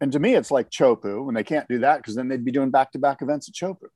[0.00, 2.52] and to me, it's like Chopu, and they can't do that because then they'd be
[2.52, 3.88] doing back to back events at Chopu.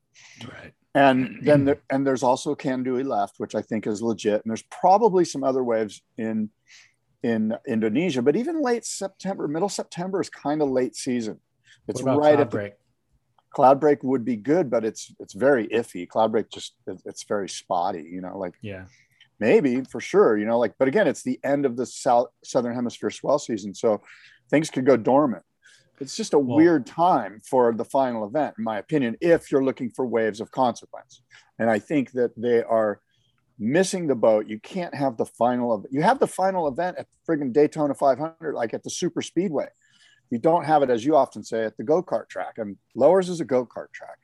[0.47, 4.43] Right and then there, and there's also Kandui left, which I think is legit.
[4.43, 6.51] And there's probably some other waves in
[7.23, 11.39] in Indonesia, but even late September, middle September is kind of late season.
[11.89, 12.73] It's right at break.
[12.73, 12.81] The,
[13.57, 16.07] Cloudbreak would be good, but it's it's very iffy.
[16.07, 18.03] Cloudbreak just it's very spotty.
[18.03, 18.85] You know, like yeah,
[19.41, 20.39] maybe for sure.
[20.39, 23.75] You know, like but again, it's the end of the south southern hemisphere swell season,
[23.75, 24.03] so
[24.51, 25.43] things could go dormant
[26.01, 29.65] it's just a well, weird time for the final event, in my opinion, if you're
[29.65, 31.23] looking for waves of consequence.
[31.59, 33.01] And I think that they are
[33.61, 34.49] missing the boat.
[34.49, 38.55] You can't have the final of you have the final event at friggin' Daytona 500,
[38.55, 39.69] like at the super speedway.
[40.31, 42.59] You don't have it, as you often say, at the go-kart track.
[42.59, 44.19] And Lowers is a go-kart track.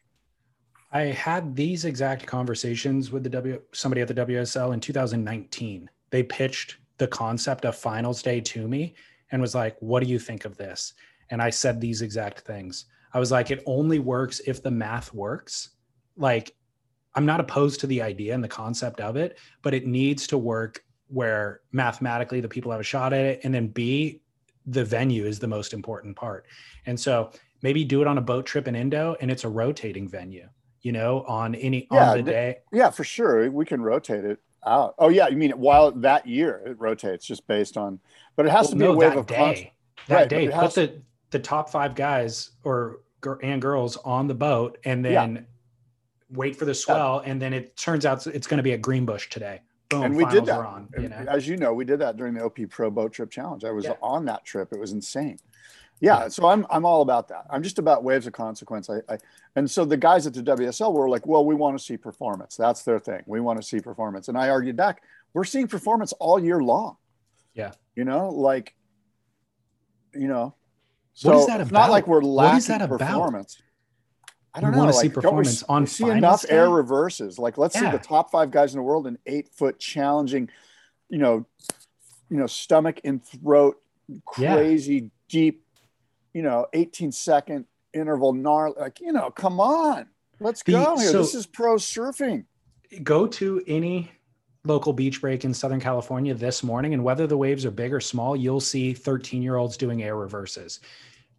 [0.93, 5.91] I had these exact conversations with the W somebody at the WSL in 2019.
[6.11, 8.95] They pitched the concept of finals day to me
[9.31, 10.95] and was like, What do you think of this?
[11.31, 12.87] and I said these exact things.
[13.13, 15.71] I was like, it only works if the math works.
[16.17, 16.55] Like,
[17.17, 20.39] I'm not opposed to the idea and the concept of it, but it needs to
[20.39, 23.41] work where mathematically the people have a shot at it.
[23.43, 24.21] And then B,
[24.67, 26.47] the venue is the most important part.
[26.85, 30.09] And so maybe do it on a boat trip in Indo and it's a rotating
[30.09, 30.49] venue,
[30.83, 32.59] you know, on any yeah, on the day.
[32.73, 33.51] Yeah, for sure.
[33.51, 34.95] We can rotate it out.
[34.99, 38.01] Oh yeah, you mean while that year it rotates just based on,
[38.35, 39.73] but it has well, to be no, a wave of day.
[40.09, 41.01] that right, day, put the
[41.31, 43.01] the top five guys or
[43.43, 45.41] and girls on the boat and then yeah.
[46.31, 47.31] Wait for the swell yeah.
[47.31, 50.25] and then it turns out it's going to be a Greenbush today Boom, and we
[50.27, 51.25] did that on, you know?
[51.29, 53.85] as you know we did that during the op pro boat trip challenge i was
[53.85, 53.93] yeah.
[54.03, 55.39] on that trip it was insane
[56.01, 57.47] yeah, so I'm I'm all about that.
[57.49, 58.91] I'm just about waves of consequence.
[58.91, 59.17] I, I,
[59.55, 62.57] and so the guys at the WSL were like, well, we want to see performance.
[62.57, 63.23] That's their thing.
[63.27, 64.29] We want to see performance.
[64.29, 65.03] And I argued back,
[65.33, 66.99] we're seeing performance all year long.
[67.55, 67.73] Yeah.
[67.95, 68.75] You know, like,
[70.15, 70.55] you know,
[71.15, 71.73] so what is that about?
[71.73, 72.99] not like we're lacking what is that about?
[72.99, 73.63] performance.
[74.57, 74.85] I don't you know.
[74.85, 77.39] Want to like, see performance we, on we see enough air reverses.
[77.39, 77.91] Like let's yeah.
[77.91, 80.49] see the top five guys in the world in eight foot challenging,
[81.11, 81.45] you know,
[82.31, 83.77] you know, stomach and throat,
[84.25, 85.09] crazy yeah.
[85.29, 85.65] deep,
[86.33, 88.75] you know, 18 second interval gnarly.
[88.81, 90.07] Like, you know, come on.
[90.41, 91.11] Let's the, go here.
[91.11, 92.47] So this is pro surfing.
[93.03, 94.11] Go to any
[94.65, 98.01] local beach break in Southern California this morning, and whether the waves are big or
[98.01, 100.81] small, you'll see 13 year olds doing air reverses.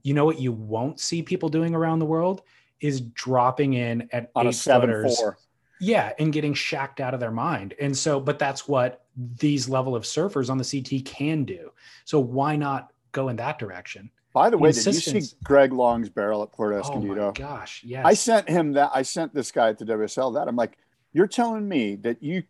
[0.03, 2.43] You know what you won't see people doing around the world
[2.79, 5.19] is dropping in at on eight a seven footers.
[5.19, 5.37] four.
[5.79, 7.75] Yeah, and getting shacked out of their mind.
[7.79, 11.71] And so, but that's what these level of surfers on the CT can do.
[12.05, 14.09] So why not go in that direction?
[14.33, 17.21] By the way, did you see Greg Long's barrel at Puerto Escondido?
[17.21, 18.03] Oh my gosh, yes.
[18.05, 18.91] I sent him that.
[18.93, 20.47] I sent this guy at the WSL that.
[20.47, 20.77] I'm like,
[21.13, 22.43] you're telling me that you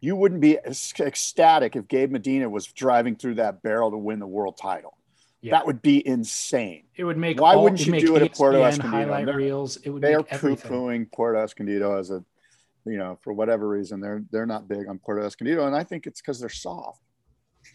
[0.00, 4.26] you wouldn't be ecstatic if Gabe Medina was driving through that barrel to win the
[4.26, 4.96] world title.
[5.44, 5.50] Yeah.
[5.50, 6.84] That would be insane.
[6.96, 7.38] It would make.
[7.38, 9.26] Why all, wouldn't you do it at Puerto Escondido?
[9.26, 9.76] They're, reels.
[9.76, 10.00] It would.
[10.00, 12.24] They are poo pooing Puerto Escondido as a,
[12.86, 16.06] you know, for whatever reason they're they're not big on Puerto Escondido, and I think
[16.06, 17.02] it's because they're soft.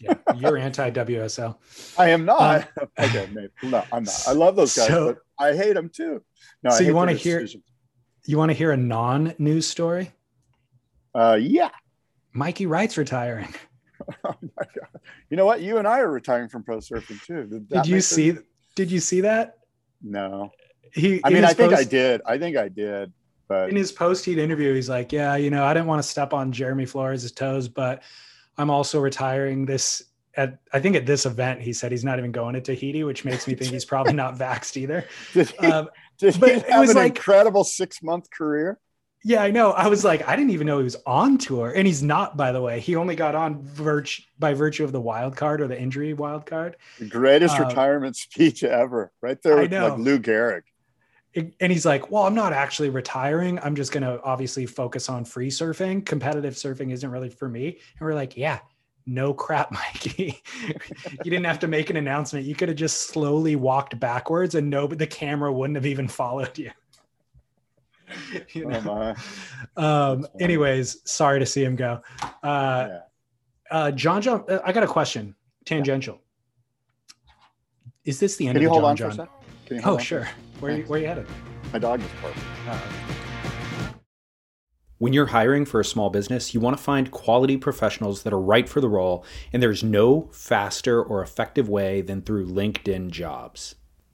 [0.00, 1.58] yeah, you're anti WSL.
[1.96, 2.68] I am not.
[2.76, 3.52] Um, okay, maybe.
[3.62, 4.24] no, I'm not.
[4.26, 6.24] I love those guys, so, but I hate them too.
[6.64, 7.46] No, so you want to to hear?
[8.26, 10.10] You want to hear a non-news story?
[11.14, 11.70] Uh, yeah.
[12.32, 13.54] Mikey Wright's retiring.
[14.24, 15.00] oh my god!
[15.28, 15.60] You know what?
[15.60, 17.44] You and I are retiring from pro surfing too.
[17.44, 18.32] Did, did you see?
[18.32, 18.44] Sense?
[18.74, 19.58] Did you see that?
[20.02, 20.50] No.
[20.92, 21.20] He.
[21.24, 22.20] I mean, I think post, I did.
[22.26, 23.12] I think I did.
[23.48, 26.32] But in his post-heat interview, he's like, "Yeah, you know, I didn't want to step
[26.32, 28.02] on Jeremy Flores' toes, but
[28.56, 30.02] I'm also retiring this
[30.36, 33.24] at I think at this event he said he's not even going to Tahiti, which
[33.24, 35.04] makes me think he's probably not vaxxed either.
[35.32, 35.88] Did he, um,
[36.18, 38.78] did he have it was an like, incredible six month career?
[39.22, 39.72] Yeah, I know.
[39.72, 42.36] I was like, I didn't even know he was on tour, and he's not.
[42.36, 45.68] By the way, he only got on virtue by virtue of the wild card or
[45.68, 46.76] the injury wild card.
[46.98, 50.62] The greatest um, retirement speech ever, right there, with, like Lou Gehrig
[51.34, 53.58] and he's like, "Well, I'm not actually retiring.
[53.60, 56.04] I'm just going to obviously focus on free surfing.
[56.04, 58.58] Competitive surfing isn't really for me." And we're like, "Yeah,
[59.06, 60.42] no crap, Mikey.
[61.24, 62.46] you didn't have to make an announcement.
[62.46, 66.58] You could have just slowly walked backwards, and no, the camera wouldn't have even followed
[66.58, 66.70] you."
[68.52, 69.14] you oh, know?
[69.76, 72.00] Oh um, anyways, sorry to see him go.
[72.42, 72.98] Uh, yeah.
[73.70, 75.34] uh, John, John, uh, I got a question.
[75.64, 76.20] Tangential.
[77.26, 77.32] Yeah.
[78.04, 79.28] Is this the end Can of the John John?
[79.84, 80.28] oh, sure.
[80.60, 81.26] Where you, where you headed?
[81.72, 82.46] My dog is perfect.
[84.98, 88.40] When you're hiring for a small business, you want to find quality professionals that are
[88.40, 93.76] right for the role, and there's no faster or effective way than through LinkedIn jobs.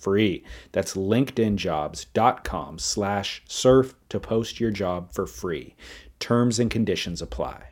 [0.00, 0.44] free.
[0.72, 5.74] That's linkedinjobs.com slash surf to post your job for free.
[6.18, 7.64] Terms and conditions apply.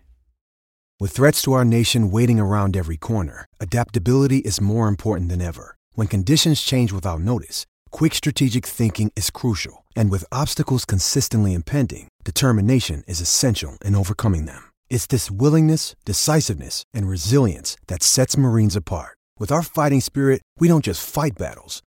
[1.01, 5.77] With threats to our nation waiting around every corner, adaptability is more important than ever.
[5.93, 9.85] When conditions change without notice, quick strategic thinking is crucial.
[9.95, 14.73] And with obstacles consistently impending, determination is essential in overcoming them.
[14.91, 19.17] It's this willingness, decisiveness, and resilience that sets Marines apart.
[19.39, 21.83] With our fighting spirit, we don't just fight battles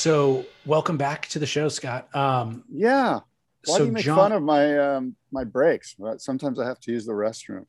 [0.00, 2.08] So, welcome back to the show, Scott.
[2.16, 3.20] Um, yeah.
[3.66, 5.94] Why so do you make John, fun of my um, my breaks?
[6.16, 7.66] Sometimes I have to use the restroom.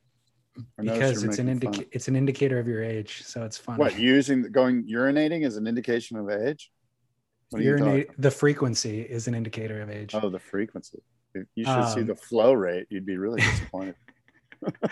[0.81, 3.75] Because it's an indica- it's an indicator of your age, so it's fun.
[3.75, 6.71] What using going urinating is an indication of age?
[7.51, 10.15] Urinate the frequency is an indicator of age.
[10.15, 11.03] Oh, the frequency.
[11.35, 12.87] You should um, see the flow rate.
[12.89, 13.95] You'd be really disappointed.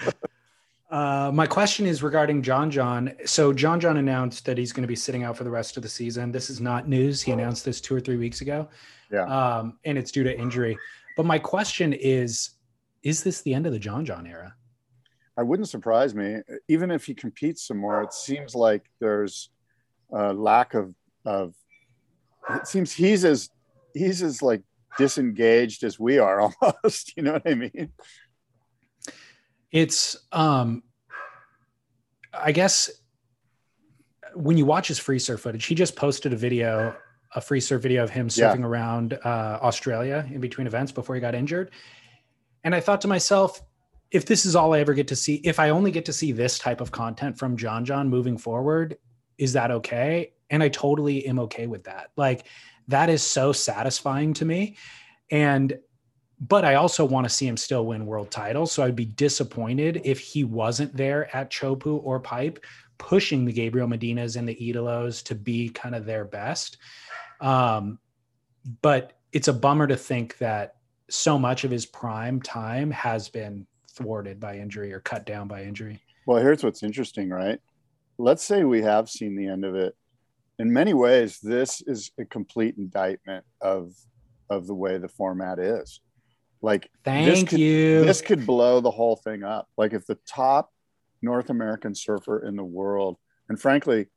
[0.89, 3.13] Uh, my question is regarding John John.
[3.25, 5.83] So John John announced that he's going to be sitting out for the rest of
[5.83, 6.31] the season.
[6.31, 7.21] This is not news.
[7.21, 8.67] He announced this two or three weeks ago.
[9.11, 9.25] Yeah.
[9.25, 10.77] Um, and it's due to injury.
[11.15, 12.51] But my question is,
[13.03, 14.55] is this the end of the John John era?
[15.37, 16.37] I wouldn't surprise me.
[16.67, 19.49] Even if he competes some more, it seems like there's
[20.11, 20.93] a lack of
[21.25, 21.53] of.
[22.49, 23.49] It seems he's as
[23.93, 24.63] he's as like
[24.97, 27.15] disengaged as we are almost.
[27.15, 27.93] You know what I mean?
[29.71, 30.83] It's um
[32.33, 32.89] I guess
[34.33, 36.95] when you watch his free surf footage, he just posted a video,
[37.35, 38.65] a free surf video of him surfing yeah.
[38.65, 41.71] around uh, Australia in between events before he got injured.
[42.63, 43.61] And I thought to myself,
[44.11, 46.31] if this is all I ever get to see, if I only get to see
[46.31, 48.97] this type of content from John John moving forward,
[49.37, 50.33] is that okay?
[50.49, 52.09] And I totally am okay with that.
[52.15, 52.45] Like
[52.87, 54.77] that is so satisfying to me.
[55.29, 55.77] And
[56.39, 58.71] but I also want to see him still win world titles.
[58.71, 62.63] So I'd be disappointed if he wasn't there at Chopu or Pipe,
[62.97, 66.77] pushing the Gabriel Medinas and the Italos to be kind of their best.
[67.41, 67.99] Um,
[68.81, 70.75] but it's a bummer to think that
[71.09, 75.63] so much of his prime time has been thwarted by injury or cut down by
[75.63, 75.99] injury.
[76.25, 77.59] Well, here's what's interesting, right?
[78.17, 79.95] Let's say we have seen the end of it.
[80.59, 83.93] In many ways, this is a complete indictment of
[84.49, 86.01] of the way the format is.
[86.61, 88.03] Like, thank this could, you.
[88.03, 89.69] This could blow the whole thing up.
[89.77, 90.71] Like, if the top
[91.21, 94.07] North American surfer in the world, and frankly,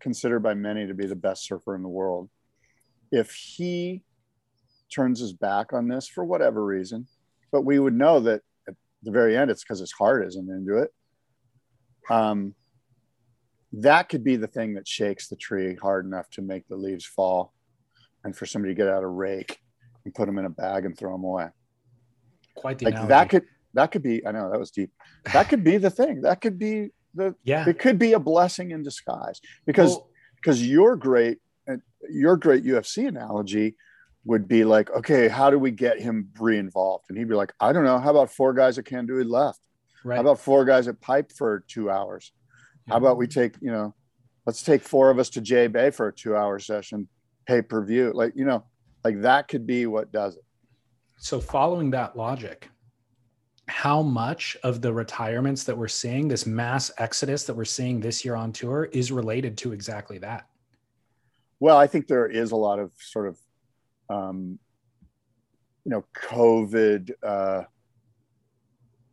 [0.00, 2.30] considered by many to be the best surfer in the world,
[3.12, 4.02] if he
[4.92, 7.06] turns his back on this for whatever reason,
[7.52, 10.78] but we would know that at the very end, it's because his heart isn't into
[10.78, 10.90] it.
[12.08, 12.54] Um,
[13.72, 17.04] that could be the thing that shakes the tree hard enough to make the leaves
[17.04, 17.52] fall
[18.24, 19.58] and for somebody to get out a rake
[20.04, 21.48] and put them in a bag and throw them away.
[22.60, 23.08] Quite the like analogy.
[23.08, 23.44] that could
[23.74, 24.90] that could be I know that was deep.
[25.32, 26.20] That could be the thing.
[26.22, 27.68] That could be the yeah.
[27.68, 31.38] It could be a blessing in disguise because Well- because your great
[31.68, 31.76] uh,
[32.08, 33.76] your great UFC analogy
[34.24, 37.06] would be like, okay, how do we get him re-involved?
[37.08, 37.98] And he'd be like, I don't know.
[37.98, 39.60] How about four guys at Kandui left?
[40.04, 40.16] Right.
[40.16, 42.32] How about four guys at Pipe for two hours?
[42.88, 43.94] How about we take, you know,
[44.46, 47.08] let's take four of us to J Bay for a two hour session,
[47.46, 48.12] pay per view.
[48.14, 48.64] Like, you know,
[49.04, 50.44] like that could be what does it.
[51.22, 52.70] So, following that logic,
[53.68, 58.24] how much of the retirements that we're seeing, this mass exodus that we're seeing this
[58.24, 60.48] year on tour, is related to exactly that?
[61.60, 63.38] Well, I think there is a lot of sort of,
[64.08, 64.58] um,
[65.84, 67.64] you know, COVID uh,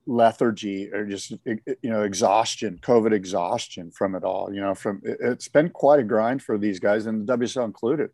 [0.06, 4.54] lethargy or just you know exhaustion, COVID exhaustion from it all.
[4.54, 7.66] You know, from it, it's been quite a grind for these guys, and the WSL
[7.66, 8.12] included,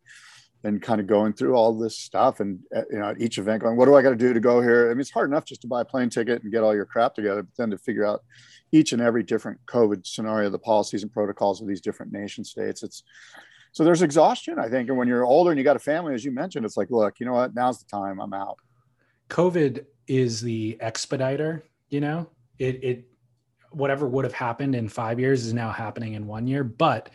[0.64, 3.64] and kind of going through all this stuff, and uh, you know, at each event
[3.64, 4.90] going, what do I got to do to go here?
[4.90, 6.86] I mean, it's hard enough just to buy a plane ticket and get all your
[6.86, 8.24] crap together, but then to figure out
[8.72, 12.82] each and every different COVID scenario, the policies and protocols of these different nation states,
[12.82, 13.04] it's
[13.74, 14.88] so there's exhaustion, I think.
[14.90, 17.20] And when you're older and you got a family, as you mentioned, it's like, look,
[17.20, 17.56] you know what?
[17.56, 18.22] Now's the time.
[18.22, 18.60] I'm out.
[19.30, 23.08] COVID is the expediter, you know, it, it,
[23.72, 26.64] whatever would have happened in five years is now happening in one year.
[26.64, 27.10] But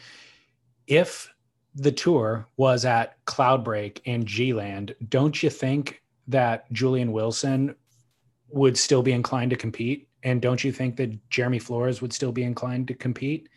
[0.88, 1.32] if
[1.74, 7.74] the tour was at Cloudbreak and G Land, don't you think that Julian Wilson
[8.50, 10.08] would still be inclined to compete?
[10.22, 13.48] And don't you think that Jeremy Flores would still be inclined to compete?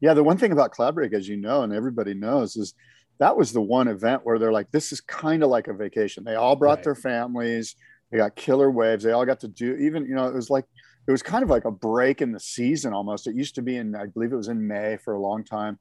[0.00, 2.74] Yeah, the one thing about Cloudbreak, as you know, and everybody knows, is
[3.18, 6.24] that was the one event where they're like, this is kind of like a vacation.
[6.24, 6.84] They all brought Right.
[6.84, 7.76] their families.
[8.10, 9.04] They got killer waves.
[9.04, 10.64] They all got to do even, you know, it was like
[11.06, 13.26] it was kind of like a break in the season almost.
[13.26, 15.78] It used to be in, I believe it was in May for a long time.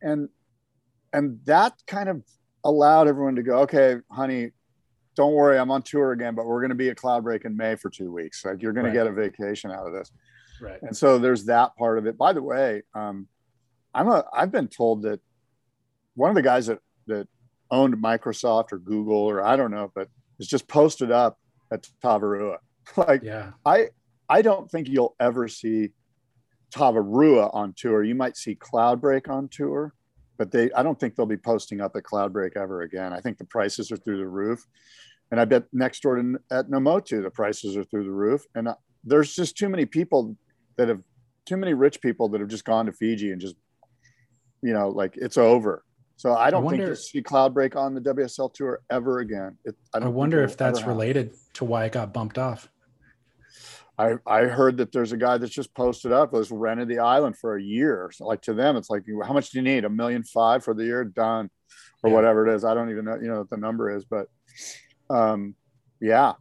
[0.00, 0.28] And
[1.12, 2.22] and that kind of
[2.64, 4.50] allowed everyone to go, okay, honey,
[5.16, 7.74] don't worry, I'm on tour again, but we're going to be at Cloudbreak in May
[7.76, 8.44] for two weeks.
[8.44, 8.92] Like you're going Right.
[8.92, 10.10] to get a vacation out of this.
[10.60, 10.80] Right.
[10.82, 12.16] And so there's that part of it.
[12.16, 13.26] By the way, um,
[13.94, 15.20] I'm a I've been told that
[16.14, 17.28] one of the guys that that
[17.70, 20.08] owned Microsoft or Google or I don't know, but
[20.38, 21.38] is just posted up
[21.72, 22.58] at Tavarua.
[22.96, 23.52] like Yeah.
[23.66, 23.88] I
[24.30, 25.90] I don't think you'll ever see
[26.72, 28.02] Tavarua on tour.
[28.02, 29.92] You might see Cloudbreak on tour,
[30.42, 33.12] but they I don't think they'll be posting up at Cloudbreak ever again.
[33.12, 34.66] I think the prices are through the roof.
[35.30, 38.44] And I bet next door to at Namotu, the prices are through the roof.
[38.56, 38.74] And uh,
[39.04, 40.36] there's just too many people
[40.78, 41.00] that have
[41.46, 43.54] too many rich people that have just gone to Fiji and just,
[44.62, 45.84] you know, like it's over.
[46.16, 49.56] So I don't think wonder- you'll see Cloudbreak on the WSL tour ever again.
[49.64, 52.68] It, I, I, think wonder if that's related to why it got bumped off.
[53.98, 57.36] I, I heard that there's a guy that's just posted up was rented the island
[57.36, 58.10] for a year.
[58.12, 59.84] So like to them, it's like, how much do you need?
[59.84, 61.04] A million five for the year?
[61.04, 61.50] Done.
[62.02, 62.16] Or Yeah.
[62.16, 62.64] whatever it is.
[62.64, 64.28] I don't even know, you know, what the number is, but
[65.10, 65.54] um,
[66.00, 66.32] yeah.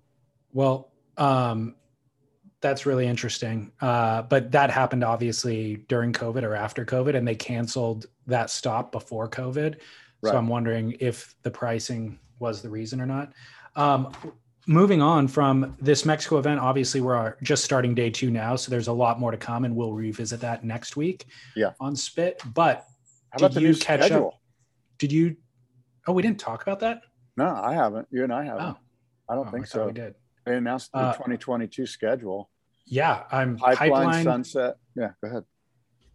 [0.53, 1.75] Well, um,
[2.61, 3.71] that's really interesting.
[3.81, 8.91] Uh, but that happened obviously during COVID or after COVID, and they canceled that stop
[8.91, 9.75] before COVID.
[10.21, 10.31] Right.
[10.31, 13.33] So I'm wondering if the pricing was the reason or not.
[13.75, 14.11] Um,
[14.71, 18.87] moving on from this Mexico event, obviously we're just starting day two now, so there's
[18.87, 21.25] a lot more to come, and we'll revisit that next week.
[21.55, 21.71] Yeah.
[21.79, 22.41] on Spit.
[22.53, 22.85] But
[23.31, 24.27] How about did the you new catch schedule?
[24.29, 24.39] up?
[24.97, 25.35] Did you?
[26.07, 27.01] Oh, we didn't talk about that.
[27.37, 28.07] No, I haven't.
[28.11, 28.63] You and I haven't.
[28.63, 28.77] Oh,
[29.29, 29.85] I don't Oh, think I so.
[29.87, 30.15] We did.
[30.45, 32.49] They announced the Uh, 2022 schedule.
[32.85, 34.75] Yeah, I'm Pipeline, pipeline Sunset.
[34.95, 35.43] Yeah, go ahead.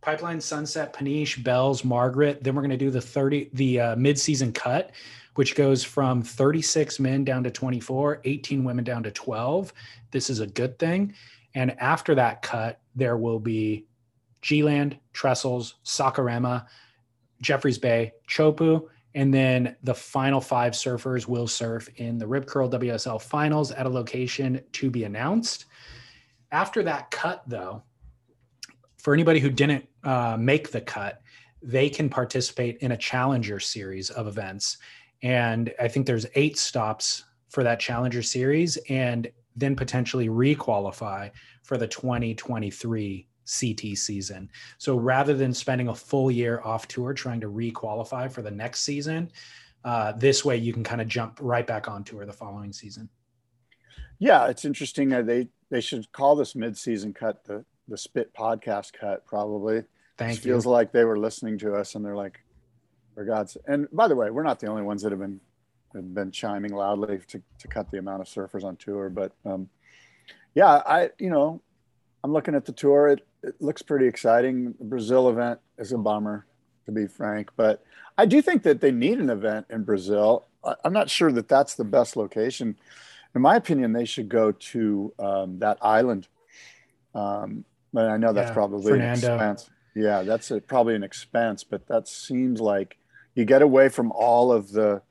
[0.03, 2.43] Pipeline, Sunset, Peniche, Bells, Margaret.
[2.45, 4.91] Then we're going to do the 30, the uh, mid-season cut,
[5.37, 9.73] which goes from 36 men down to 24, 18 women down to 12.
[10.11, 11.15] This is a good thing.
[11.55, 13.87] And after that cut, there will be
[14.43, 16.67] G-Land, Trestles, Saquarema,
[17.41, 22.69] Jeffreys Bay, Chopu, and then the final five surfers will surf in the Rip Curl
[22.69, 25.65] WSL finals at a location to be announced.
[26.53, 27.83] After that cut, though,
[28.99, 31.23] for anybody who didn't uh, make the cut,
[31.63, 34.77] they can participate in a challenger series of events.
[35.27, 41.33] And I think there's eight stops for that challenger series and then potentially requalify
[41.65, 44.49] for the 2023 CT season.
[44.79, 48.83] So rather than spending a full year off tour trying to requalify for the next
[48.83, 49.33] season,
[49.85, 53.09] uh, this way you can kind of jump right back on tour the following season.
[54.21, 55.09] Yeah, it's interesting.
[55.09, 59.83] They they should call this mid-season cut the the Spit podcast cut probably.
[60.19, 60.53] Thank it you.
[60.53, 62.41] Feels like they were listening to us and they're like,
[63.17, 63.57] for God's.
[63.67, 65.41] And by the way, we're not the only ones that have been
[65.95, 69.69] have been chiming loudly to to cut the amount of surfers on tour, but um,
[70.55, 71.63] yeah, I you know
[72.23, 73.09] I'm looking at the tour.
[73.09, 74.75] It, it looks pretty exciting.
[74.79, 76.47] The Brazil event is a bummer,
[76.85, 77.83] to be frank, but
[78.19, 80.47] I do think that they need an event in Brazil.
[80.63, 82.77] I, I'm not sure that that's the best location.
[83.35, 86.29] In my opinion, they should go to um, that island.
[87.15, 89.27] Um, but I know that's Yeah, probably Fernando.
[89.29, 89.71] an expense.
[89.95, 92.99] Yeah, that's a, probably an expense, but that seems like
[93.37, 95.03] you get away from all of the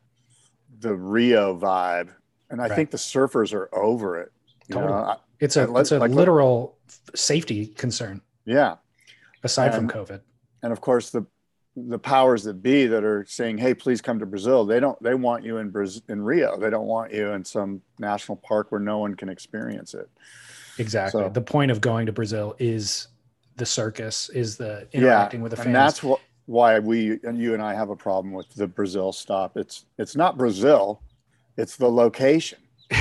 [0.82, 2.10] the Rio vibe,
[2.50, 2.76] and I Right.
[2.76, 4.32] think the surfers are over it.
[4.68, 4.92] You Totally.
[4.92, 6.78] know, It's a it's a like, literal
[7.16, 8.76] safety concern yeah.
[9.44, 10.20] aside from COVID.
[10.64, 11.26] and of course the
[11.78, 15.14] the powers that be that are saying hey please come to brazil they don't they
[15.14, 18.80] want you in Brazil, in rio they don't want you in some national park where
[18.80, 20.10] no one can experience it
[20.78, 21.22] Exactly.
[21.24, 23.08] So- the point of going to Brazil is
[23.58, 25.66] the circus, is the interacting with the fans.
[25.68, 29.12] and that's what why we and you and i have a problem with the brazil
[29.12, 31.02] stop it's it's not brazil
[31.58, 32.60] it's the location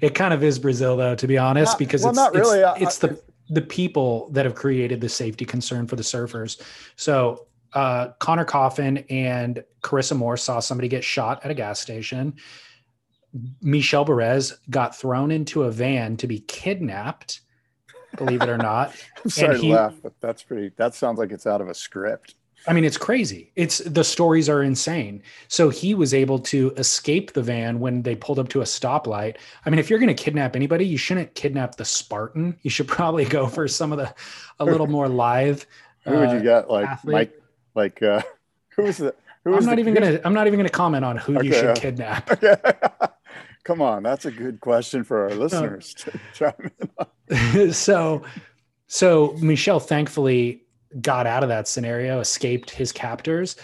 [0.00, 2.46] it kind of is Brazil, though, to be honest, Not- because well, it's, not it's-
[2.50, 2.64] really.
[2.64, 3.20] I- it's, the
[3.50, 6.58] the people that have created the safety concern for the surfers.
[6.96, 12.34] So uh, Conner Coffin and Carissa Moore saw somebody get shot at a gas station.
[13.60, 17.40] Michel Bourez got thrown into a van to be kidnapped.
[18.16, 18.94] Believe it or not,
[19.24, 21.74] i'm sorry he- to laugh but that's pretty that sounds like it's out of a
[21.74, 22.36] script
[22.66, 23.50] I mean, it's crazy.
[23.56, 25.22] It's the stories are insane.
[25.48, 29.36] So he was able to escape the van when they pulled up to a stoplight.
[29.64, 32.58] I mean, if you're going to kidnap anybody, you shouldn't kidnap the Spartan.
[32.62, 34.12] You should probably go for some of the
[34.58, 35.66] a little more live.
[36.04, 37.12] who would you uh, get like athlete.
[37.12, 37.42] mike
[37.74, 38.22] like uh
[38.70, 40.20] who was the who was I'm not the, even gonna.
[40.24, 42.30] I'm not even gonna comment on who you should uh, kidnap.
[42.44, 42.56] Okay.
[43.64, 45.92] Come on, that's a good question for our listeners.
[45.94, 47.72] to chime in on.
[47.72, 48.22] so,
[48.86, 50.62] so Michel thankfully
[51.00, 53.56] got out of that scenario, escaped his captors.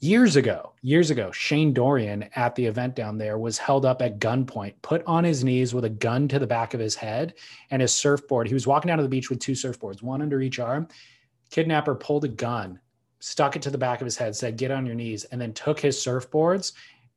[0.00, 4.18] Years ago, years ago, Shane Dorian at the event down there was held up at
[4.18, 7.34] gunpoint, put on his knees with a gun to the back of his head
[7.70, 8.48] and his surfboard.
[8.48, 10.88] He was walking down to the beach with two surfboards, one under each arm.
[11.50, 12.80] Kidnapper pulled a gun,
[13.20, 15.52] stuck it to the back of his head, said, Get on your knees, and then
[15.52, 16.72] took his surfboards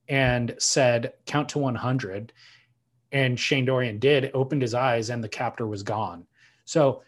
[0.07, 2.33] and said, Count to 100.
[3.11, 6.27] And Shane Dorian did, opened his eyes, and the captor was gone.
[6.65, 7.01] So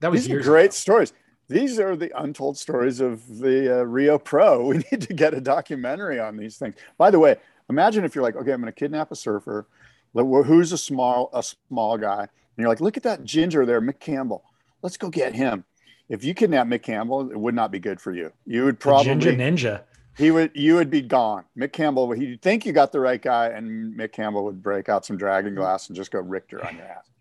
[0.00, 0.72] that was These are great ago.
[0.72, 1.12] stories.
[1.52, 4.66] These are the untold stories of the uh, Rio Pro.
[4.66, 6.74] We need to get a documentary on these things.
[6.98, 7.36] By the way,
[7.68, 9.66] imagine if you're like, okay, I'm going to kidnap a surfer.
[10.14, 12.20] Who's a small a small guy?
[12.20, 14.44] And you're like, look at that ginger there, Mick Campbell.
[14.82, 15.64] Let's go get him.
[16.08, 18.32] If you kidnap Mick Campbell, it would not be good for you.
[18.44, 19.82] You would The Ginger probably Ninja.
[20.18, 21.44] he would you would be gone.
[21.56, 25.06] Mick Campbell, he'd think you got the right guy, and Mick Campbell would break out
[25.06, 27.08] some dragon glass and just go Richter on your ass.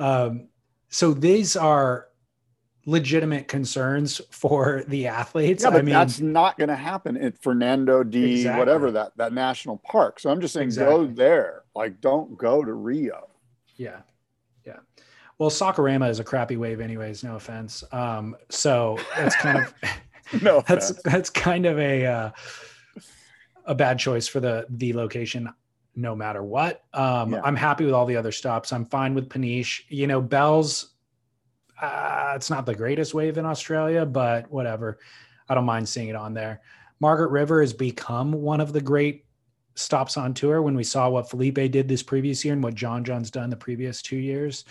[0.00, 0.46] Um,
[0.90, 2.06] so these are
[2.88, 5.62] legitimate concerns for the athletes.
[5.62, 8.36] Yeah, but I mean, that's not going to happen at Fernando D.
[8.36, 8.58] Exactly.
[8.58, 10.18] whatever that that national park.
[10.18, 11.06] So I'm just saying, Exactly.
[11.08, 11.64] go there.
[11.74, 13.28] Like, don't go to Rio.
[13.76, 14.00] yeah,
[14.66, 14.78] yeah.
[15.38, 17.22] Well, Saquarema is a crappy wave, anyways.
[17.22, 17.84] No offense.
[17.92, 19.74] Um, so that's kind of
[20.42, 21.02] No, that's offense.
[21.04, 22.30] that's kind of a uh,
[23.66, 25.48] a bad choice for the the location
[25.94, 27.40] no matter what um Yeah.
[27.42, 30.94] i'm happy with all the other stops i'm fine with peniche you know bell's
[31.80, 34.98] uh, it's not the greatest wave in australia but whatever
[35.48, 36.60] i don't mind seeing it on there
[37.00, 39.24] margaret river has become one of the great
[39.74, 43.04] stops on tour when we saw what filipe did this previous year and what john
[43.04, 44.64] john's done the previous two years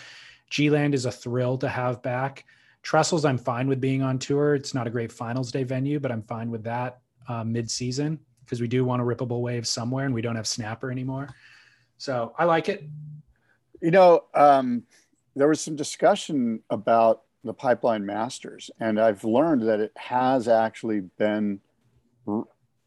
[0.50, 2.44] g-land is a thrill to have back
[2.82, 4.54] Trestles, I'm fine with being on tour.
[4.54, 8.60] It's not a great finals day venue, but I'm fine with that uh, mid-season because
[8.60, 11.28] we do want a rippable wave somewhere, and we don't have snapper anymore.
[11.98, 12.88] So I like it.
[13.82, 14.84] You know, um,
[15.38, 21.00] there was some discussion about the Pipeline Masters, and I've learned that it has actually
[21.00, 21.60] been
[22.26, 22.42] re-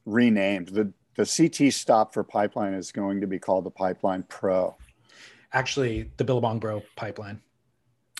[0.05, 0.69] renamed.
[0.69, 4.75] The the CT stop for Pipeline is going to be called the Pipeline Pro.
[5.53, 7.41] Actually, the Billabong Pro pipeline.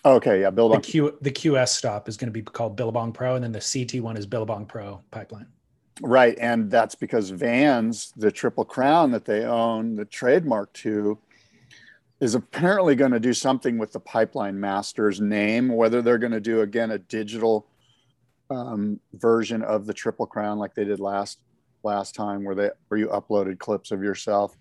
[0.04, 0.82] Okay, yeah, Billabong.
[0.82, 3.60] The Q the QS stop is going to be called Billabong Pro, and then the
[3.62, 5.48] CT one is Billabong Pro pipeline.
[6.02, 11.20] Right, and that's because Vans, the Triple Crown that they own, the trademark to,
[12.22, 15.68] is apparently going to do something with the Pipeline Masters name.
[15.70, 17.68] Whether they're going to do again a digital
[18.52, 21.40] um, version of the Triple Crown like they did last
[21.84, 24.56] last time, where they where you uploaded clips of yourself,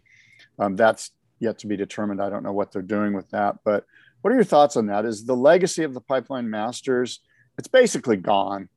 [0.58, 2.20] um, that's yet to be determined.
[2.22, 3.84] I don't know what they're doing with that, but
[4.22, 5.04] what are your thoughts on that?
[5.04, 7.20] Is the legacy of the Pipeline Masters?
[7.58, 8.68] It's basically gone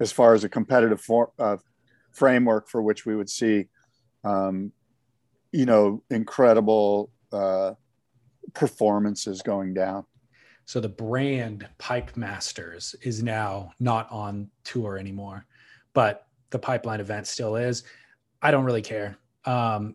[0.00, 1.56] as far as a competitive for, uh,
[2.12, 3.66] framework for which we would see,
[4.24, 4.72] um,
[5.52, 7.72] you know, incredible uh,
[8.54, 10.04] performances going down.
[10.64, 15.46] So the brand Pipe Masters is now not on tour anymore,
[15.94, 17.84] but the pipeline event still is.
[18.42, 19.18] I don't really care.
[19.44, 19.94] Um,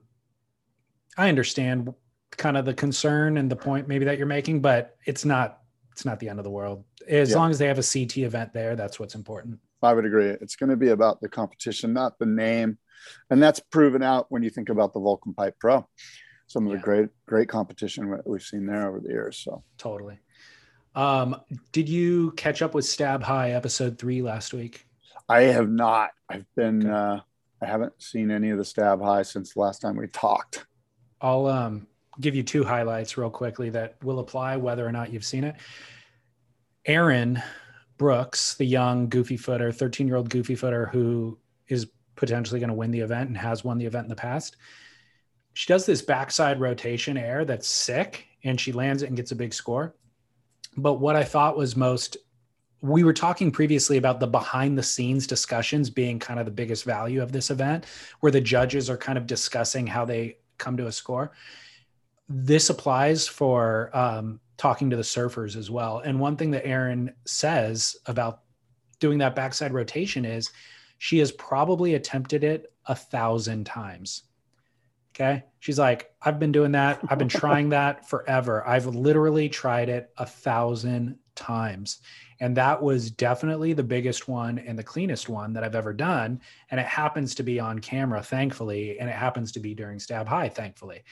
[1.17, 1.93] I understand
[2.31, 5.59] kind of the concern and the point maybe that you're making, but it's not
[5.91, 6.83] it's not the end of the world.
[7.07, 7.37] As yeah.
[7.37, 9.59] long as they have a CT event there, that's what's important.
[9.83, 10.29] I would agree.
[10.29, 12.79] It's going to be about the competition, not the name.
[13.29, 15.87] And that's proven out when you think about the Volcom Pipe Pro.
[16.53, 16.77] Some of yeah.
[16.77, 19.37] the great, great competition we've seen there over the years.
[19.37, 20.19] So totally.
[20.93, 21.35] Um,
[21.71, 24.85] did you catch up with Stab High episode three last week?
[25.27, 26.11] I have not.
[26.29, 26.93] I've been okay.
[26.93, 27.19] uh
[27.59, 30.67] I haven't seen any of the Stab High since the last time we talked.
[31.21, 31.87] I'll um
[32.21, 35.55] give you two highlights real quickly that will apply whether or not you've seen it.
[36.85, 37.41] Erin
[37.97, 42.75] Brooks, the young goofy footer, 13 year old goofy footer who is potentially going to
[42.75, 44.55] win the event and has won the event in the past.
[45.53, 49.35] She does this backside rotation air that's sick and she lands it and gets a
[49.35, 49.95] big score.
[50.75, 52.17] But what I thought was most,
[52.81, 56.83] we were talking previously about the behind the scenes discussions being kind of the biggest
[56.83, 57.85] value of this event,
[58.19, 61.31] where the judges are kind of discussing how they come to a score.
[62.27, 65.99] This applies for um, talking to the surfers as well.
[65.99, 68.41] And one thing that Erin says about
[68.99, 70.51] doing that backside rotation is
[70.97, 74.23] she has probably attempted it a thousand times.
[75.15, 75.43] Okay.
[75.59, 76.99] She's like, I've been doing that.
[77.07, 78.67] I've been trying that forever.
[78.67, 81.99] I've literally tried it a thousand times.
[82.39, 86.41] And that was definitely the biggest one and the cleanest one that I've ever done.
[86.71, 88.99] And it happens to be on camera, thankfully.
[88.99, 91.03] And it happens to be during Stab High, thankfully.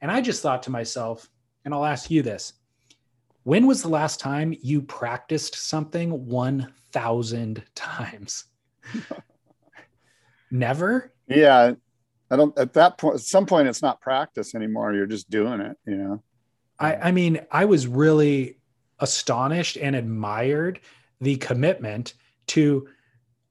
[0.00, 1.28] And I just thought to myself,
[1.64, 2.54] and I'll ask you this
[3.42, 8.44] when was the last time you practiced something 1000 times
[10.50, 11.72] never yeah
[12.30, 15.60] i don't at that point at some point it's not practice anymore you're just doing
[15.60, 16.22] it you know
[16.78, 18.58] i i mean i was really
[18.98, 20.80] astonished and admired
[21.20, 22.14] the commitment
[22.46, 22.88] to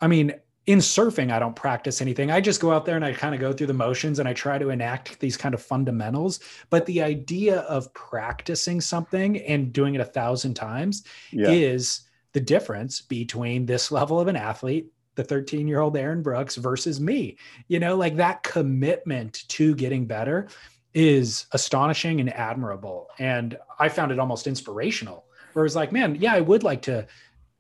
[0.01, 0.33] i mean
[0.69, 2.29] in surfing, I don't practice anything.
[2.29, 4.33] I just go out there and I kind of go through the motions and I
[4.33, 6.41] try to enact these kind of fundamentals.
[6.69, 11.49] But the idea of practicing something and doing it a thousand times yeah.
[11.49, 12.01] is
[12.33, 16.99] the difference between this level of an athlete, the 13 year old Erin Brooks, versus
[16.99, 17.37] me.
[17.67, 20.47] You know, like that commitment to getting better
[20.93, 23.07] is astonishing and admirable.
[23.19, 25.25] And I found it almost inspirational.
[25.53, 27.07] Where it was like, man, yeah, I would like to,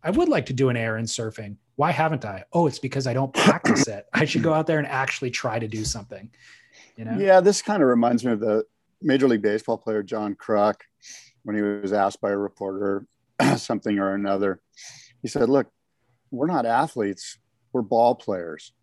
[0.03, 2.43] I would like to do an air in surfing why haven't I?
[2.51, 4.05] Oh, it's because I don't practice it.
[4.13, 6.29] I should go out there and actually try to do something.
[6.97, 7.17] You know?
[7.17, 8.65] Yeah, this kind of reminds me of the
[9.01, 10.75] Major League Baseball player John Kruk
[11.43, 13.05] when he was asked by a reporter
[13.55, 14.59] something or another.
[15.21, 15.67] He said, "Look,
[16.31, 17.37] we're not athletes.
[17.73, 18.73] We're ball players."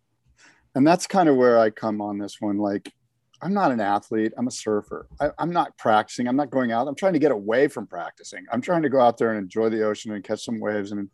[0.75, 2.57] And that's kind of where I come on this one.
[2.57, 2.93] Like,
[3.41, 4.33] I'm not an athlete.
[4.37, 5.07] I'm a surfer.
[5.19, 6.27] I, am not practicing.
[6.27, 6.87] I'm not going out.
[6.87, 8.45] I'm trying to get away from practicing.
[8.51, 11.09] I'm trying to go out there and enjoy the ocean and catch some waves and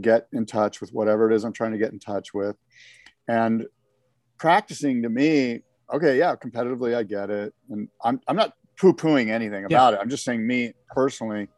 [0.00, 2.56] get in touch with whatever it is I'm trying to get in touch with.
[3.28, 3.66] And
[4.38, 5.62] practicing to me,
[5.92, 7.54] okay, yeah, competitively, I get it.
[7.70, 9.98] And I'm, I'm not poo pooing anything about yeah.
[9.98, 10.02] it.
[10.02, 11.48] I'm just saying, me personally,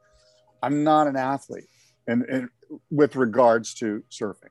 [0.63, 1.69] I'm not an athlete.
[2.07, 2.49] And, and
[2.91, 4.51] with regards to surfing,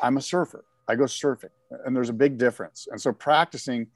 [0.00, 0.64] I'm a surfer.
[0.88, 1.50] I go surfing,
[1.84, 2.88] and there's a big difference.
[2.90, 3.86] And so practicing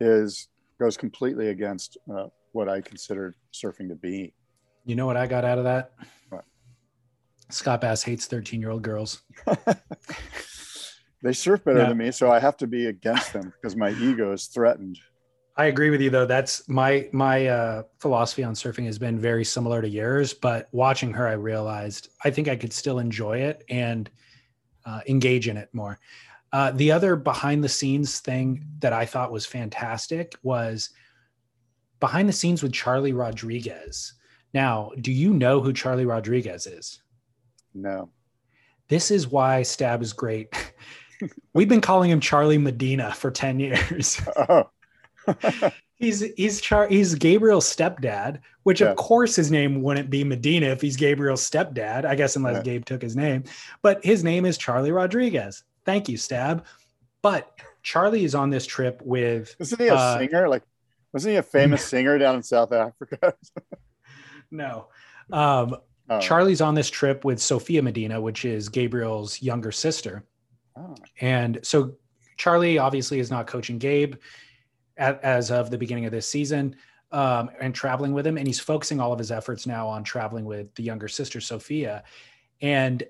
[0.00, 0.48] is
[0.78, 4.34] goes completely against uh, what I consider surfing to be.
[4.84, 5.92] You know what I got out of that?
[7.50, 9.22] Scott Bass hates 13 year old girls.
[11.22, 11.88] they surf better yeah.
[11.88, 14.98] than me, so I have to be against them because my ego is threatened.
[15.56, 16.26] I agree with you though.
[16.26, 20.34] That's my my uh, philosophy on surfing has been very similar to yours.
[20.34, 24.10] But watching her, I realized I think I could still enjoy it and
[24.86, 25.98] uh, engage in it more.
[26.52, 30.90] Uh, the other behind the scenes thing that I thought was fantastic was
[32.00, 34.14] behind the scenes with Charlie Rodrigues.
[34.54, 37.02] Now, do you know who Charlie Rodrigues is?
[37.74, 38.10] No.
[38.88, 40.48] This is why Stab is great.
[41.52, 44.20] We've been calling him Charlie Medina for 10 years.
[44.48, 44.70] Oh.
[45.96, 48.88] He's he's Char he's Gabriel's stepdad, which yeah.
[48.88, 52.04] of course his name wouldn't be Medina if he's Gabriel's stepdad.
[52.04, 53.44] I guess unless Gabe took his name,
[53.80, 55.64] but his name is Charlie Rodrigues.
[55.86, 56.66] Thank you, Stab.
[57.22, 59.56] But Charlie is on this trip with.
[59.58, 60.48] Isn't he a uh, singer?
[60.48, 60.64] Like,
[61.12, 63.34] wasn't he a famous singer down in South Africa?
[64.50, 64.88] no.
[65.32, 65.76] Um,
[66.10, 66.20] oh.
[66.20, 70.24] Charlie's on this trip with Sophia Medina, which is Gabriel's younger sister.
[70.76, 70.94] Oh.
[71.20, 71.94] And so
[72.36, 74.16] Charlie obviously is not coaching Gabe
[74.96, 76.76] at, as of the beginning of this season
[77.12, 78.38] um, and traveling with him.
[78.38, 82.02] And he's focusing all of his efforts now on traveling with the younger sister, Sophia.
[82.60, 83.02] And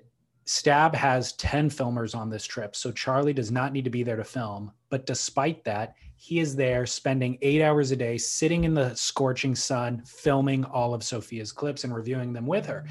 [0.45, 2.75] Stab has 10 filmers on this trip.
[2.75, 4.71] So Charlie does not need to be there to film.
[4.89, 9.55] But despite that, he is there spending eight hours a day sitting in the scorching
[9.55, 12.85] sun, filming all of Sophia's clips and reviewing them with her.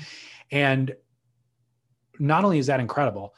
[0.50, 0.94] And
[2.18, 3.34] not only is that incredible,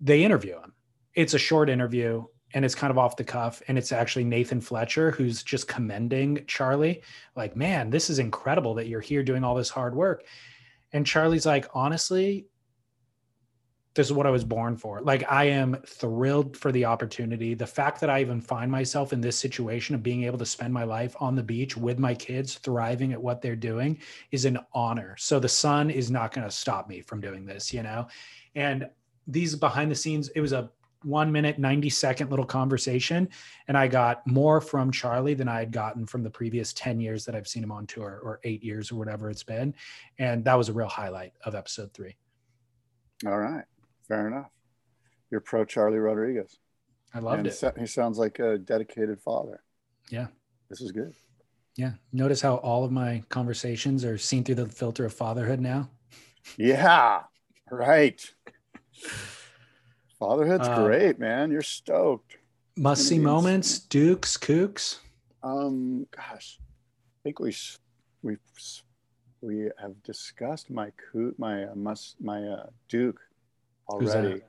[0.00, 0.72] they interview him.
[1.14, 2.24] It's a short interview
[2.54, 6.44] and it's kind of off the cuff and it's actually Nathan Fletcher who's just commending
[6.46, 7.02] Charlie.
[7.36, 10.24] Like man this is incredible that you're here doing all this hard work.
[10.92, 12.46] And Charlie's like honestly
[13.98, 15.00] this is what I was born for.
[15.00, 17.54] Like I am thrilled for the opportunity.
[17.54, 20.72] The fact that I even find myself in this situation of being able to spend
[20.72, 23.98] my life on the beach with my kids thriving at what they're doing
[24.30, 25.16] is an honor.
[25.18, 28.06] So the sun is not going to stop me from doing this you know?
[28.54, 28.88] And
[29.26, 30.70] these behind the scenes it was a
[31.02, 33.28] one minute, 90 second little conversation.
[33.68, 37.24] And I got more from Charlie than I had gotten from the previous 10 years
[37.24, 39.74] that I've seen him on tour or eight years or whatever it's been.
[40.18, 42.16] And that was a real highlight of episode three.
[43.26, 43.64] All right.
[44.06, 44.50] Fair enough.
[45.30, 46.58] You're pro Charlie Rodrigues.
[47.14, 47.74] I loved and it.
[47.78, 49.62] He sounds like a dedicated father.
[50.10, 50.26] Yeah.
[50.68, 51.14] This is good.
[51.76, 51.92] Yeah.
[52.12, 55.90] Notice how all of my conversations are seen through the filter of fatherhood now.
[56.56, 57.22] Yeah.
[57.70, 58.24] Right.
[60.18, 61.50] Fatherhood's uh, great, man.
[61.50, 62.36] You're stoked.
[62.76, 64.98] Must see moments, Dukes, Kooks.
[65.42, 67.54] Um, gosh, I think we
[68.22, 68.36] we
[69.40, 73.20] we have discussed my coot my uh, must my uh, Duke
[73.88, 74.42] already.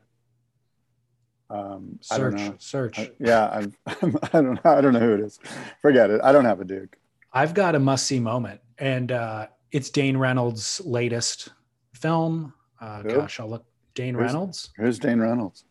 [1.51, 2.55] Um, search, I don't know.
[2.59, 2.99] Search.
[2.99, 4.71] I, yeah, I'm, I'm, I don't know.
[4.71, 5.39] I don't know who it is.
[5.81, 6.21] Forget it.
[6.23, 6.97] I don't have a Duke.
[7.33, 11.49] I've got a must see moment, and uh, it's Dane Reynolds' latest
[11.93, 12.53] film.
[12.79, 13.65] Uh, gosh, I'll look.
[13.99, 14.69] Dane who's, Reynolds.
[14.77, 15.65] Who's Dane Reynolds?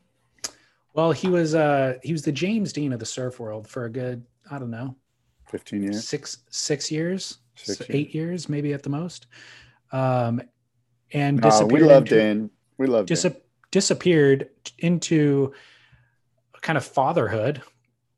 [0.93, 3.91] Well, he was uh he was the James Dean of the surf world for a
[3.91, 4.95] good I don't know,
[5.47, 7.91] fifteen years, six six years, six years.
[7.91, 9.29] eight years maybe at the most.
[9.93, 10.43] Um,
[11.15, 11.73] and disappeared.
[11.73, 12.51] we love into, Dane.
[12.77, 13.27] We love dis-
[13.71, 14.51] disappeared
[14.81, 15.55] into
[16.61, 17.63] kind of fatherhood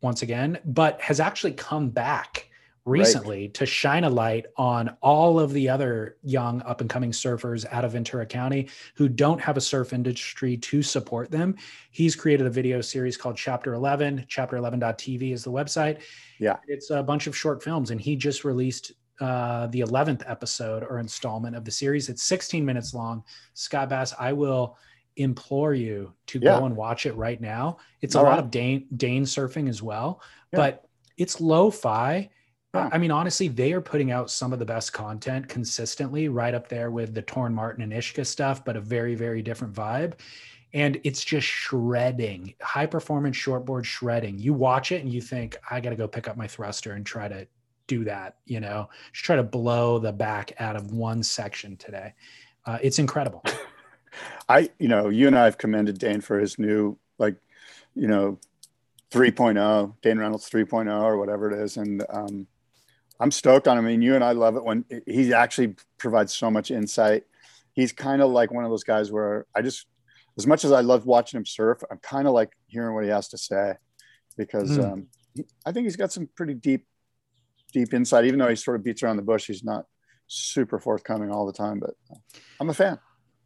[0.00, 2.49] once again, but has actually come back
[2.84, 3.54] recently right.
[3.54, 7.84] to shine a light on all of the other young up and coming surfers out
[7.84, 11.56] of Ventura County who don't have a surf industry to support them.
[11.90, 14.26] He's created a video series called Chapter 11.
[14.28, 16.00] Chapter11.tv is the website.
[16.38, 16.56] Yeah.
[16.66, 20.98] It's a bunch of short films, and he just released uh, the 11th episode or
[20.98, 22.08] installment of the series.
[22.08, 23.22] It's 16 minutes long.
[23.52, 24.78] Scott Bass, I will
[25.16, 26.58] implore you to yeah.
[26.58, 27.76] go and watch it right now.
[28.00, 28.36] It's all a right.
[28.36, 30.56] lot of Dane, Dane surfing as well, yeah.
[30.56, 30.88] but
[31.18, 31.70] it's lo
[32.74, 32.88] yeah.
[32.92, 36.68] I mean, honestly, they are putting out some of the best content consistently, right up
[36.68, 40.14] there with the Torren Martyn and Ishka stuff, but a very, very different vibe.
[40.72, 44.38] And it's just shredding, high performance shortboard shredding.
[44.38, 47.04] You watch it and you think, I got to go pick up my thruster and
[47.04, 47.46] try to
[47.88, 52.14] do that, you know, just try to blow the back out of one section today.
[52.64, 53.42] Uh, it's incredible.
[54.48, 57.34] I, you know, you and I have commended Dane for his new, like,
[57.96, 58.38] you know,
[59.10, 61.76] 3.0, Dane Reynolds 3.0 or whatever it is.
[61.76, 62.46] And, um,
[63.20, 63.84] I'm stoked on him.
[63.84, 67.24] I mean, you and I love it when he actually provides so much insight.
[67.74, 69.86] He's kind of like one of those guys where I just,
[70.38, 73.10] as much as I love watching him surf, I'm kind of like hearing what he
[73.10, 73.74] has to say
[74.36, 74.92] because mm.
[74.92, 76.86] um, he, I think he's got some pretty deep,
[77.72, 78.24] deep insight.
[78.24, 79.84] Even though he sort of beats around the bush, he's not
[80.26, 81.78] super forthcoming all the time.
[81.78, 81.94] But
[82.58, 82.98] I'm a fan.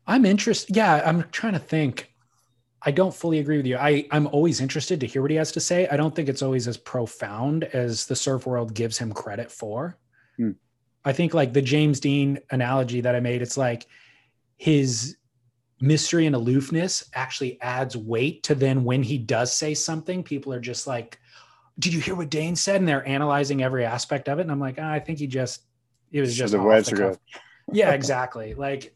[0.07, 0.77] I'm interested.
[0.77, 2.14] Yeah, I'm trying to think.
[2.87, 3.77] I don't fully agree with you.
[3.77, 5.89] I, I'm always interested to hear what he has to say.
[5.89, 9.97] I don't think it's always as profound as the surf world gives him credit for.
[10.37, 10.53] Hmm.
[11.05, 13.87] I think like the James Dean analogy that I made, it's like
[14.57, 15.17] his
[15.81, 20.61] mystery and aloofness actually adds weight to then when he does say something, people are
[20.61, 21.19] just like,
[21.79, 22.77] Did you hear what Dane said?
[22.77, 24.43] And they're analyzing every aspect of it.
[24.43, 25.63] And I'm like, oh, I think he just
[26.13, 27.19] it was just the words good.
[27.73, 28.55] yeah, exactly.
[28.55, 28.95] Like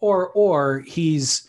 [0.00, 1.47] or or he's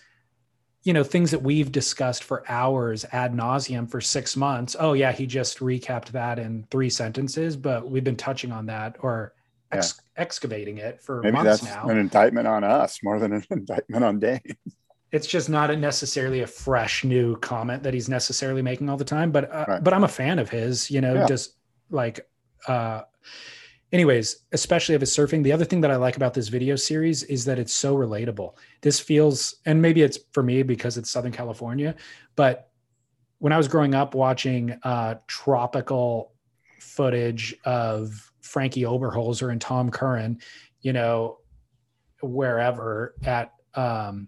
[0.84, 5.12] you know things that we've discussed for hours ad nauseum for six months oh yeah
[5.12, 9.34] he just recapped that in three sentences but we've been touching on that or
[9.72, 10.22] ex- yeah.
[10.22, 11.88] excavating it for maybe months that's now.
[11.90, 14.42] an indictment on us more than an indictment on dane
[15.12, 19.06] it's just not a necessarily a fresh new comment that he's necessarily making all the
[19.06, 19.84] time but uh, right.
[19.84, 21.26] but i'm a fan of his you know yeah.
[21.26, 21.56] just
[21.90, 22.28] like
[22.68, 23.02] uh
[23.92, 27.24] anyways, especially if it's surfing, the other thing that I like about this video series
[27.24, 28.56] is that it's so relatable.
[28.82, 31.96] This feels, and maybe it's for me because it's Southern California,
[32.36, 32.70] but
[33.40, 36.34] when I was growing up watching uh, tropical
[36.80, 40.40] footage of Frankie Oberholzer and Tom Curren,
[40.82, 41.40] you know,
[42.22, 44.28] wherever at um,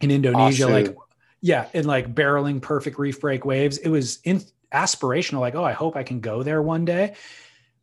[0.00, 0.96] in Indonesia, like
[1.42, 3.78] yeah, in like barreling perfect reef break waves.
[3.78, 4.42] It was in
[4.72, 7.14] aspirational, like, oh, I hope I can go there one day.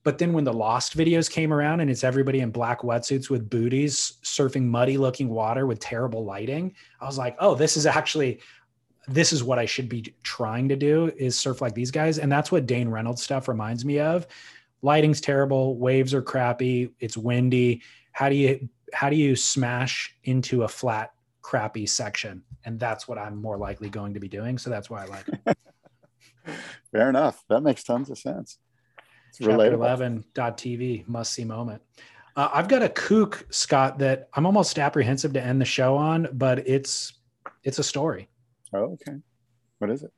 [0.07, 3.49] But then when the Lost videos came around and it's everybody in black wetsuits with
[3.49, 8.39] booties surfing muddy looking water with terrible lighting, I was like, oh, this is actually
[9.09, 12.19] this is what I should be trying to do is surf like these guys.
[12.19, 14.27] And that's what Dane Reynolds stuff reminds me of.
[14.81, 17.81] Lighting's terrible, waves are crappy, it's windy.
[18.13, 21.11] How do you how do you smash into a flat,
[21.41, 22.43] crappy section?
[22.63, 24.57] And that's what I'm more likely going to be doing.
[24.57, 25.57] So that's why I like it.
[26.93, 27.43] Fair enough.
[27.49, 28.57] That makes tons of sense.
[29.39, 30.23] Chapter relatable.
[30.33, 31.81] 11.tv must see moment.
[32.35, 36.27] Uh, I've got a kook, Scott, that I'm almost apprehensive to end the show on,
[36.33, 37.13] but it's
[37.63, 38.29] it's a story.
[38.73, 39.17] Oh, okay.
[39.79, 40.11] What is it?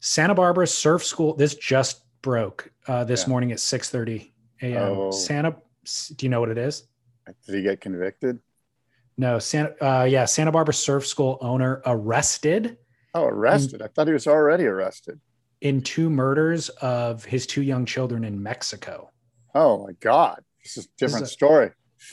[0.00, 1.34] Santa Barbara Surf School.
[1.34, 3.30] This just broke uh, this Yeah.
[3.30, 4.30] morning at 6:30
[4.62, 4.76] a.m.
[4.96, 5.10] Oh.
[5.10, 5.56] Santa.
[6.16, 6.84] Do you know what it is?
[7.46, 8.38] Did he get convicted?
[9.16, 9.74] No, Santa.
[9.84, 12.78] Uh, yeah, Santa Barbara Surf School owner arrested
[13.14, 13.82] Oh, arrested.
[13.82, 15.18] I thought he was already arrested.
[15.60, 19.10] In two murders of his two young children in Mexico.
[19.54, 20.42] Oh my God.
[20.62, 21.70] This is a This is different a- story.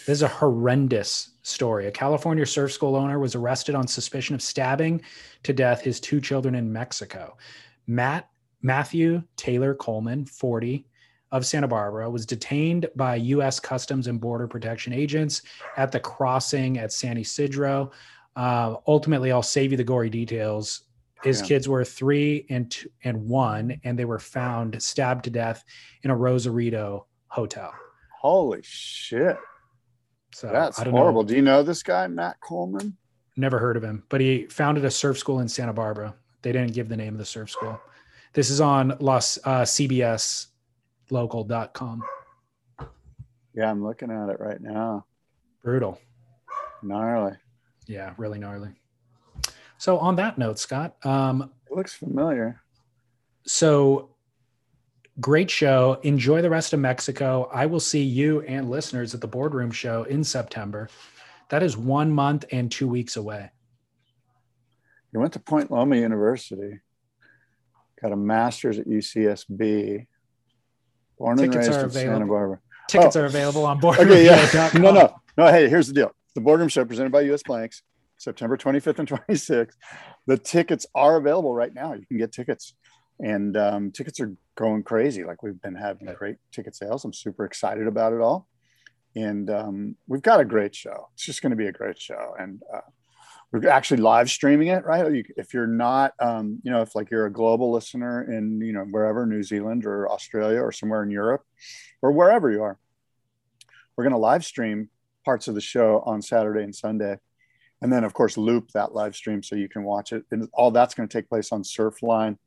[0.08, 1.86] This is a horrendous story.
[1.86, 5.02] A California surf school owner was arrested on suspicion of stabbing
[5.44, 7.38] to death his two children in Mexico.
[7.86, 8.28] Matt
[8.64, 10.88] Matthew Taylor Coleman, 40,
[11.32, 13.60] of Santa Barbara, was detained by U.S.
[13.60, 15.44] Customs and Border Protection agents
[15.78, 17.92] at the crossing at San Ysidro.
[18.36, 20.82] Uh, ultimately, I'll save you the gory details.
[21.26, 21.48] His Yeah.
[21.48, 25.66] kids were three and two, and one, and they were found stabbed to death
[26.04, 27.74] in a Rosarito hotel.
[28.20, 29.38] Holy shit.
[30.34, 31.00] So That's don't know.
[31.00, 31.24] horrible.
[31.24, 32.96] Do you know this guy, Matt Coleman?
[33.38, 36.14] Never heard of him, but he founded a surf school in Santa Barbara.
[36.42, 37.80] They didn't give the name of the surf school.
[38.34, 40.48] This is on Los uh, CBS
[41.10, 42.04] local.com.
[43.54, 45.06] Yeah, I'm looking at it right now.
[45.64, 46.00] Brutal.
[46.84, 47.34] Gnarly.
[47.88, 48.70] Yeah, really gnarly.
[49.78, 52.62] So on that note, Scott, um, It looks familiar.
[53.46, 54.10] so
[55.20, 56.00] great show.
[56.04, 57.50] Enjoy the rest of Mexico.
[57.54, 60.90] I will see you and listeners at the boardroom show in September.
[61.50, 63.52] That is one month and two weeks away.
[65.12, 66.80] He went to Point Loma University,
[68.02, 70.06] got a master's at UCSB,
[71.18, 72.28] born and Tickets raised are in Santa available.
[72.36, 72.60] Barbara.
[72.90, 73.22] Tickets Oh.
[73.22, 74.00] are available on board.
[74.00, 74.70] Okay, yeah.
[74.80, 75.48] No, no, no.
[75.48, 76.12] Hey, here's the deal.
[76.34, 77.82] The boardroom show presented by US Blanks,
[78.26, 79.76] September 25th and 26th.
[80.26, 81.94] The tickets are available right now.
[81.94, 82.74] You can get tickets.
[83.20, 85.24] And um, tickets are going crazy.
[85.24, 87.06] Like we've been having great ticket sales.
[87.06, 88.48] I'm super excited about it all.
[89.16, 91.10] And um, we've got a great show.
[91.14, 92.36] It's just going to be a great show.
[92.38, 92.82] And uh,
[93.52, 95.24] we're actually live streaming it, right?
[95.38, 98.84] If you're not, um, you know, if like you're a global listener in, you know,
[98.92, 101.46] wherever, New Zealand or Australia or somewhere in Europe
[102.02, 102.78] or wherever you are,
[103.96, 104.90] we're going to live stream
[105.24, 107.18] parts of the show on Saturday and Sunday.
[107.82, 110.24] And then, of course, loop that live stream so you can watch it.
[110.32, 112.38] And all that's going to take place on Surfline.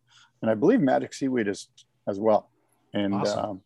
[0.43, 1.69] And I believe Magic Seaweed is
[2.09, 2.51] as well.
[2.95, 3.45] And Awesome.
[3.45, 3.61] um,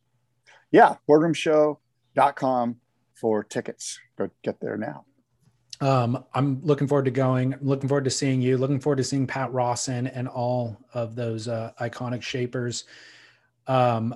[0.71, 2.77] yeah, boardroomshow.com
[3.15, 4.01] for tickets.
[4.17, 5.05] Go get there now.
[5.81, 7.55] Um, I'm looking forward to going.
[7.55, 8.57] I'm looking forward to seeing you.
[8.57, 12.85] Looking forward to seeing Pat Rawson and all of those uh, iconic shapers.
[13.67, 14.15] Um,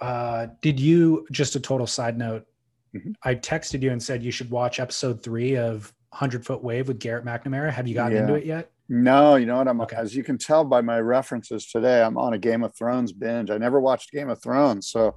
[0.00, 2.46] uh, did you just a total side note?
[2.94, 3.14] Mhm.
[3.22, 6.98] I texted you and said you should watch episode three of Hundred Foot Wave with
[6.98, 7.70] Garrett McNamara.
[7.70, 8.22] Have you gotten Yeah.
[8.22, 8.70] into it yet?
[8.88, 9.68] No, you know what?
[9.68, 9.96] I'm Okay.
[9.96, 13.50] as you can tell by my references today, I'm on a Game of Thrones binge.
[13.50, 15.14] I never watched Game of Thrones, so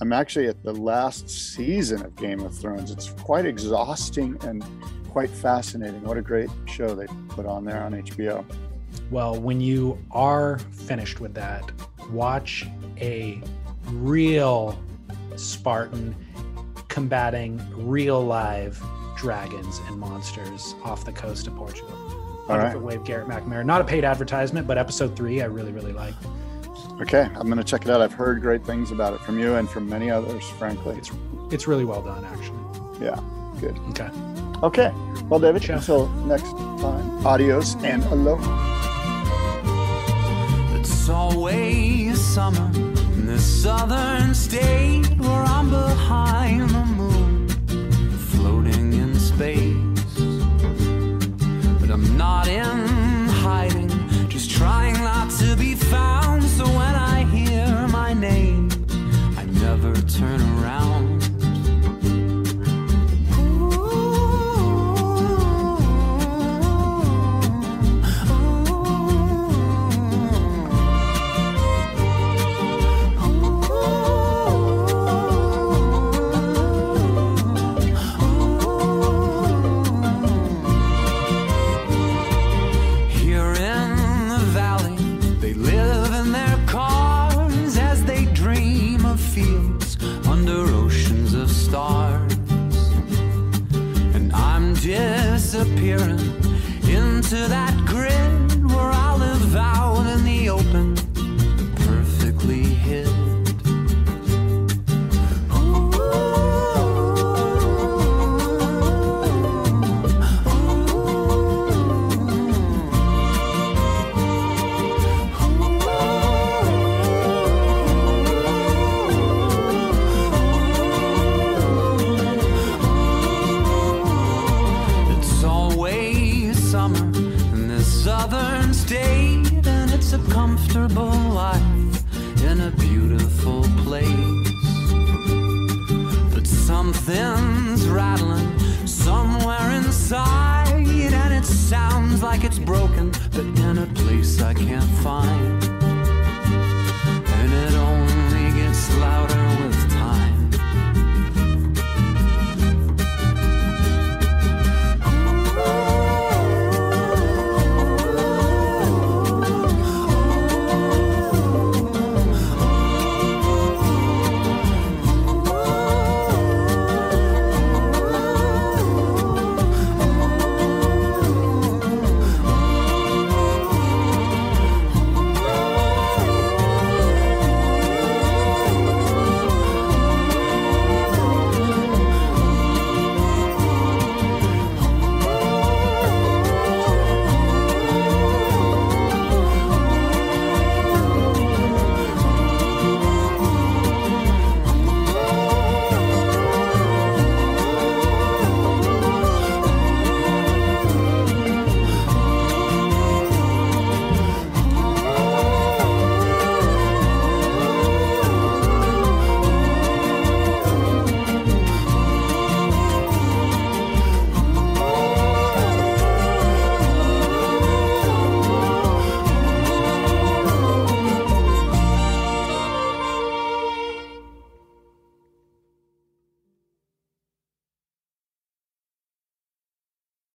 [0.00, 2.90] I'm actually at the last season of Game of Thrones.
[2.90, 4.62] It's quite exhausting and
[5.08, 6.02] quite fascinating.
[6.04, 8.44] What a great show they put on there on HBO.
[9.10, 11.62] Well, when you are finished with that,
[12.10, 12.66] watch
[13.00, 13.40] a
[13.92, 14.78] real
[15.36, 16.14] Spartan
[16.88, 18.82] combating real live
[19.18, 21.92] dragons and monsters off the coast of Portugal.
[22.48, 22.80] All Hundred right.
[22.80, 23.64] Wave Garrett McNamara.
[23.64, 26.14] Not a paid advertisement, but episode three I really, really like.
[27.00, 28.00] Okay, I'm going to check it out.
[28.00, 30.96] I've heard great things about it from you and from many others, frankly.
[30.96, 31.10] It's
[31.50, 33.04] it's really well done, actually.
[33.04, 33.20] Yeah,
[33.60, 33.78] good.
[33.90, 34.08] Okay.
[34.62, 34.92] Okay,
[35.28, 35.76] well, David, Ciao.
[35.76, 38.66] until next time, adios and aloha.
[40.80, 46.70] It's always summer in this southern state where I'm behind
[52.18, 53.88] not in hiding,
[54.28, 56.27] just trying not to be found.